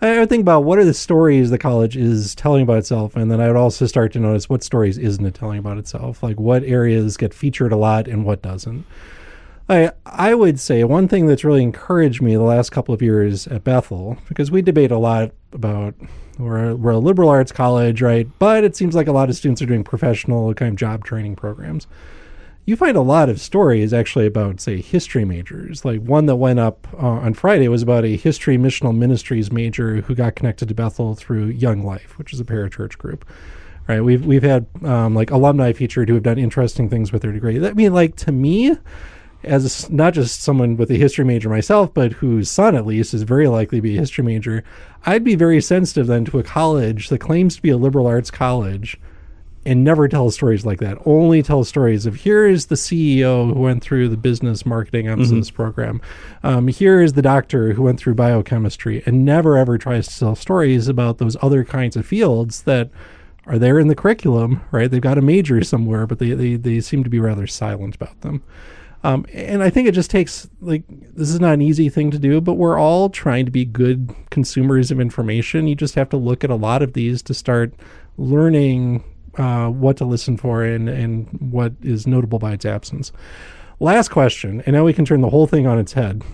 I 0.00 0.20
would 0.20 0.28
think 0.28 0.42
about 0.42 0.62
what 0.62 0.78
are 0.78 0.84
the 0.84 0.94
stories 0.94 1.50
the 1.50 1.58
college 1.58 1.96
is 1.96 2.34
telling 2.36 2.62
about 2.62 2.78
itself, 2.78 3.16
and 3.16 3.30
then 3.30 3.40
I 3.40 3.48
would 3.48 3.56
also 3.56 3.84
start 3.86 4.12
to 4.12 4.20
notice 4.20 4.48
what 4.48 4.62
stories 4.62 4.96
isn't 4.96 5.26
it 5.26 5.34
telling 5.34 5.58
about 5.58 5.76
itself. 5.76 6.22
Like 6.22 6.38
what 6.38 6.62
areas 6.62 7.16
get 7.16 7.34
featured 7.34 7.72
a 7.72 7.76
lot 7.76 8.06
and 8.06 8.24
what 8.24 8.40
doesn't. 8.40 8.86
I 9.68 9.90
I 10.06 10.34
would 10.34 10.60
say 10.60 10.84
one 10.84 11.08
thing 11.08 11.26
that's 11.26 11.44
really 11.44 11.62
encouraged 11.62 12.22
me 12.22 12.34
the 12.34 12.42
last 12.42 12.70
couple 12.70 12.94
of 12.94 13.02
years 13.02 13.46
at 13.48 13.64
Bethel 13.64 14.16
because 14.28 14.50
we 14.50 14.62
debate 14.62 14.92
a 14.92 14.98
lot 14.98 15.32
about 15.52 15.94
we're 16.38 16.70
a, 16.70 16.76
we're 16.76 16.92
a 16.92 16.98
liberal 16.98 17.28
arts 17.28 17.52
college, 17.52 18.00
right? 18.00 18.28
But 18.38 18.64
it 18.64 18.76
seems 18.76 18.94
like 18.94 19.08
a 19.08 19.12
lot 19.12 19.28
of 19.28 19.36
students 19.36 19.60
are 19.60 19.66
doing 19.66 19.84
professional 19.84 20.54
kind 20.54 20.72
of 20.72 20.76
job 20.76 21.04
training 21.04 21.36
programs. 21.36 21.86
You 22.64 22.76
find 22.76 22.96
a 22.96 23.02
lot 23.02 23.28
of 23.28 23.40
stories 23.40 23.92
actually 23.92 24.26
about 24.26 24.60
say 24.60 24.80
history 24.80 25.24
majors. 25.24 25.84
Like 25.84 26.00
one 26.00 26.26
that 26.26 26.36
went 26.36 26.58
up 26.58 26.86
uh, 26.94 27.06
on 27.06 27.34
Friday 27.34 27.66
was 27.68 27.82
about 27.82 28.04
a 28.04 28.16
history 28.16 28.58
missional 28.58 28.96
ministries 28.96 29.50
major 29.50 30.02
who 30.02 30.14
got 30.14 30.34
connected 30.34 30.68
to 30.68 30.74
Bethel 30.74 31.14
through 31.14 31.46
Young 31.46 31.82
Life, 31.82 32.18
which 32.18 32.32
is 32.32 32.40
a 32.40 32.44
parachurch 32.44 32.98
group 32.98 33.24
right? 33.88 34.02
We've 34.02 34.24
we've 34.24 34.42
had 34.42 34.66
um, 34.84 35.14
like 35.14 35.30
alumni 35.30 35.72
featured 35.72 36.08
who 36.08 36.14
have 36.14 36.22
done 36.22 36.38
interesting 36.38 36.88
things 36.88 37.10
with 37.10 37.22
their 37.22 37.32
degree. 37.32 37.66
I 37.66 37.72
mean, 37.72 37.94
like 37.94 38.16
to 38.16 38.32
me, 38.32 38.76
as 39.44 39.88
not 39.90 40.14
just 40.14 40.42
someone 40.42 40.76
with 40.76 40.90
a 40.90 40.96
history 40.96 41.24
major 41.24 41.48
myself, 41.48 41.92
but 41.94 42.12
whose 42.12 42.50
son 42.50 42.74
at 42.74 42.86
least 42.86 43.14
is 43.14 43.22
very 43.22 43.46
likely 43.48 43.78
to 43.78 43.82
be 43.82 43.96
a 43.96 44.00
history 44.00 44.24
major, 44.24 44.64
I'd 45.06 45.24
be 45.24 45.36
very 45.36 45.60
sensitive 45.60 46.06
then 46.06 46.24
to 46.26 46.38
a 46.38 46.42
college 46.42 47.08
that 47.08 47.18
claims 47.18 47.56
to 47.56 47.62
be 47.62 47.70
a 47.70 47.76
liberal 47.76 48.06
arts 48.06 48.30
college 48.30 48.98
and 49.68 49.84
never 49.84 50.08
tell 50.08 50.30
stories 50.30 50.64
like 50.64 50.78
that. 50.80 50.96
Only 51.04 51.42
tell 51.42 51.62
stories 51.62 52.06
of 52.06 52.14
here 52.14 52.46
is 52.46 52.66
the 52.66 52.74
CEO 52.74 53.52
who 53.52 53.60
went 53.60 53.82
through 53.82 54.08
the 54.08 54.16
business 54.16 54.64
marketing 54.64 55.08
emphasis 55.08 55.50
program. 55.50 56.00
Um, 56.42 56.68
here 56.68 57.02
is 57.02 57.12
the 57.12 57.22
doctor 57.22 57.74
who 57.74 57.82
went 57.82 58.00
through 58.00 58.14
biochemistry, 58.14 59.02
and 59.04 59.24
never 59.24 59.58
ever 59.58 59.76
tries 59.76 60.08
to 60.08 60.18
tell 60.18 60.34
stories 60.36 60.88
about 60.88 61.18
those 61.18 61.36
other 61.42 61.64
kinds 61.64 61.96
of 61.96 62.06
fields 62.06 62.62
that 62.62 62.90
are 63.46 63.58
there 63.58 63.78
in 63.78 63.88
the 63.88 63.94
curriculum. 63.94 64.62
Right? 64.70 64.90
They've 64.90 65.02
got 65.02 65.18
a 65.18 65.22
major 65.22 65.62
somewhere, 65.62 66.06
but 66.06 66.18
they 66.18 66.30
they, 66.32 66.56
they 66.56 66.80
seem 66.80 67.04
to 67.04 67.10
be 67.10 67.20
rather 67.20 67.46
silent 67.46 67.94
about 67.94 68.20
them. 68.22 68.42
Um, 69.04 69.26
and 69.32 69.62
I 69.62 69.70
think 69.70 69.88
it 69.88 69.94
just 69.94 70.10
takes 70.10 70.48
like 70.60 70.82
this 70.88 71.30
is 71.30 71.40
not 71.40 71.54
an 71.54 71.62
easy 71.62 71.88
thing 71.88 72.10
to 72.10 72.18
do, 72.18 72.40
but 72.40 72.54
we're 72.54 72.78
all 72.78 73.08
trying 73.08 73.44
to 73.44 73.50
be 73.50 73.64
good 73.64 74.14
consumers 74.30 74.90
of 74.90 75.00
information. 75.00 75.68
You 75.68 75.74
just 75.74 75.94
have 75.94 76.08
to 76.10 76.16
look 76.16 76.42
at 76.42 76.50
a 76.50 76.56
lot 76.56 76.82
of 76.82 76.94
these 76.94 77.22
to 77.22 77.34
start 77.34 77.74
learning 78.16 79.04
uh, 79.36 79.68
what 79.68 79.96
to 79.98 80.04
listen 80.04 80.36
for 80.36 80.64
and 80.64 80.88
and 80.88 81.28
what 81.52 81.74
is 81.82 82.06
notable 82.06 82.38
by 82.38 82.52
its 82.52 82.64
absence. 82.64 83.12
Last 83.80 84.08
question, 84.08 84.62
and 84.66 84.74
now 84.74 84.84
we 84.84 84.92
can 84.92 85.04
turn 85.04 85.20
the 85.20 85.30
whole 85.30 85.46
thing 85.46 85.66
on 85.66 85.78
its 85.78 85.92
head. 85.92 86.24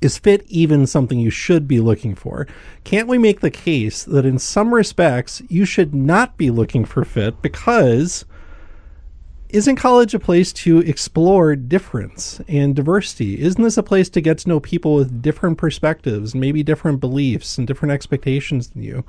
Is 0.00 0.18
fit 0.18 0.44
even 0.48 0.86
something 0.86 1.18
you 1.18 1.30
should 1.30 1.68
be 1.68 1.80
looking 1.80 2.14
for? 2.14 2.46
Can't 2.84 3.08
we 3.08 3.18
make 3.18 3.40
the 3.40 3.50
case 3.50 4.02
that 4.04 4.26
in 4.26 4.38
some 4.38 4.74
respects 4.74 5.42
you 5.48 5.64
should 5.64 5.94
not 5.94 6.36
be 6.36 6.50
looking 6.50 6.84
for 6.84 7.04
fit 7.04 7.40
because 7.42 8.24
isn't 9.48 9.76
college 9.76 10.14
a 10.14 10.18
place 10.18 10.52
to 10.52 10.80
explore 10.80 11.56
difference 11.56 12.40
and 12.48 12.76
diversity? 12.76 13.40
Isn't 13.40 13.62
this 13.62 13.78
a 13.78 13.82
place 13.82 14.10
to 14.10 14.20
get 14.20 14.38
to 14.38 14.48
know 14.48 14.60
people 14.60 14.94
with 14.94 15.22
different 15.22 15.58
perspectives, 15.58 16.34
maybe 16.34 16.62
different 16.62 17.00
beliefs 17.00 17.56
and 17.56 17.66
different 17.66 17.92
expectations 17.92 18.68
than 18.68 18.82
you? 18.82 19.04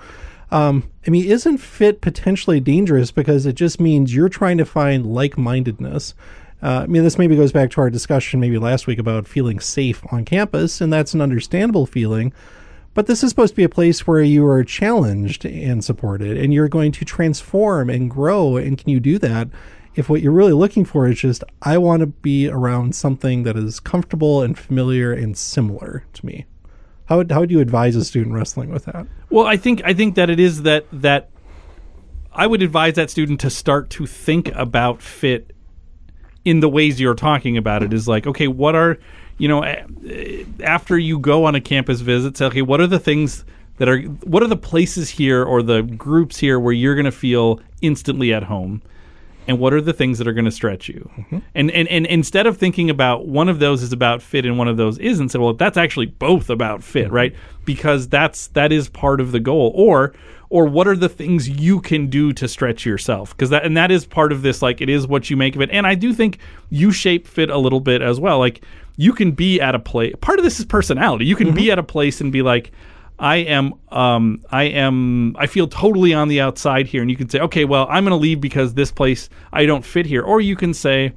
Um, 0.52 0.90
I 1.06 1.10
mean, 1.10 1.26
isn't 1.26 1.58
fit 1.58 2.02
potentially 2.02 2.60
dangerous 2.60 3.12
because 3.12 3.46
it 3.46 3.54
just 3.54 3.80
means 3.80 4.16
you're 4.16 4.30
trying 4.30 4.58
to 4.58 4.66
find 4.66 5.06
like 5.06 5.38
mindedness? 5.38 6.16
Uh, 6.62 6.82
I 6.84 6.88
mean, 6.88 7.04
this 7.04 7.18
maybe 7.18 7.36
goes 7.36 7.52
back 7.52 7.70
to 7.72 7.82
our 7.82 7.90
discussion 7.90 8.40
maybe 8.40 8.58
last 8.58 8.88
week 8.88 9.00
about 9.00 9.28
feeling 9.28 9.60
safe 9.60 10.04
on 10.12 10.26
campus, 10.26 10.82
and 10.82 10.92
that's 10.92 11.14
an 11.14 11.22
understandable 11.22 11.86
feeling. 11.86 12.34
But 12.94 13.08
this 13.08 13.24
is 13.24 13.30
supposed 13.30 13.54
to 13.54 13.58
be 13.58 13.64
a 13.64 13.70
place 13.70 14.08
where 14.08 14.22
you 14.22 14.46
are 14.48 14.64
challenged 14.64 15.46
and 15.46 15.84
supported, 15.84 16.38
and 16.38 16.54
you're 16.54 16.68
going 16.68 16.92
to 16.94 17.06
transform 17.06 17.90
and 17.90 18.10
grow. 18.10 18.58
And 18.58 18.78
can 18.78 18.90
you 18.90 19.00
do 19.00 19.20
that 19.20 19.50
if 20.00 20.08
what 20.08 20.22
you're 20.22 20.32
really 20.32 20.54
looking 20.54 20.86
for 20.86 21.08
is 21.10 21.20
just, 21.20 21.44
I 21.62 21.78
want 21.78 22.00
to 22.00 22.08
be 22.08 22.48
around 22.48 22.96
something 22.96 23.44
that 23.44 23.58
is 23.58 23.82
comfortable 23.82 24.42
and 24.42 24.58
familiar 24.58 25.12
and 25.12 25.38
similar 25.38 26.06
to 26.14 26.26
me? 26.26 26.46
How 27.08 27.18
would, 27.18 27.30
how 27.30 27.42
would 27.42 27.52
you 27.52 27.60
advise 27.60 27.98
a 27.98 28.06
student 28.06 28.34
wrestling 28.34 28.70
with 28.70 28.86
that? 28.86 29.08
Well, 29.30 29.46
I 29.46 29.58
think 29.58 29.82
I 29.84 29.94
think 29.94 30.16
that 30.16 30.30
it 30.30 30.40
is 30.40 30.62
that 30.62 30.86
that 30.94 31.32
I 32.32 32.48
would 32.48 32.62
advise 32.62 32.94
that 32.94 33.10
student 33.10 33.42
to 33.42 33.50
start 33.50 33.90
to 33.92 34.06
think 34.06 34.48
about 34.56 35.02
fit 35.02 35.52
in 36.46 36.62
the 36.62 36.70
ways 36.70 37.02
you're 37.02 37.14
talking 37.14 37.58
about 37.58 37.84
it 37.84 37.92
is 37.92 38.08
like 38.08 38.26
okay 38.26 38.48
what 38.48 38.76
are 38.76 38.98
you 39.38 39.50
know 39.50 39.66
after 40.64 40.98
you 40.98 41.20
go 41.20 41.44
on 41.44 41.56
a 41.56 41.62
campus 41.62 42.00
visit 42.00 42.38
say 42.38 42.46
okay 42.46 42.62
what 42.62 42.80
are 42.80 42.88
the 42.88 43.00
things 43.00 43.44
that 43.78 43.90
are 43.90 44.00
what 44.02 44.42
are 44.42 44.48
the 44.48 44.56
places 44.56 45.10
here 45.10 45.44
or 45.44 45.62
the 45.62 45.82
groups 45.82 46.38
here 46.38 46.60
where 46.60 46.74
you're 46.74 46.96
going 46.96 47.06
to 47.06 47.12
feel 47.12 47.60
instantly 47.82 48.34
at 48.34 48.44
home 48.44 48.82
and 49.50 49.58
what 49.58 49.74
are 49.74 49.82
the 49.82 49.94
things 49.94 50.20
that 50.20 50.28
are 50.28 50.34
going 50.34 50.46
to 50.46 50.52
stretch 50.52 50.88
you? 50.88 51.10
Mm-hmm. 51.18 51.40
And, 51.56 51.72
and 51.72 51.88
and 51.88 52.06
instead 52.06 52.46
of 52.46 52.56
thinking 52.56 52.92
about 52.92 53.26
one 53.26 53.50
of 53.50 53.58
those 53.58 53.82
is 53.82 53.92
about 53.92 54.22
fit 54.22 54.46
and 54.46 54.60
one 54.60 54.68
of 54.68 54.78
those 54.78 55.00
isn't 55.00 55.30
say 55.30 55.40
well 55.40 55.54
that's 55.54 55.76
actually 55.76 56.06
both 56.06 56.52
about 56.52 56.84
fit 56.84 57.06
mm-hmm. 57.06 57.16
right? 57.16 57.36
Because 57.66 58.08
that's 58.08 58.48
that 58.50 58.72
is 58.72 58.90
part 58.90 59.20
of 59.20 59.32
the 59.32 59.40
goal. 59.40 59.72
Or 59.74 60.14
or 60.52 60.66
what 60.66 60.88
are 60.88 60.96
the 60.96 61.10
things 61.10 61.50
you 61.50 61.82
can 61.82 62.12
do 62.12 62.32
to 62.34 62.48
stretch 62.48 62.86
yourself? 62.86 63.36
Because 63.36 63.50
that 63.50 63.66
and 63.66 63.76
that 63.76 63.90
is 63.90 64.06
part 64.06 64.32
of 64.32 64.44
this 64.44 64.62
like 64.62 64.82
it 64.82 64.90
is 64.90 65.08
what 65.08 65.32
you 65.32 65.36
make 65.36 65.56
of 65.56 65.64
it. 65.64 65.72
And 65.72 65.88
i 65.88 65.96
do 65.96 66.14
think 66.14 66.38
you 66.70 66.92
shape 66.92 67.26
fit 67.26 67.50
a 67.50 67.58
little 67.58 67.80
bit 67.80 68.04
as 68.04 68.20
well. 68.20 68.38
Like 68.38 68.64
you 68.98 69.14
can 69.14 69.32
be 69.32 69.60
at 69.60 69.74
a 69.74 69.80
place 69.80 70.14
part 70.22 70.38
of 70.38 70.46
this 70.46 70.60
is 70.60 70.66
personality. 70.66 71.26
You 71.26 71.36
can 71.36 71.48
mm-hmm. 71.48 71.56
be 71.56 71.72
at 71.72 71.80
a 71.80 71.84
place 71.84 72.22
and 72.22 72.32
be 72.32 72.44
like 72.44 72.72
I 73.20 73.38
am 73.38 73.74
um 73.90 74.44
I 74.50 74.64
am 74.64 75.36
I 75.38 75.48
feel 75.48 75.68
totally 75.68 76.14
on 76.14 76.30
the 76.30 76.40
outside 76.42 76.88
here. 76.88 77.02
And 77.02 77.12
you 77.12 77.18
can 77.18 77.30
say 77.30 77.40
okay 77.42 77.66
well 77.66 77.86
I'm 77.90 78.06
going 78.06 78.18
to 78.18 78.22
leave 78.22 78.40
because 78.40 78.74
this 78.74 78.92
place 78.92 79.30
I 79.52 79.66
don't 79.66 79.86
fit 79.86 80.06
here. 80.06 80.24
Or 80.24 80.40
you 80.42 80.56
can 80.56 80.74
say 80.74 81.14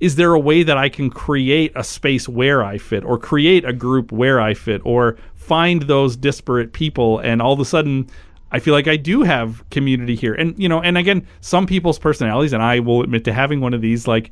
is 0.00 0.16
there 0.16 0.34
a 0.34 0.38
way 0.38 0.62
that 0.62 0.76
I 0.76 0.88
can 0.88 1.08
create 1.08 1.72
a 1.74 1.82
space 1.82 2.28
where 2.28 2.62
I 2.62 2.76
fit 2.78 3.04
or 3.04 3.18
create 3.18 3.64
a 3.64 3.72
group 3.72 4.12
where 4.12 4.40
I 4.40 4.52
fit 4.52 4.82
or 4.84 5.16
find 5.34 5.82
those 5.82 6.16
disparate 6.16 6.72
people? 6.72 7.18
And 7.18 7.40
all 7.40 7.52
of 7.52 7.60
a 7.60 7.64
sudden 7.64 8.08
I 8.50 8.58
feel 8.58 8.74
like 8.74 8.88
I 8.88 8.96
do 8.96 9.22
have 9.22 9.68
community 9.70 10.14
here. 10.14 10.32
And 10.34 10.58
you 10.58 10.68
know, 10.68 10.80
and 10.80 10.96
again, 10.96 11.26
some 11.40 11.66
people's 11.66 11.98
personalities 11.98 12.52
and 12.52 12.62
I 12.62 12.80
will 12.80 13.02
admit 13.02 13.24
to 13.24 13.32
having 13.32 13.60
one 13.60 13.74
of 13.74 13.82
these 13.82 14.06
like 14.06 14.30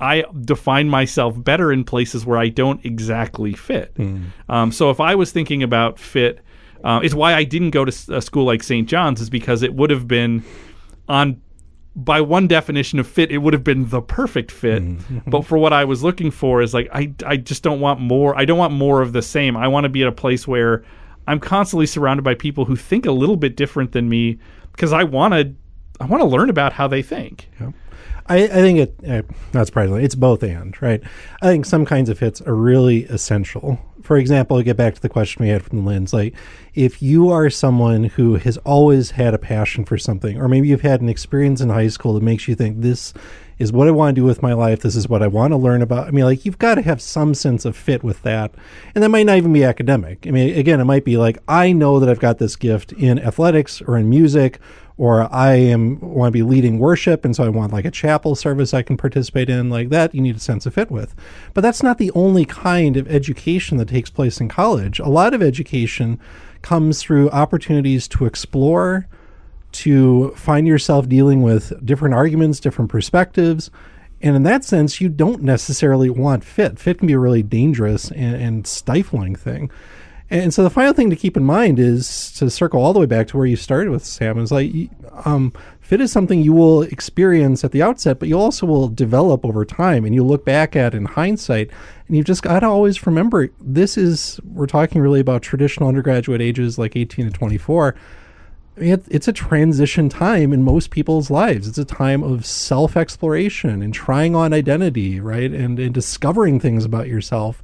I 0.00 0.24
define 0.42 0.88
myself 0.88 1.42
better 1.42 1.72
in 1.72 1.84
places 1.84 2.24
where 2.24 2.38
I 2.38 2.48
don't 2.48 2.84
exactly 2.84 3.52
fit. 3.52 3.94
Um, 4.48 4.72
so 4.72 4.90
if 4.90 5.00
I 5.00 5.14
was 5.14 5.30
thinking 5.32 5.62
about 5.62 5.98
fit, 5.98 6.40
uh, 6.82 7.00
it's 7.02 7.14
why 7.14 7.34
I 7.34 7.44
didn't 7.44 7.70
go 7.70 7.84
to 7.84 8.16
a 8.16 8.22
school 8.22 8.44
like 8.44 8.62
St. 8.62 8.88
John's, 8.88 9.20
is 9.20 9.28
because 9.30 9.62
it 9.62 9.74
would 9.74 9.90
have 9.90 10.08
been 10.08 10.42
on 11.08 11.40
by 11.96 12.20
one 12.20 12.46
definition 12.46 12.98
of 13.00 13.06
fit, 13.06 13.30
it 13.32 13.38
would 13.38 13.52
have 13.52 13.64
been 13.64 13.88
the 13.88 14.00
perfect 14.00 14.50
fit. 14.50 14.82
But 15.26 15.44
for 15.44 15.58
what 15.58 15.72
I 15.72 15.84
was 15.84 16.02
looking 16.02 16.30
for 16.30 16.62
is 16.62 16.72
like 16.72 16.88
I 16.92 17.12
I 17.26 17.36
just 17.36 17.62
don't 17.62 17.80
want 17.80 18.00
more. 18.00 18.36
I 18.38 18.44
don't 18.44 18.58
want 18.58 18.72
more 18.72 19.02
of 19.02 19.12
the 19.12 19.22
same. 19.22 19.56
I 19.56 19.68
want 19.68 19.84
to 19.84 19.88
be 19.88 20.02
at 20.02 20.08
a 20.08 20.12
place 20.12 20.48
where 20.48 20.82
I'm 21.26 21.40
constantly 21.40 21.86
surrounded 21.86 22.22
by 22.22 22.34
people 22.34 22.64
who 22.64 22.76
think 22.76 23.06
a 23.06 23.12
little 23.12 23.36
bit 23.36 23.56
different 23.56 23.92
than 23.92 24.08
me 24.08 24.38
because 24.72 24.92
I 24.92 25.04
want 25.04 25.34
to 25.34 25.54
I 26.00 26.06
want 26.06 26.22
to 26.22 26.26
learn 26.28 26.48
about 26.48 26.72
how 26.72 26.88
they 26.88 27.02
think. 27.02 27.48
I, 28.30 28.44
I 28.44 28.48
think 28.48 28.78
it 28.78 28.94
uh, 29.06 29.22
not 29.52 29.66
surprisingly 29.66 30.04
it's 30.04 30.14
both 30.14 30.44
and 30.44 30.80
right. 30.80 31.02
I 31.42 31.48
think 31.48 31.66
some 31.66 31.84
kinds 31.84 32.08
of 32.08 32.20
hits 32.20 32.40
are 32.40 32.54
really 32.54 33.04
essential. 33.06 33.78
For 34.02 34.16
example, 34.16 34.56
to 34.56 34.62
get 34.62 34.76
back 34.76 34.94
to 34.94 35.02
the 35.02 35.08
question 35.08 35.44
we 35.44 35.50
had 35.50 35.64
from 35.64 35.84
Lynn's, 35.84 36.12
like 36.12 36.34
if 36.74 37.02
you 37.02 37.28
are 37.30 37.50
someone 37.50 38.04
who 38.04 38.36
has 38.36 38.56
always 38.58 39.10
had 39.10 39.34
a 39.34 39.38
passion 39.38 39.84
for 39.84 39.98
something, 39.98 40.40
or 40.40 40.48
maybe 40.48 40.68
you've 40.68 40.80
had 40.80 41.00
an 41.00 41.08
experience 41.08 41.60
in 41.60 41.70
high 41.70 41.88
school 41.88 42.14
that 42.14 42.22
makes 42.22 42.46
you 42.46 42.54
think 42.54 42.80
this 42.80 43.12
is 43.60 43.72
what 43.72 43.86
I 43.86 43.90
want 43.92 44.16
to 44.16 44.20
do 44.20 44.24
with 44.24 44.42
my 44.42 44.54
life. 44.54 44.80
This 44.80 44.96
is 44.96 45.08
what 45.08 45.22
I 45.22 45.26
want 45.26 45.52
to 45.52 45.56
learn 45.56 45.82
about. 45.82 46.08
I 46.08 46.10
mean, 46.10 46.24
like 46.24 46.44
you've 46.44 46.58
got 46.58 46.76
to 46.76 46.82
have 46.82 47.00
some 47.00 47.34
sense 47.34 47.64
of 47.64 47.76
fit 47.76 48.02
with 48.02 48.22
that, 48.22 48.52
and 48.94 49.04
that 49.04 49.10
might 49.10 49.26
not 49.26 49.36
even 49.36 49.52
be 49.52 49.62
academic. 49.62 50.26
I 50.26 50.30
mean, 50.30 50.56
again, 50.58 50.80
it 50.80 50.84
might 50.84 51.04
be 51.04 51.18
like 51.18 51.38
I 51.46 51.72
know 51.72 52.00
that 52.00 52.08
I've 52.08 52.18
got 52.18 52.38
this 52.38 52.56
gift 52.56 52.92
in 52.94 53.18
athletics 53.18 53.82
or 53.82 53.98
in 53.98 54.08
music 54.08 54.58
or 54.96 55.32
I 55.32 55.54
am 55.54 55.98
want 56.00 56.28
to 56.28 56.32
be 56.32 56.42
leading 56.42 56.78
worship, 56.78 57.24
and 57.24 57.34
so 57.34 57.42
I 57.42 57.48
want 57.48 57.72
like 57.72 57.86
a 57.86 57.90
chapel 57.90 58.34
service 58.34 58.74
I 58.74 58.82
can 58.82 58.98
participate 58.98 59.48
in, 59.48 59.70
like 59.70 59.88
that. 59.88 60.14
You 60.14 60.20
need 60.20 60.36
a 60.36 60.40
sense 60.40 60.66
of 60.66 60.74
fit 60.74 60.90
with, 60.90 61.14
but 61.54 61.62
that's 61.62 61.82
not 61.82 61.96
the 61.96 62.10
only 62.10 62.44
kind 62.44 62.98
of 62.98 63.08
education 63.08 63.78
that 63.78 63.88
takes 63.88 64.10
place 64.10 64.40
in 64.40 64.48
college. 64.48 64.98
A 64.98 65.08
lot 65.08 65.32
of 65.32 65.42
education 65.42 66.20
comes 66.60 67.00
through 67.02 67.30
opportunities 67.30 68.06
to 68.08 68.26
explore, 68.26 69.06
to 69.72 70.30
find 70.32 70.66
yourself 70.66 71.08
dealing 71.08 71.42
with 71.42 71.72
different 71.84 72.14
arguments, 72.14 72.60
different 72.60 72.90
perspectives. 72.90 73.70
And 74.22 74.36
in 74.36 74.42
that 74.42 74.64
sense, 74.64 75.00
you 75.00 75.08
don't 75.08 75.42
necessarily 75.42 76.10
want 76.10 76.44
fit. 76.44 76.78
Fit 76.78 76.98
can 76.98 77.06
be 77.06 77.14
a 77.14 77.18
really 77.18 77.42
dangerous 77.42 78.10
and, 78.10 78.36
and 78.36 78.66
stifling 78.66 79.34
thing. 79.34 79.70
And 80.32 80.54
so 80.54 80.62
the 80.62 80.70
final 80.70 80.92
thing 80.92 81.10
to 81.10 81.16
keep 81.16 81.36
in 81.36 81.44
mind 81.44 81.80
is 81.80 82.30
to 82.34 82.48
circle 82.50 82.80
all 82.80 82.92
the 82.92 83.00
way 83.00 83.06
back 83.06 83.26
to 83.28 83.36
where 83.36 83.46
you 83.46 83.56
started 83.56 83.90
with 83.90 84.04
Sam 84.04 84.38
is 84.38 84.52
like 84.52 84.72
um, 85.24 85.52
fit 85.80 86.00
is 86.00 86.12
something 86.12 86.40
you 86.40 86.52
will 86.52 86.82
experience 86.82 87.64
at 87.64 87.72
the 87.72 87.82
outset, 87.82 88.20
but 88.20 88.28
you 88.28 88.38
also 88.38 88.64
will 88.64 88.86
develop 88.86 89.44
over 89.44 89.64
time, 89.64 90.04
and 90.04 90.14
you 90.14 90.22
look 90.22 90.44
back 90.44 90.76
at 90.76 90.94
in 90.94 91.04
hindsight, 91.04 91.68
and 92.06 92.16
you've 92.16 92.26
just 92.26 92.44
got 92.44 92.60
to 92.60 92.66
always 92.66 93.04
remember 93.06 93.48
this 93.60 93.98
is 93.98 94.38
we're 94.44 94.68
talking 94.68 95.00
really 95.00 95.18
about 95.18 95.42
traditional 95.42 95.88
undergraduate 95.88 96.40
ages 96.40 96.78
like 96.78 96.94
18 96.94 97.26
to 97.26 97.32
24. 97.32 97.96
It, 98.80 99.04
it's 99.10 99.28
a 99.28 99.32
transition 99.32 100.08
time 100.08 100.52
in 100.52 100.62
most 100.62 100.90
people's 100.90 101.30
lives. 101.30 101.68
It's 101.68 101.78
a 101.78 101.84
time 101.84 102.22
of 102.22 102.46
self 102.46 102.96
exploration 102.96 103.82
and 103.82 103.92
trying 103.92 104.34
on 104.34 104.52
identity, 104.52 105.20
right? 105.20 105.52
And, 105.52 105.78
and 105.78 105.92
discovering 105.92 106.58
things 106.58 106.84
about 106.84 107.06
yourself. 107.06 107.62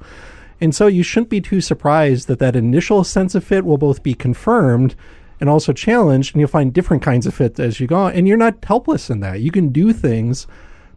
And 0.61 0.75
so 0.75 0.87
you 0.87 1.03
shouldn't 1.03 1.31
be 1.31 1.41
too 1.41 1.61
surprised 1.61 2.29
that 2.29 2.39
that 2.39 2.57
initial 2.57 3.03
sense 3.05 3.35
of 3.35 3.45
fit 3.45 3.65
will 3.65 3.79
both 3.79 4.03
be 4.03 4.15
confirmed 4.15 4.95
and 5.41 5.51
also 5.51 5.73
challenged, 5.73 6.35
and 6.35 6.41
you'll 6.41 6.49
find 6.49 6.73
different 6.73 7.03
kinds 7.03 7.27
of 7.27 7.35
fit 7.35 7.59
as 7.59 7.79
you 7.79 7.87
go. 7.87 8.07
And 8.07 8.27
you're 8.27 8.37
not 8.37 8.65
helpless 8.65 9.11
in 9.11 9.21
that. 9.21 9.41
You 9.41 9.51
can 9.51 9.69
do 9.69 9.93
things 9.93 10.47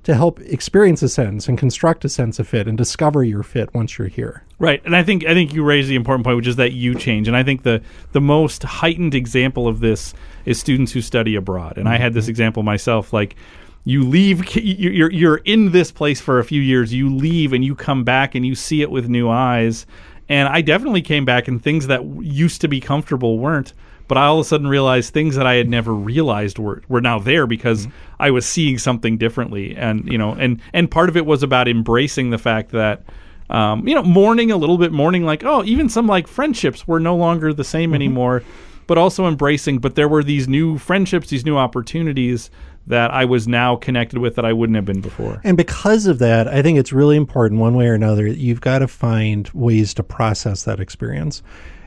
to 0.09 0.15
help 0.15 0.39
experience 0.39 1.03
a 1.03 1.07
sense 1.07 1.47
and 1.47 1.55
construct 1.55 2.03
a 2.03 2.09
sense 2.09 2.39
of 2.39 2.47
fit 2.47 2.67
and 2.67 2.75
discover 2.75 3.23
your 3.23 3.43
fit 3.43 3.71
once 3.75 3.99
you're 3.99 4.07
here. 4.07 4.43
Right, 4.57 4.83
and 4.83 4.95
I 4.95 5.03
think 5.03 5.23
I 5.23 5.35
think 5.35 5.53
you 5.53 5.63
raised 5.63 5.87
the 5.87 5.93
important 5.93 6.25
point, 6.25 6.35
which 6.35 6.47
is 6.47 6.55
that 6.55 6.71
you 6.71 6.95
change. 6.95 7.27
And 7.27 7.37
I 7.37 7.43
think 7.43 7.61
the 7.61 7.79
the 8.11 8.19
most 8.19 8.63
heightened 8.63 9.13
example 9.13 9.67
of 9.67 9.81
this 9.81 10.15
is 10.45 10.59
students 10.59 10.91
who 10.91 11.01
study 11.01 11.35
abroad. 11.35 11.77
And 11.77 11.87
I 11.87 11.97
had 11.97 12.15
this 12.15 12.23
mm-hmm. 12.23 12.31
example 12.31 12.63
myself. 12.63 13.13
Like, 13.13 13.35
you 13.83 14.01
leave, 14.01 14.55
you- 14.55 14.89
you're 14.89 15.11
you're 15.11 15.37
in 15.45 15.73
this 15.73 15.91
place 15.91 16.19
for 16.19 16.39
a 16.39 16.43
few 16.43 16.59
years. 16.59 16.91
You 16.91 17.15
leave 17.15 17.53
and 17.53 17.63
you 17.63 17.75
come 17.75 18.03
back 18.03 18.33
and 18.33 18.43
you 18.43 18.55
see 18.55 18.81
it 18.81 18.89
with 18.89 19.09
new 19.09 19.29
eyes. 19.29 19.85
And 20.27 20.49
I 20.49 20.61
definitely 20.61 21.03
came 21.03 21.23
back, 21.23 21.47
and 21.47 21.63
things 21.63 21.85
that 21.85 22.03
used 22.03 22.61
to 22.61 22.67
be 22.67 22.79
comfortable 22.79 23.37
weren't. 23.37 23.73
But 24.09 24.17
I 24.17 24.25
all 24.25 24.39
of 24.39 24.45
a 24.45 24.49
sudden 24.49 24.67
realized 24.67 25.13
things 25.13 25.37
that 25.37 25.47
I 25.47 25.53
had 25.53 25.69
never 25.69 25.93
realized 25.93 26.59
were 26.59 26.83
were 26.89 26.99
now 26.99 27.19
there 27.19 27.47
because 27.47 27.87
I 28.19 28.31
was 28.31 28.45
seeing 28.45 28.77
something 28.77 29.17
differently. 29.17 29.77
And 29.77 30.11
you 30.11 30.17
know, 30.17 30.31
and 30.33 30.61
and 30.73 30.91
part 30.91 31.07
of 31.07 31.15
it 31.15 31.25
was 31.25 31.43
about 31.43 31.69
embracing 31.69 32.31
the 32.31 32.37
fact 32.37 32.71
that 32.71 33.03
um, 33.49 33.87
you 33.87 33.95
know, 33.95 34.03
mourning 34.03 34.51
a 34.51 34.57
little 34.57 34.77
bit, 34.77 34.91
mourning 34.91 35.25
like, 35.25 35.43
oh, 35.43 35.63
even 35.63 35.89
some 35.89 36.07
like 36.07 36.27
friendships 36.27 36.87
were 36.87 36.99
no 36.99 37.15
longer 37.15 37.53
the 37.53 37.63
same 37.63 37.95
anymore, 37.95 38.43
but 38.87 38.97
also 38.97 39.27
embracing. 39.27 39.79
But 39.79 39.95
there 39.95 40.07
were 40.07 40.23
these 40.23 40.47
new 40.47 40.77
friendships, 40.77 41.29
these 41.29 41.45
new 41.45 41.57
opportunities 41.57 42.51
that 42.87 43.11
I 43.11 43.25
was 43.25 43.47
now 43.47 43.75
connected 43.75 44.19
with 44.19 44.35
that 44.35 44.45
I 44.45 44.53
wouldn't 44.53 44.75
have 44.75 44.85
been 44.85 45.01
before. 45.01 45.41
And 45.43 45.55
because 45.55 46.07
of 46.07 46.19
that, 46.19 46.47
I 46.47 46.61
think 46.61 46.77
it's 46.77 46.91
really 46.91 47.15
important, 47.15 47.59
one 47.61 47.75
way 47.75 47.87
or 47.87 47.93
another, 47.93 48.25
you've 48.25 48.61
got 48.61 48.79
to 48.79 48.87
find 48.87 49.47
ways 49.53 49.93
to 49.95 50.03
process 50.03 50.63
that 50.63 50.79
experience. 50.79 51.43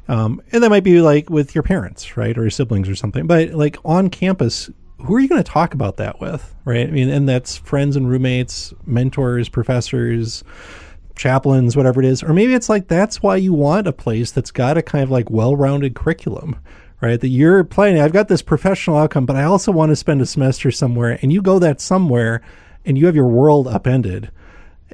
Um, 0.08 0.42
and 0.52 0.62
that 0.62 0.70
might 0.70 0.84
be 0.84 1.00
like 1.00 1.30
with 1.30 1.54
your 1.54 1.62
parents, 1.62 2.16
right, 2.16 2.36
or 2.36 2.42
your 2.42 2.50
siblings 2.50 2.88
or 2.88 2.94
something. 2.94 3.26
But 3.26 3.50
like 3.50 3.76
on 3.84 4.10
campus, 4.10 4.70
who 4.98 5.14
are 5.14 5.20
you 5.20 5.28
going 5.28 5.42
to 5.42 5.50
talk 5.50 5.74
about 5.74 5.96
that 5.96 6.20
with, 6.20 6.54
right? 6.64 6.86
I 6.86 6.90
mean, 6.90 7.08
and 7.08 7.28
that's 7.28 7.56
friends 7.56 7.96
and 7.96 8.08
roommates, 8.08 8.74
mentors, 8.84 9.48
professors, 9.48 10.44
chaplains, 11.14 11.76
whatever 11.76 12.00
it 12.00 12.06
is. 12.06 12.22
Or 12.22 12.32
maybe 12.32 12.54
it's 12.54 12.68
like 12.68 12.88
that's 12.88 13.22
why 13.22 13.36
you 13.36 13.52
want 13.52 13.86
a 13.86 13.92
place 13.92 14.32
that's 14.32 14.50
got 14.50 14.78
a 14.78 14.82
kind 14.82 15.02
of 15.02 15.10
like 15.10 15.30
well 15.30 15.56
rounded 15.56 15.94
curriculum, 15.94 16.56
right? 17.00 17.20
That 17.20 17.28
you're 17.28 17.64
planning, 17.64 18.00
I've 18.00 18.12
got 18.12 18.28
this 18.28 18.42
professional 18.42 18.96
outcome, 18.96 19.26
but 19.26 19.36
I 19.36 19.44
also 19.44 19.72
want 19.72 19.90
to 19.90 19.96
spend 19.96 20.20
a 20.20 20.26
semester 20.26 20.70
somewhere, 20.70 21.18
and 21.22 21.32
you 21.32 21.42
go 21.42 21.58
that 21.58 21.80
somewhere 21.80 22.42
and 22.84 22.98
you 22.98 23.06
have 23.06 23.16
your 23.16 23.28
world 23.28 23.68
upended. 23.68 24.30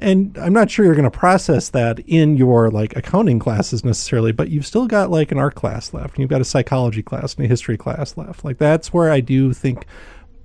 And 0.01 0.37
I'm 0.37 0.53
not 0.53 0.71
sure 0.71 0.85
you're 0.85 0.95
going 0.95 1.09
to 1.09 1.11
process 1.11 1.69
that 1.69 1.99
in 2.07 2.37
your 2.37 2.69
like 2.69 2.95
accounting 2.95 3.39
classes 3.39 3.83
necessarily, 3.83 4.31
but 4.31 4.49
you've 4.49 4.65
still 4.65 4.87
got 4.87 5.11
like 5.11 5.31
an 5.31 5.37
art 5.37 5.55
class 5.55 5.93
left, 5.93 6.15
and 6.15 6.19
you've 6.19 6.29
got 6.29 6.41
a 6.41 6.45
psychology 6.45 7.03
class 7.03 7.35
and 7.35 7.45
a 7.45 7.47
history 7.47 7.77
class 7.77 8.17
left. 8.17 8.43
Like 8.43 8.57
that's 8.57 8.93
where 8.93 9.11
I 9.11 9.19
do 9.19 9.53
think 9.53 9.85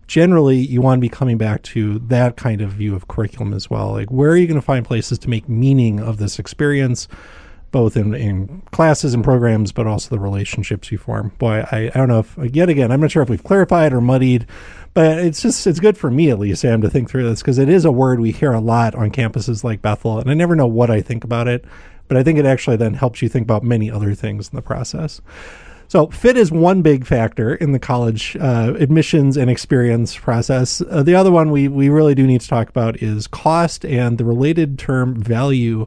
generally 0.06 0.58
you 0.58 0.80
want 0.82 0.98
to 0.98 1.00
be 1.00 1.08
coming 1.08 1.38
back 1.38 1.62
to 1.62 1.98
that 2.00 2.36
kind 2.36 2.60
of 2.60 2.72
view 2.72 2.94
of 2.94 3.08
curriculum 3.08 3.54
as 3.54 3.70
well. 3.70 3.92
Like 3.92 4.10
where 4.10 4.30
are 4.30 4.36
you 4.36 4.46
going 4.46 4.60
to 4.60 4.64
find 4.64 4.84
places 4.84 5.18
to 5.20 5.30
make 5.30 5.48
meaning 5.48 6.00
of 6.00 6.18
this 6.18 6.38
experience? 6.38 7.08
both 7.74 7.96
in, 7.96 8.14
in 8.14 8.62
classes 8.70 9.14
and 9.14 9.24
programs, 9.24 9.72
but 9.72 9.84
also 9.84 10.08
the 10.08 10.20
relationships 10.20 10.92
you 10.92 10.96
form. 10.96 11.32
Boy, 11.38 11.66
I, 11.72 11.86
I 11.86 11.98
don't 11.98 12.06
know 12.06 12.20
if, 12.20 12.54
yet 12.54 12.68
again, 12.68 12.92
I'm 12.92 13.00
not 13.00 13.10
sure 13.10 13.20
if 13.20 13.28
we've 13.28 13.42
clarified 13.42 13.92
or 13.92 14.00
muddied, 14.00 14.46
but 14.94 15.18
it's 15.18 15.42
just, 15.42 15.66
it's 15.66 15.80
good 15.80 15.98
for 15.98 16.10
me 16.10 16.30
at 16.30 16.38
least, 16.38 16.62
Sam, 16.62 16.80
to 16.82 16.88
think 16.88 17.10
through 17.10 17.28
this 17.28 17.42
because 17.42 17.58
it 17.58 17.68
is 17.68 17.84
a 17.84 17.92
word 17.92 18.20
we 18.20 18.30
hear 18.32 18.52
a 18.52 18.60
lot 18.60 18.94
on 18.94 19.10
campuses 19.10 19.62
like 19.64 19.82
Bethel, 19.82 20.18
and 20.20 20.30
I 20.30 20.34
never 20.34 20.56
know 20.56 20.66
what 20.66 20.90
I 20.90 21.02
think 21.02 21.24
about 21.24 21.48
it. 21.48 21.64
but 22.08 22.16
I 22.16 22.22
think 22.22 22.38
it 22.38 22.46
actually 22.46 22.76
then 22.76 22.94
helps 22.94 23.22
you 23.22 23.28
think 23.28 23.44
about 23.44 23.62
many 23.62 23.90
other 23.90 24.14
things 24.14 24.48
in 24.48 24.56
the 24.56 24.62
process. 24.62 25.20
So, 25.88 26.08
fit 26.08 26.36
is 26.36 26.50
one 26.50 26.82
big 26.82 27.06
factor 27.06 27.54
in 27.54 27.72
the 27.72 27.78
college 27.78 28.36
uh, 28.40 28.74
admissions 28.78 29.36
and 29.36 29.50
experience 29.50 30.16
process. 30.16 30.80
Uh, 30.80 31.02
the 31.02 31.14
other 31.14 31.30
one 31.30 31.50
we, 31.50 31.68
we 31.68 31.88
really 31.88 32.14
do 32.14 32.26
need 32.26 32.40
to 32.40 32.48
talk 32.48 32.68
about 32.68 33.02
is 33.02 33.26
cost 33.26 33.84
and 33.84 34.16
the 34.18 34.24
related 34.24 34.78
term 34.78 35.14
value. 35.14 35.86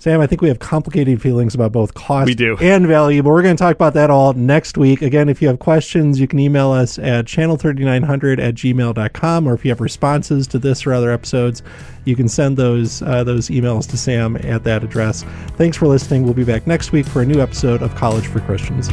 Sam, 0.00 0.20
I 0.20 0.28
think 0.28 0.40
we 0.42 0.48
have 0.48 0.60
complicated 0.60 1.20
feelings 1.20 1.56
about 1.56 1.72
both 1.72 1.92
cost 1.94 2.26
We 2.26 2.34
do. 2.36 2.56
and 2.60 2.86
value, 2.86 3.20
but 3.22 3.30
we're 3.30 3.42
going 3.42 3.56
to 3.56 3.60
talk 3.60 3.74
about 3.74 3.94
that 3.94 4.10
all 4.10 4.32
next 4.32 4.78
week. 4.78 5.02
Again, 5.02 5.28
if 5.28 5.42
you 5.42 5.48
have 5.48 5.58
questions, 5.58 6.20
you 6.20 6.28
can 6.28 6.38
email 6.38 6.70
us 6.70 7.00
at 7.00 7.24
channel3900 7.24 8.38
at 8.38 8.54
gmail.com, 8.54 9.48
or 9.48 9.54
if 9.54 9.64
you 9.64 9.70
have 9.72 9.80
responses 9.80 10.46
to 10.48 10.58
this 10.60 10.86
or 10.86 10.92
other 10.92 11.10
episodes, 11.10 11.62
you 12.04 12.14
can 12.14 12.28
send 12.28 12.56
those, 12.56 13.02
uh, 13.02 13.24
those 13.24 13.48
emails 13.48 13.88
to 13.90 13.96
Sam 13.96 14.36
at 14.36 14.62
that 14.64 14.84
address. 14.84 15.24
Thanks 15.56 15.76
for 15.76 15.88
listening. 15.88 16.22
We'll 16.22 16.34
be 16.34 16.44
back 16.44 16.66
next 16.66 16.92
week 16.92 17.04
for 17.06 17.22
a 17.22 17.26
new 17.26 17.40
episode 17.40 17.82
of 17.82 17.94
College 17.96 18.28
for 18.28 18.38
Christians. 18.40 18.88